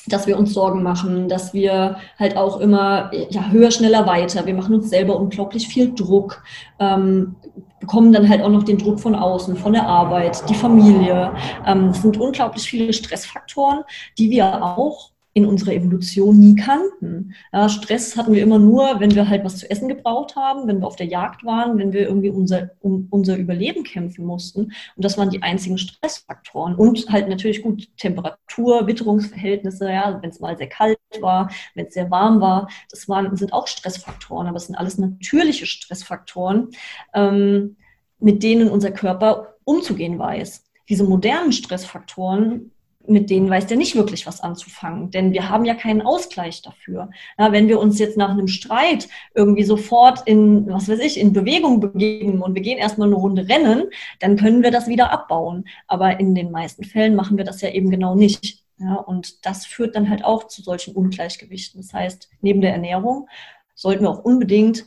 [0.07, 4.45] dass wir uns Sorgen machen, dass wir halt auch immer ja, höher, schneller, weiter.
[4.45, 6.44] Wir machen uns selber unglaublich viel Druck,
[6.80, 7.36] ähm,
[7.80, 11.32] bekommen dann halt auch noch den Druck von außen, von der Arbeit, die Familie.
[11.65, 13.80] Ähm, das sind unglaublich viele Stressfaktoren,
[14.18, 17.33] die wir auch in unserer Evolution nie kannten.
[17.53, 20.81] Ja, Stress hatten wir immer nur, wenn wir halt was zu essen gebraucht haben, wenn
[20.81, 24.73] wir auf der Jagd waren, wenn wir irgendwie unser, um unser Überleben kämpfen mussten.
[24.95, 26.75] Und das waren die einzigen Stressfaktoren.
[26.75, 31.93] Und halt natürlich gut Temperatur, Witterungsverhältnisse, ja, wenn es mal sehr kalt war, wenn es
[31.93, 36.69] sehr warm war, das waren, sind auch Stressfaktoren, aber es sind alles natürliche Stressfaktoren,
[37.13, 37.77] ähm,
[38.19, 40.65] mit denen unser Körper umzugehen weiß.
[40.89, 42.71] Diese modernen Stressfaktoren
[43.07, 47.10] mit denen weiß der nicht wirklich was anzufangen, denn wir haben ja keinen Ausgleich dafür.
[47.38, 51.34] Ja, wenn wir uns jetzt nach einem Streit irgendwie sofort in, was weiß ich, in
[51.34, 53.86] Bewegung begeben und wir gehen erstmal eine Runde rennen,
[54.19, 55.65] dann können wir das wieder abbauen.
[55.88, 58.64] Aber in den meisten Fällen machen wir das ja eben genau nicht.
[58.78, 61.82] Ja, und das führt dann halt auch zu solchen Ungleichgewichten.
[61.82, 63.28] Das heißt, neben der Ernährung
[63.76, 64.86] sollten wir auch unbedingt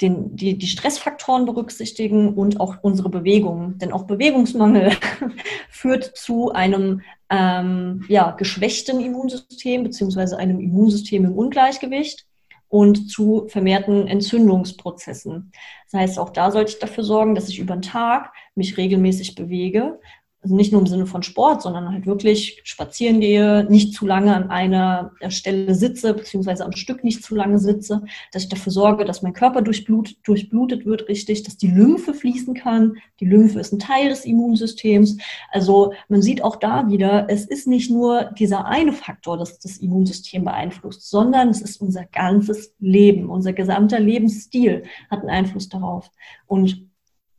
[0.00, 3.78] den, die, die Stressfaktoren berücksichtigen und auch unsere Bewegungen.
[3.78, 4.92] Denn auch Bewegungsmangel
[5.70, 7.00] führt zu einem
[7.30, 12.26] ähm, ja, geschwächten Immunsystem beziehungsweise einem Immunsystem im Ungleichgewicht
[12.68, 15.52] und zu vermehrten Entzündungsprozessen.
[15.90, 19.34] Das heißt, auch da sollte ich dafür sorgen, dass ich über den Tag mich regelmäßig
[19.34, 19.98] bewege,
[20.46, 24.32] also nicht nur im Sinne von Sport, sondern halt wirklich spazieren gehe, nicht zu lange
[24.32, 29.04] an einer Stelle sitze, beziehungsweise am Stück nicht zu lange sitze, dass ich dafür sorge,
[29.04, 32.94] dass mein Körper durchblut, durchblutet wird richtig, dass die Lymphe fließen kann.
[33.18, 35.16] Die Lymphe ist ein Teil des Immunsystems.
[35.50, 39.78] Also man sieht auch da wieder, es ist nicht nur dieser eine Faktor, das das
[39.78, 46.08] Immunsystem beeinflusst, sondern es ist unser ganzes Leben, unser gesamter Lebensstil hat einen Einfluss darauf.
[46.46, 46.86] Und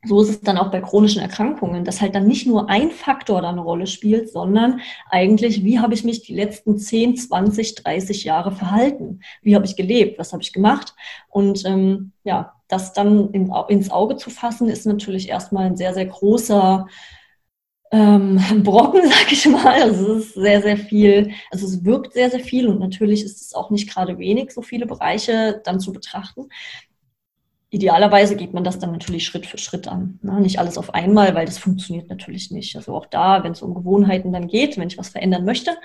[0.07, 3.41] so ist es dann auch bei chronischen Erkrankungen, dass halt dann nicht nur ein Faktor
[3.41, 8.23] da eine Rolle spielt, sondern eigentlich, wie habe ich mich die letzten 10, 20, 30
[8.23, 9.21] Jahre verhalten?
[9.41, 10.19] Wie habe ich gelebt?
[10.19, 10.95] Was habe ich gemacht?
[11.29, 15.93] Und ähm, ja, das dann in, ins Auge zu fassen, ist natürlich erstmal ein sehr,
[15.93, 16.87] sehr großer
[17.91, 19.81] ähm, Brocken, sag ich mal.
[19.81, 23.41] Also es ist sehr, sehr viel, also es wirkt sehr, sehr viel und natürlich ist
[23.41, 26.49] es auch nicht gerade wenig, so viele Bereiche dann zu betrachten.
[27.69, 30.19] Idealerweise geht man das dann natürlich Schritt für Schritt an.
[30.21, 30.39] Ne?
[30.39, 32.75] Nicht alles auf einmal, weil das funktioniert natürlich nicht.
[32.77, 35.75] Also auch da, wenn es um Gewohnheiten dann geht, wenn ich was verändern möchte,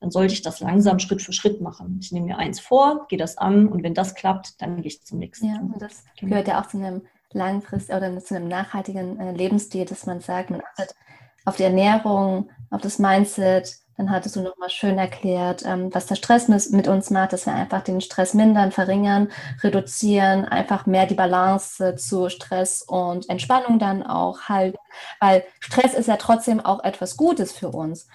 [0.00, 1.98] dann sollte ich das langsam Schritt für Schritt machen.
[2.02, 5.04] Ich nehme mir eins vor, gehe das an und wenn das klappt, dann gehe ich
[5.04, 5.48] zum nächsten.
[5.48, 6.30] Ja, und das genau.
[6.30, 7.02] gehört ja auch zu einem
[7.32, 10.94] langfristigen oder zu einem nachhaltigen äh, Lebensstil, dass man sagt, man achtet
[11.44, 16.14] auf die Ernährung, auf das Mindset, dann hattest du nochmal schön erklärt, ähm, was der
[16.14, 19.28] Stress mit uns macht, dass wir einfach den Stress mindern, verringern,
[19.62, 24.78] reduzieren, einfach mehr die Balance zu Stress und Entspannung dann auch halten.
[25.20, 28.08] Weil Stress ist ja trotzdem auch etwas Gutes für uns.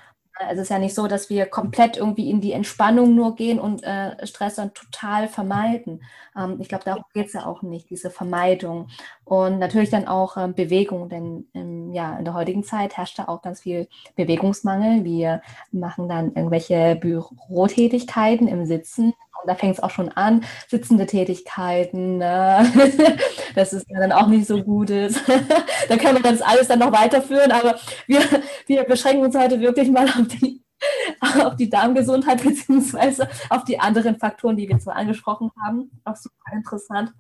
[0.49, 3.83] Es ist ja nicht so, dass wir komplett irgendwie in die Entspannung nur gehen und
[3.83, 6.03] äh, Stress dann total vermeiden.
[6.35, 8.87] Ähm, ich glaube, darum geht es ja auch nicht, diese Vermeidung.
[9.23, 13.29] Und natürlich dann auch ähm, Bewegung, denn ähm, ja, in der heutigen Zeit herrscht da
[13.29, 15.05] auch ganz viel Bewegungsmangel.
[15.05, 15.41] Wir
[15.71, 22.17] machen dann irgendwelche Bürotätigkeiten im Sitzen und da fängt es auch schon an, sitzende Tätigkeiten,
[22.17, 22.69] ne?
[23.55, 25.21] das ist dann auch nicht so gut ist.
[25.89, 27.75] da können wir das alles dann noch weiterführen, aber
[28.07, 28.21] wir,
[28.67, 30.61] wir beschränken uns heute wirklich mal auf die,
[31.43, 35.91] auf die Darmgesundheit beziehungsweise auf die anderen Faktoren, die wir zwar angesprochen haben.
[36.03, 37.13] Auch super interessant.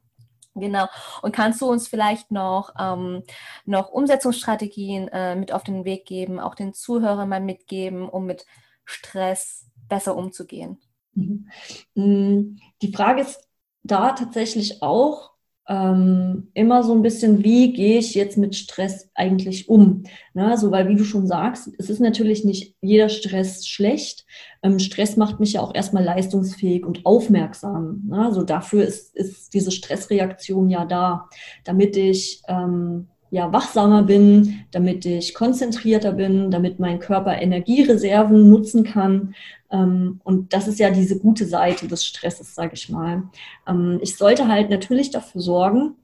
[0.55, 0.87] Genau.
[1.21, 3.23] Und kannst du uns vielleicht noch, ähm,
[3.65, 8.45] noch Umsetzungsstrategien äh, mit auf den Weg geben, auch den Zuhörern mal mitgeben, um mit
[8.85, 10.79] Stress besser umzugehen?
[11.13, 11.49] Mhm.
[11.95, 13.47] Mm, die Frage ist
[13.83, 15.34] da tatsächlich auch,
[15.67, 20.03] ähm, immer so ein bisschen, wie gehe ich jetzt mit Stress eigentlich um?
[20.33, 20.57] Ne?
[20.57, 24.25] So, weil wie du schon sagst, es ist natürlich nicht jeder Stress schlecht.
[24.61, 28.03] Ähm, Stress macht mich ja auch erstmal leistungsfähig und aufmerksam.
[28.07, 28.25] Ne?
[28.25, 31.29] Also dafür ist, ist diese Stressreaktion ja da,
[31.63, 38.85] damit ich ähm, ja, wachsamer bin, damit ich konzentrierter bin, damit mein Körper Energiereserven nutzen
[38.85, 39.35] kann.
[39.69, 43.23] Ähm, und das ist ja diese gute Seite des Stresses, sage ich mal.
[43.67, 45.95] Ähm, ich sollte halt natürlich dafür sorgen,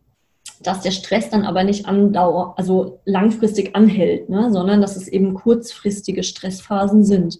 [0.61, 5.33] dass der Stress dann aber nicht andauert, also langfristig anhält, ne, sondern dass es eben
[5.33, 7.39] kurzfristige Stressphasen sind.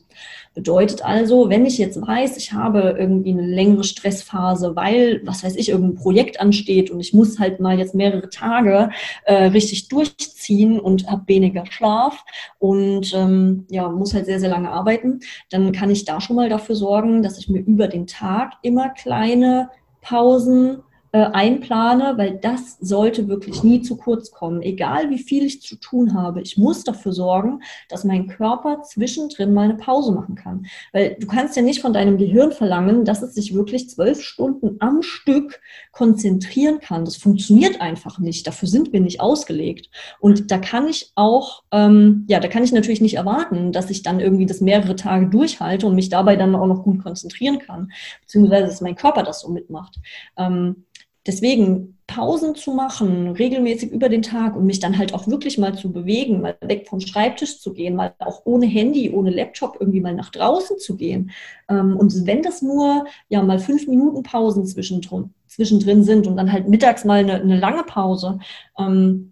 [0.54, 5.56] Bedeutet also, wenn ich jetzt weiß, ich habe irgendwie eine längere Stressphase, weil, was weiß
[5.56, 8.90] ich, irgendein Projekt ansteht und ich muss halt mal jetzt mehrere Tage
[9.24, 12.26] äh, richtig durchziehen und habe weniger Schlaf
[12.60, 16.50] und ähm, ja, muss halt sehr, sehr lange arbeiten, dann kann ich da schon mal
[16.50, 19.70] dafür sorgen, dass ich mir über den Tag immer kleine
[20.02, 24.62] Pausen äh, einplane, weil das sollte wirklich nie zu kurz kommen.
[24.62, 29.54] Egal wie viel ich zu tun habe, ich muss dafür sorgen, dass mein Körper zwischendrin
[29.54, 30.66] mal eine Pause machen kann.
[30.94, 34.78] Weil du kannst ja nicht von deinem Gehirn verlangen, dass es sich wirklich zwölf Stunden
[34.80, 35.60] am Stück
[35.92, 37.04] konzentrieren kann.
[37.04, 38.48] Das funktioniert einfach nicht.
[38.48, 39.90] Dafür sind wir nicht ausgelegt.
[40.20, 44.02] Und da kann ich auch, ähm, ja, da kann ich natürlich nicht erwarten, dass ich
[44.02, 47.92] dann irgendwie das mehrere Tage durchhalte und mich dabei dann auch noch gut konzentrieren kann,
[48.22, 49.98] beziehungsweise dass mein Körper das so mitmacht.
[50.38, 50.86] Ähm,
[51.28, 55.76] Deswegen Pausen zu machen, regelmäßig über den Tag und mich dann halt auch wirklich mal
[55.76, 60.02] zu bewegen, mal weg vom Schreibtisch zu gehen, mal auch ohne Handy, ohne Laptop irgendwie
[60.02, 61.32] mal nach draußen zu gehen.
[61.70, 65.34] Ähm, und wenn das nur ja mal fünf Minuten Pausen zwischendrin,
[66.04, 68.40] sind und dann halt mittags mal eine, eine lange Pause,
[68.78, 69.31] ähm,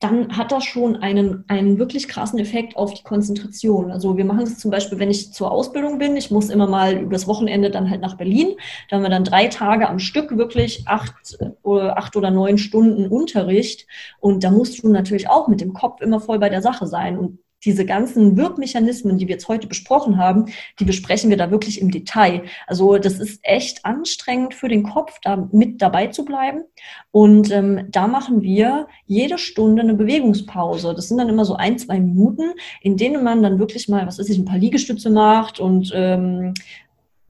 [0.00, 3.90] dann hat das schon einen, einen wirklich krassen Effekt auf die Konzentration.
[3.90, 6.16] Also wir machen das zum Beispiel, wenn ich zur Ausbildung bin.
[6.16, 8.54] Ich muss immer mal übers Wochenende dann halt nach Berlin.
[8.88, 12.58] Da haben wir dann drei Tage am Stück wirklich acht oder, äh, acht oder neun
[12.58, 13.88] Stunden Unterricht.
[14.20, 17.18] Und da musst du natürlich auch mit dem Kopf immer voll bei der Sache sein.
[17.18, 20.46] Und diese ganzen Wirkmechanismen, die wir jetzt heute besprochen haben,
[20.78, 22.44] die besprechen wir da wirklich im Detail.
[22.66, 26.62] Also das ist echt anstrengend für den Kopf, da mit dabei zu bleiben.
[27.10, 30.94] Und ähm, da machen wir jede Stunde eine Bewegungspause.
[30.94, 34.18] Das sind dann immer so ein, zwei Minuten, in denen man dann wirklich mal, was
[34.18, 36.54] weiß ich, ein paar Liegestütze macht und ähm,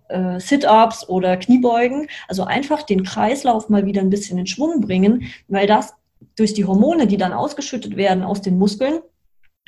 [0.06, 2.06] äh, Sit-ups oder Kniebeugen.
[2.28, 5.94] Also einfach den Kreislauf mal wieder ein bisschen in Schwung bringen, weil das
[6.36, 9.00] durch die Hormone, die dann ausgeschüttet werden aus den Muskeln,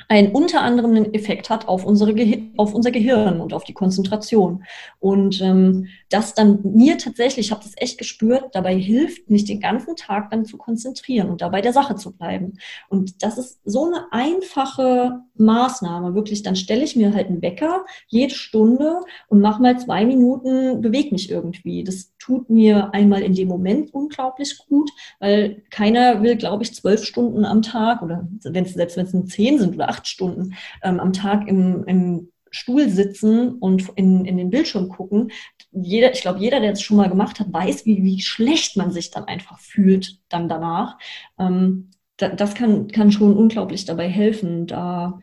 [0.07, 2.13] ein unter anderem einen Effekt hat auf, unsere
[2.57, 4.63] auf unser Gehirn und auf die Konzentration.
[4.99, 9.59] Und ähm, das dann mir tatsächlich, ich habe das echt gespürt, dabei hilft, mich den
[9.59, 12.53] ganzen Tag dann zu konzentrieren und dabei der Sache zu bleiben.
[12.89, 16.43] Und das ist so eine einfache Maßnahme, wirklich.
[16.43, 21.11] Dann stelle ich mir halt einen Wecker jede Stunde und mache mal zwei Minuten, bewege
[21.11, 21.83] mich irgendwie.
[21.83, 27.03] Das tut mir einmal in dem Moment unglaublich gut, weil keiner will, glaube ich, zwölf
[27.03, 30.53] Stunden am Tag oder wenn es selbst wenn es zehn sind oder acht Stunden
[30.83, 35.31] ähm, am Tag im, im Stuhl sitzen und in, in den Bildschirm gucken.
[35.71, 38.91] Jeder, ich glaube, jeder, der es schon mal gemacht hat, weiß, wie, wie schlecht man
[38.91, 40.97] sich dann einfach fühlt dann danach.
[41.39, 45.19] Ähm, da, das kann, kann schon unglaublich dabei helfen, da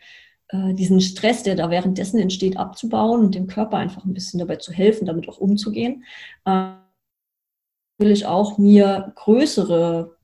[0.49, 4.57] äh, diesen Stress, der da währenddessen entsteht, abzubauen und dem Körper einfach ein bisschen dabei
[4.57, 6.05] zu helfen, damit auch umzugehen.
[7.99, 10.17] Äh, natürlich auch mir größere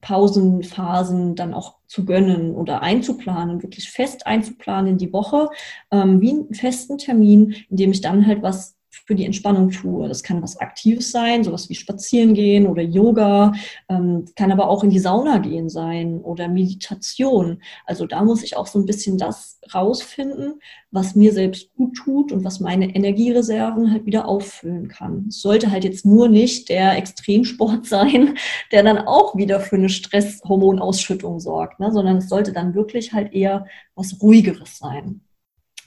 [0.00, 5.48] Pausenphasen dann auch zu gönnen oder einzuplanen, wirklich fest einzuplanen in die Woche,
[5.90, 8.76] ähm, wie einen festen Termin, in dem ich dann halt was
[9.06, 10.08] für die Entspannung tue.
[10.08, 13.52] Das kann was Aktives sein, sowas wie Spazieren gehen oder Yoga,
[13.88, 17.62] ähm, kann aber auch in die Sauna gehen sein oder Meditation.
[17.86, 20.60] Also da muss ich auch so ein bisschen das rausfinden,
[20.90, 25.26] was mir selbst gut tut und was meine Energiereserven halt wieder auffüllen kann.
[25.28, 28.36] Es sollte halt jetzt nur nicht der Extremsport sein,
[28.72, 31.92] der dann auch wieder für eine Stresshormonausschüttung sorgt, ne?
[31.92, 35.23] sondern es sollte dann wirklich halt eher was Ruhigeres sein.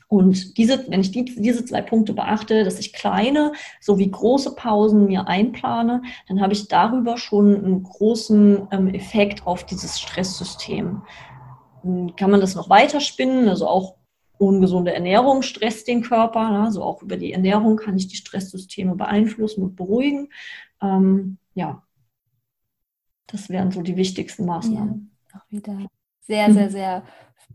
[0.10, 3.52] Und diese, wenn ich die, diese zwei Punkte beachte, dass ich kleine
[3.82, 9.66] sowie große Pausen mir einplane, dann habe ich darüber schon einen großen ähm, Effekt auf
[9.66, 11.02] dieses Stresssystem.
[11.84, 13.96] Dann kann man das noch weiter spinnen, also auch
[14.38, 16.64] ungesunde Ernährung stresst den Körper, ne?
[16.64, 20.30] also auch über die Ernährung kann ich die Stresssysteme beeinflussen und beruhigen.
[20.82, 21.84] Ähm, ja,
[23.26, 25.12] das wären so die wichtigsten Maßnahmen.
[25.34, 25.88] Ja, auch wieder
[26.22, 27.04] sehr, sehr, sehr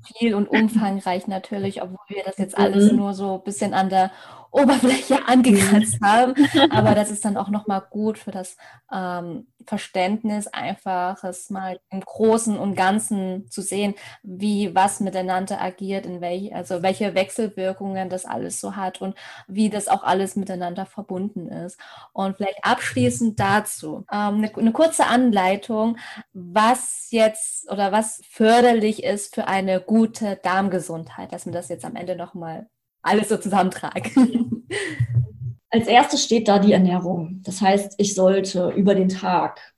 [0.04, 2.98] viel und umfangreich natürlich, obwohl wir das jetzt alles mhm.
[2.98, 4.10] nur so ein bisschen an der
[4.52, 6.34] Oberfläche angekratzt haben.
[6.70, 8.56] Aber das ist dann auch nochmal gut für das
[8.92, 16.06] ähm, Verständnis, einfach es mal im Großen und Ganzen zu sehen, wie was miteinander agiert,
[16.06, 19.16] in welch, also welche Wechselwirkungen das alles so hat und
[19.48, 21.78] wie das auch alles miteinander verbunden ist.
[22.12, 25.96] Und vielleicht abschließend dazu ähm, eine, eine kurze Anleitung,
[26.32, 31.96] was jetzt oder was förderlich ist für eine gute Darmgesundheit, dass wir das jetzt am
[31.96, 32.66] Ende nochmal
[33.02, 34.66] alles so zusammentragen.
[35.70, 37.40] Als erstes steht da die Ernährung.
[37.44, 39.72] Das heißt, ich sollte über den Tag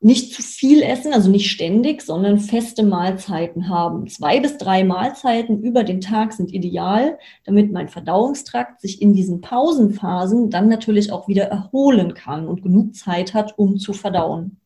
[0.00, 4.06] nicht zu viel essen, also nicht ständig, sondern feste Mahlzeiten haben.
[4.06, 9.40] Zwei bis drei Mahlzeiten über den Tag sind ideal, damit mein Verdauungstrakt sich in diesen
[9.40, 14.60] Pausenphasen dann natürlich auch wieder erholen kann und genug Zeit hat, um zu verdauen.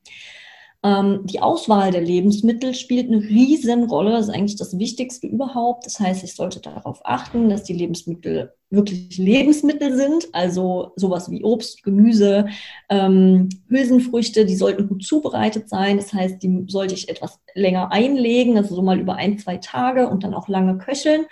[0.84, 4.10] Ähm, die Auswahl der Lebensmittel spielt eine Riesenrolle.
[4.10, 5.86] Das ist eigentlich das Wichtigste überhaupt.
[5.86, 11.44] Das heißt, ich sollte darauf achten, dass die Lebensmittel wirklich Lebensmittel sind, also sowas wie
[11.44, 12.46] Obst, Gemüse,
[12.88, 15.98] ähm, Hülsenfrüchte, die sollten gut zubereitet sein.
[15.98, 20.08] Das heißt, die sollte ich etwas länger einlegen, also so mal über ein, zwei Tage
[20.08, 21.26] und dann auch lange köcheln,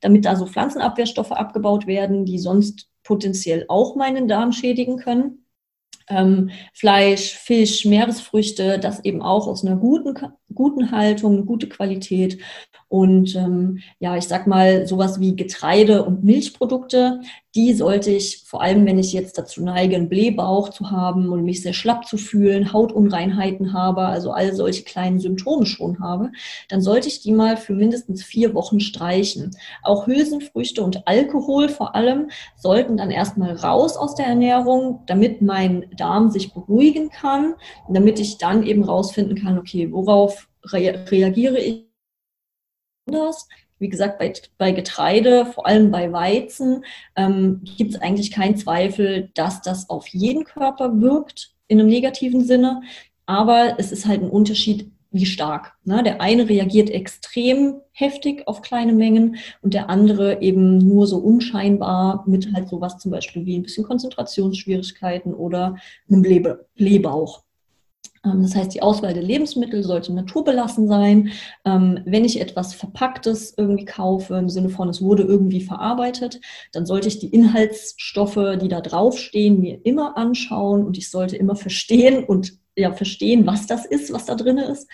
[0.00, 5.45] damit da so Pflanzenabwehrstoffe abgebaut werden, die sonst potenziell auch meinen Darm schädigen können
[6.08, 10.14] ähm, Fleisch, Fisch, Meeresfrüchte, das eben auch aus einer guten,
[10.54, 12.38] guten Haltung, eine gute Qualität.
[12.88, 17.20] Und ähm, ja, ich sag mal, sowas wie Getreide und Milchprodukte,
[17.56, 21.42] die sollte ich, vor allem wenn ich jetzt dazu neige, einen Blähbauch zu haben und
[21.42, 26.30] mich sehr schlapp zu fühlen, Hautunreinheiten habe, also all solche kleinen Symptome schon habe,
[26.68, 29.56] dann sollte ich die mal für mindestens vier Wochen streichen.
[29.82, 35.86] Auch Hülsenfrüchte und Alkohol vor allem sollten dann erstmal raus aus der Ernährung, damit mein
[35.96, 37.54] Darm sich beruhigen kann,
[37.88, 41.86] damit ich dann eben rausfinden kann, okay, worauf re reagiere ich
[43.08, 43.48] anders?
[43.78, 49.30] Wie gesagt, bei, bei Getreide, vor allem bei Weizen, ähm, gibt es eigentlich keinen Zweifel,
[49.34, 52.82] dass das auf jeden Körper wirkt in einem negativen Sinne.
[53.26, 55.74] Aber es ist halt ein Unterschied, wie stark.
[55.84, 56.02] Ne?
[56.02, 62.24] Der eine reagiert extrem heftig auf kleine Mengen und der andere eben nur so unscheinbar
[62.26, 65.76] mit halt sowas zum Beispiel wie ein bisschen Konzentrationsschwierigkeiten oder
[66.08, 66.22] einem
[66.74, 67.42] Blähbauch.
[68.24, 71.30] Ähm, das heißt, die Auswahl der Lebensmittel sollte naturbelassen sein.
[71.64, 76.40] Ähm, wenn ich etwas Verpacktes irgendwie kaufe, im Sinne von, es wurde irgendwie verarbeitet,
[76.72, 81.56] dann sollte ich die Inhaltsstoffe, die da draufstehen, mir immer anschauen und ich sollte immer
[81.56, 84.88] verstehen und ja, verstehen, was das ist, was da drin ist.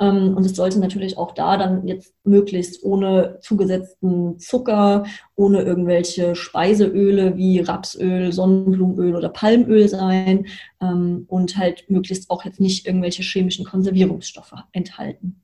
[0.00, 6.34] Ähm, und es sollte natürlich auch da dann jetzt möglichst ohne zugesetzten Zucker, ohne irgendwelche
[6.34, 10.46] Speiseöle wie Rapsöl, Sonnenblumenöl oder Palmöl sein
[10.80, 15.42] ähm, und halt möglichst auch jetzt nicht irgendwelche chemischen Konservierungsstoffe enthalten.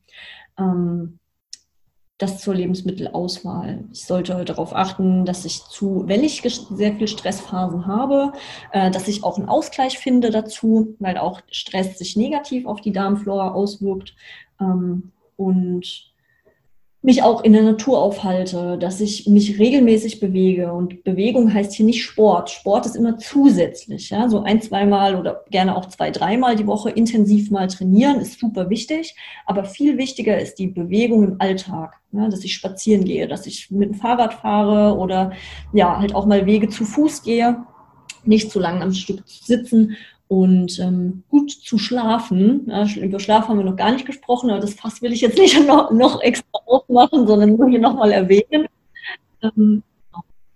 [0.59, 1.19] Ähm,
[2.25, 3.85] das zur Lebensmittelauswahl.
[3.93, 8.33] Ich sollte darauf achten, dass ich zu, wenn ich sehr viel Stressphasen habe,
[8.73, 12.93] äh, dass ich auch einen Ausgleich finde dazu, weil auch Stress sich negativ auf die
[12.93, 14.15] Darmflora auswirkt.
[14.61, 16.14] Ähm, und
[17.05, 20.73] mich auch in der Natur aufhalte, dass ich mich regelmäßig bewege.
[20.73, 22.49] Und Bewegung heißt hier nicht Sport.
[22.49, 24.09] Sport ist immer zusätzlich.
[24.09, 24.31] Ja?
[24.31, 28.71] So ein, zweimal oder gerne auch zwei, dreimal die Woche intensiv mal trainieren ist super
[28.71, 29.15] wichtig.
[29.45, 32.01] Aber viel wichtiger ist die Bewegung im Alltag.
[32.13, 32.31] Ja?
[32.31, 35.33] Dass ich spazieren gehe, dass ich mit dem Fahrrad fahre oder
[35.75, 37.67] ja, halt auch mal Wege zu Fuß gehe.
[38.25, 39.95] Nicht zu lange am Stück sitzen
[40.29, 42.67] und ähm, gut zu schlafen.
[42.69, 45.39] Ja, über Schlaf haben wir noch gar nicht gesprochen, aber das Fass will ich jetzt
[45.39, 48.67] nicht noch, noch extra aufmachen, sondern nur hier nochmal erwähnen.
[49.43, 49.83] Ähm,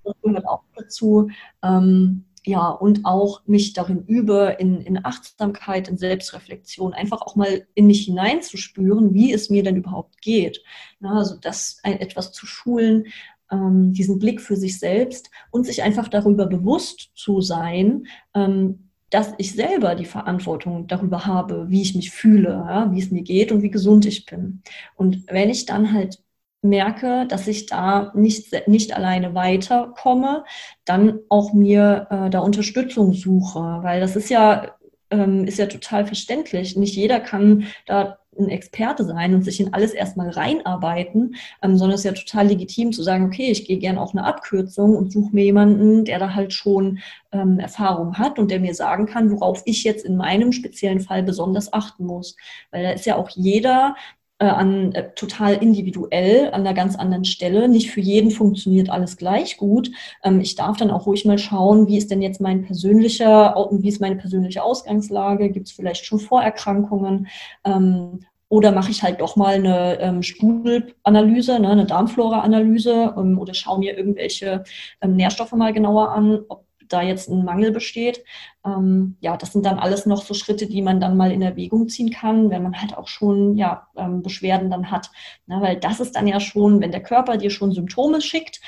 [0.04, 1.30] das gehört auch dazu.
[1.62, 7.66] Ähm, ja, und auch mich darin übe, in, in Achtsamkeit, in Selbstreflexion, einfach auch mal
[7.74, 10.62] in mich hineinzuspüren, wie es mir denn überhaupt geht.
[10.98, 13.08] Na, also das ein, etwas zu schulen,
[13.50, 19.34] ähm, diesen Blick für sich selbst und sich einfach darüber bewusst zu sein, ähm, dass
[19.38, 23.52] ich selber die Verantwortung darüber habe, wie ich mich fühle, ja, wie es mir geht
[23.52, 24.62] und wie gesund ich bin.
[24.96, 26.22] Und wenn ich dann halt
[26.62, 30.44] merke, dass ich da nicht, nicht alleine weiterkomme,
[30.84, 34.74] dann auch mir äh, da Unterstützung suche, weil das ist ja,
[35.10, 36.76] ähm, ist ja total verständlich.
[36.76, 41.94] Nicht jeder kann da ein Experte sein und sich in alles erstmal reinarbeiten, ähm, sondern
[41.94, 45.12] es ist ja total legitim zu sagen, okay, ich gehe gerne auf eine Abkürzung und
[45.12, 46.98] suche mir jemanden, der da halt schon
[47.32, 51.22] ähm, Erfahrung hat und der mir sagen kann, worauf ich jetzt in meinem speziellen Fall
[51.22, 52.36] besonders achten muss.
[52.70, 53.96] Weil da ist ja auch jeder
[54.38, 57.68] äh, an, äh, total individuell an einer ganz anderen Stelle.
[57.68, 59.90] Nicht für jeden funktioniert alles gleich gut.
[60.24, 63.88] Ähm, ich darf dann auch ruhig mal schauen, wie ist denn jetzt mein persönlicher, wie
[63.88, 65.50] ist meine persönliche Ausgangslage?
[65.50, 67.26] Gibt es vielleicht schon Vorerkrankungen?
[67.64, 68.20] Ähm,
[68.50, 73.80] Oder mache ich halt doch mal eine ähm, Stuhlanalyse, ne, eine Darmflora-Analyse ähm, oder schaue
[73.80, 74.64] mir irgendwelche
[75.02, 78.24] ähm, Nährstoffe mal genauer an, ob da jetzt ein Mangel besteht.
[78.64, 81.88] Ähm, ja, das sind dann alles noch so Schritte, die man dann mal in Erwägung
[81.88, 85.10] ziehen kann, wenn man halt auch schon ja, ähm, Beschwerden dann hat.
[85.46, 88.60] Na, weil das ist dann ja schon, wenn der Körper dir schon Symptome schickt,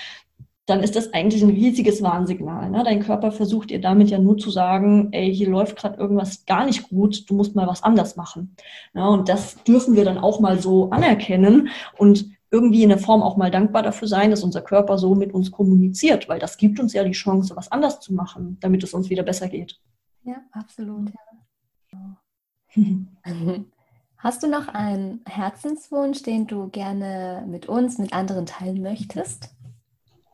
[0.71, 2.71] dann ist das eigentlich ein riesiges Warnsignal.
[2.71, 2.83] Ne?
[2.85, 6.65] Dein Körper versucht dir damit ja nur zu sagen, ey, hier läuft gerade irgendwas gar
[6.65, 8.55] nicht gut, du musst mal was anders machen.
[8.95, 13.23] Ja, und das dürfen wir dann auch mal so anerkennen und irgendwie in der Form
[13.23, 16.81] auch mal dankbar dafür sein, dass unser Körper so mit uns kommuniziert, weil das gibt
[16.81, 19.81] uns ja die Chance, was anders zu machen, damit es uns wieder besser geht.
[20.23, 21.13] Ja, absolut.
[21.93, 22.17] Ja.
[24.19, 29.55] Hast du noch einen Herzenswunsch, den du gerne mit uns, mit anderen teilen möchtest?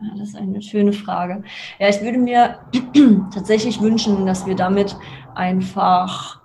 [0.00, 1.44] Ja, das ist eine schöne Frage.
[1.78, 2.58] Ja, ich würde mir
[3.32, 4.96] tatsächlich wünschen, dass wir damit
[5.34, 6.40] einfach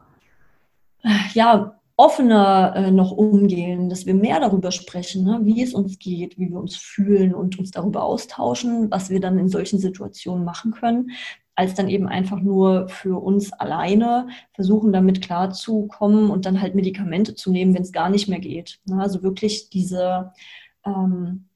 [1.34, 6.40] ja, offener äh, noch umgehen, dass wir mehr darüber sprechen, ne, wie es uns geht,
[6.40, 10.72] wie wir uns fühlen und uns darüber austauschen, was wir dann in solchen Situationen machen
[10.72, 11.12] können,
[11.54, 17.36] als dann eben einfach nur für uns alleine versuchen, damit klarzukommen und dann halt Medikamente
[17.36, 18.80] zu nehmen, wenn es gar nicht mehr geht.
[18.86, 20.34] Ne, also wirklich diese
[20.84, 21.50] ähm,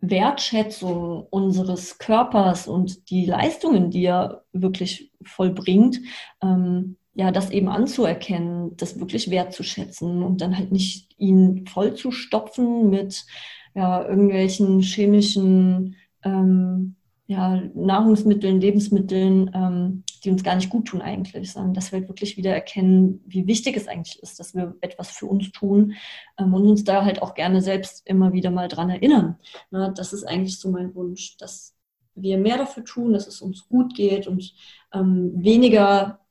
[0.00, 6.00] Wertschätzung unseres Körpers und die Leistungen, die er wirklich vollbringt,
[6.40, 12.10] ähm, ja, das eben anzuerkennen, das wirklich wertzuschätzen und dann halt nicht ihn voll zu
[12.10, 13.26] stopfen mit
[13.74, 21.52] ja, irgendwelchen chemischen ähm, ja, Nahrungsmitteln, Lebensmitteln, ähm, die uns gar nicht gut tun eigentlich,
[21.52, 25.10] sondern dass wir halt wirklich wieder erkennen, wie wichtig es eigentlich ist, dass wir etwas
[25.10, 25.94] für uns tun
[26.38, 29.38] ähm, und uns da halt auch gerne selbst immer wieder mal dran erinnern.
[29.70, 31.74] Ne, das ist eigentlich so mein Wunsch, dass
[32.14, 34.52] wir mehr dafür tun, dass es uns gut geht und
[34.92, 36.21] ähm, weniger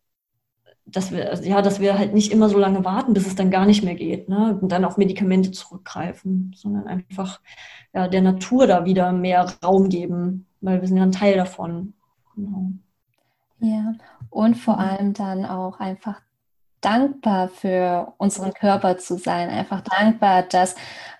[0.91, 3.51] dass wir, also ja, dass wir halt nicht immer so lange warten, bis es dann
[3.51, 4.57] gar nicht mehr geht, ne?
[4.61, 7.39] Und dann auf Medikamente zurückgreifen, sondern einfach
[7.93, 11.93] ja, der Natur da wieder mehr Raum geben, weil wir sind ja ein Teil davon.
[12.35, 12.71] Genau.
[13.59, 13.93] Ja,
[14.29, 16.21] und vor allem dann auch einfach
[16.81, 20.75] dankbar für unseren Körper zu sein, einfach dankbar, dass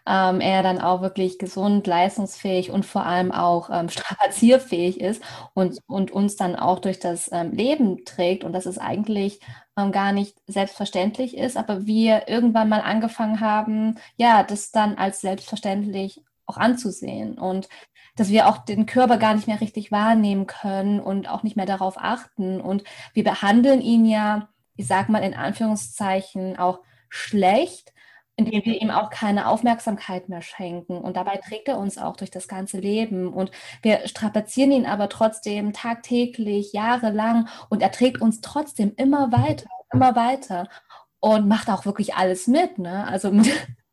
[0.08, 5.24] ähm, er dann auch wirklich gesund, leistungsfähig und vor allem auch ähm, strapazierfähig ist
[5.54, 9.40] und, und uns dann auch durch das ähm, Leben trägt und dass es eigentlich
[9.78, 15.22] ähm, gar nicht selbstverständlich ist, aber wir irgendwann mal angefangen haben, ja, das dann als
[15.22, 17.70] selbstverständlich auch anzusehen und
[18.18, 21.66] dass wir auch den Körper gar nicht mehr richtig wahrnehmen können und auch nicht mehr
[21.66, 22.84] darauf achten und
[23.14, 24.50] wir behandeln ihn ja
[24.82, 26.80] ich sag mal in Anführungszeichen, auch
[27.10, 27.94] schlecht,
[28.46, 30.98] indem wir ihm auch keine Aufmerksamkeit mehr schenken.
[30.98, 33.32] Und dabei trägt er uns auch durch das ganze Leben.
[33.32, 33.52] Und
[33.82, 37.48] wir strapazieren ihn aber trotzdem tagtäglich, jahrelang.
[37.70, 40.68] Und er trägt uns trotzdem immer weiter, immer weiter.
[41.20, 42.80] Und macht auch wirklich alles mit.
[42.80, 43.08] Ne?
[43.08, 43.50] Also mit,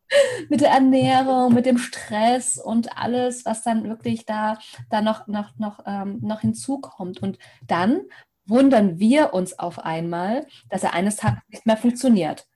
[0.48, 4.58] mit der Ernährung, mit dem Stress und alles, was dann wirklich da,
[4.88, 7.22] da noch, noch, noch, ähm, noch hinzukommt.
[7.22, 8.00] Und dann
[8.48, 12.47] wundern wir uns auf einmal, dass er eines Tages nicht mehr funktioniert.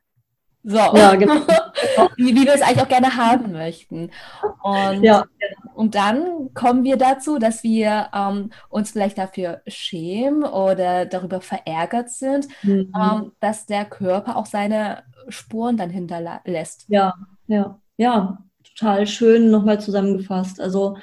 [0.65, 1.35] So, ja, genau.
[2.17, 4.11] wie, wie, wir es eigentlich auch gerne haben möchten.
[4.63, 5.25] Und, ja.
[5.75, 12.11] und dann kommen wir dazu, dass wir ähm, uns vielleicht dafür schämen oder darüber verärgert
[12.11, 12.93] sind, mhm.
[12.97, 16.85] ähm, dass der Körper auch seine Spuren dann hinterlässt.
[16.89, 17.15] Ja,
[17.49, 18.39] ja, ja,
[18.77, 20.61] total schön nochmal zusammengefasst.
[20.61, 20.97] Also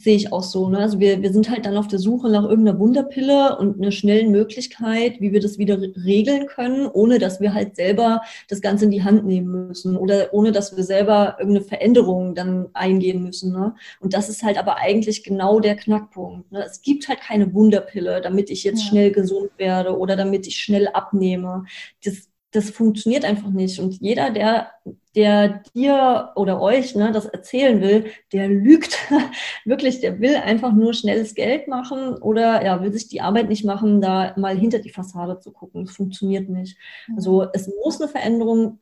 [0.00, 0.70] sehe ich auch so.
[0.70, 0.78] Ne?
[0.78, 4.30] Also wir, wir sind halt dann auf der Suche nach irgendeiner Wunderpille und einer schnellen
[4.30, 8.90] Möglichkeit, wie wir das wieder regeln können, ohne dass wir halt selber das Ganze in
[8.90, 13.52] die Hand nehmen müssen oder ohne dass wir selber irgendeine Veränderung dann eingehen müssen.
[13.52, 13.74] Ne?
[14.00, 16.50] Und das ist halt aber eigentlich genau der Knackpunkt.
[16.50, 16.64] Ne?
[16.64, 18.88] Es gibt halt keine Wunderpille, damit ich jetzt ja.
[18.88, 21.66] schnell gesund werde oder damit ich schnell abnehme.
[22.04, 23.78] Das das funktioniert einfach nicht.
[23.78, 24.72] Und jeder, der,
[25.16, 28.96] der dir oder euch ne, das erzählen will, der lügt
[29.64, 33.64] wirklich, der will einfach nur schnelles Geld machen oder ja, will sich die Arbeit nicht
[33.64, 35.84] machen, da mal hinter die Fassade zu gucken.
[35.84, 36.76] Das funktioniert nicht.
[37.08, 37.16] Mhm.
[37.16, 38.78] Also es muss eine Veränderung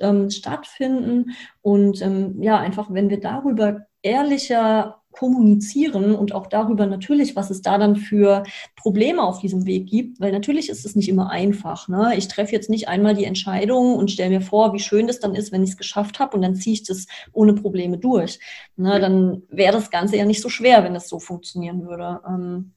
[0.00, 1.32] ähm, stattfinden
[1.62, 7.62] und ähm, ja, einfach, wenn wir darüber ehrlicher kommunizieren und auch darüber natürlich, was es
[7.62, 8.44] da dann für
[8.76, 11.88] Probleme auf diesem Weg gibt, weil natürlich ist es nicht immer einfach.
[11.88, 12.14] Ne?
[12.16, 15.34] Ich treffe jetzt nicht einmal die Entscheidung und stelle mir vor, wie schön das dann
[15.34, 18.38] ist, wenn ich es geschafft habe und dann ziehe ich das ohne Probleme durch.
[18.76, 19.00] Ne?
[19.00, 22.20] Dann wäre das Ganze ja nicht so schwer, wenn es so funktionieren würde.
[22.28, 22.72] Ähm,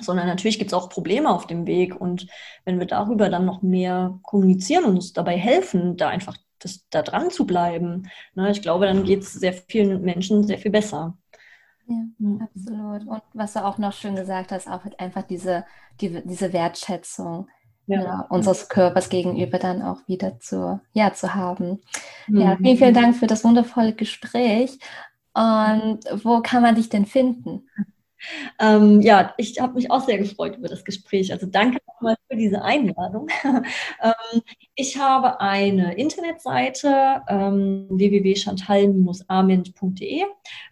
[0.00, 2.00] sondern natürlich gibt es auch Probleme auf dem Weg.
[2.00, 2.26] Und
[2.64, 7.02] wenn wir darüber dann noch mehr kommunizieren und uns dabei helfen, da einfach das, da
[7.02, 11.16] dran zu bleiben, ne, ich glaube, dann geht es sehr vielen Menschen sehr viel besser.
[11.86, 12.42] Ja, mhm.
[12.42, 13.06] absolut.
[13.06, 15.64] Und was du auch noch schön gesagt hast, auch halt einfach diese,
[16.00, 17.48] die, diese Wertschätzung.
[17.86, 18.02] ja.
[18.02, 18.26] ja.
[18.28, 21.80] unseres Körpers gegenüber dann auch wieder zu, ja, zu haben.
[22.26, 22.40] Mhm.
[22.40, 24.78] Ja, vielen, vielen Dank für das wundervolle Gespräch.
[25.34, 27.68] Und wo kann man dich denn finden?
[28.58, 31.32] Ähm, ja, ich habe mich auch sehr gefreut über das Gespräch.
[31.32, 33.28] Also danke nochmal für diese Einladung.
[33.44, 33.62] ähm,
[34.74, 40.22] ich habe eine Internetseite ähm, www.chantal-arment.de.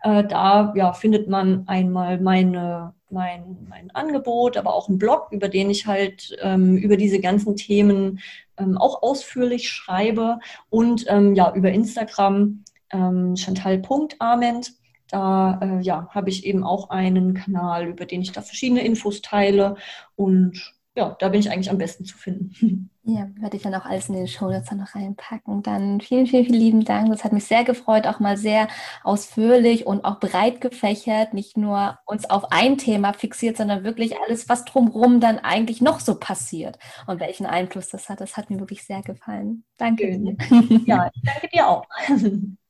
[0.02, 5.48] Äh, da ja, findet man einmal meine mein, mein Angebot, aber auch ein Blog, über
[5.48, 8.18] den ich halt ähm, über diese ganzen Themen
[8.58, 14.72] ähm, auch ausführlich schreibe und ähm, ja, über Instagram ähm, chantal.arment.
[15.10, 19.22] Da äh, ja, habe ich eben auch einen Kanal, über den ich da verschiedene Infos
[19.22, 19.76] teile
[20.16, 22.90] und ja, da bin ich eigentlich am besten zu finden.
[23.06, 25.62] Ja, werde ich dann auch alles in den Show Notes noch reinpacken.
[25.62, 27.10] Dann vielen, vielen, vielen lieben Dank.
[27.10, 28.66] Das hat mich sehr gefreut, auch mal sehr
[29.02, 34.48] ausführlich und auch breit gefächert, nicht nur uns auf ein Thema fixiert, sondern wirklich alles,
[34.48, 38.22] was drumherum dann eigentlich noch so passiert und welchen Einfluss das hat.
[38.22, 39.64] Das hat mir wirklich sehr gefallen.
[39.76, 40.04] Danke.
[40.04, 40.38] Schön.
[40.86, 41.84] Ja, ich danke dir auch.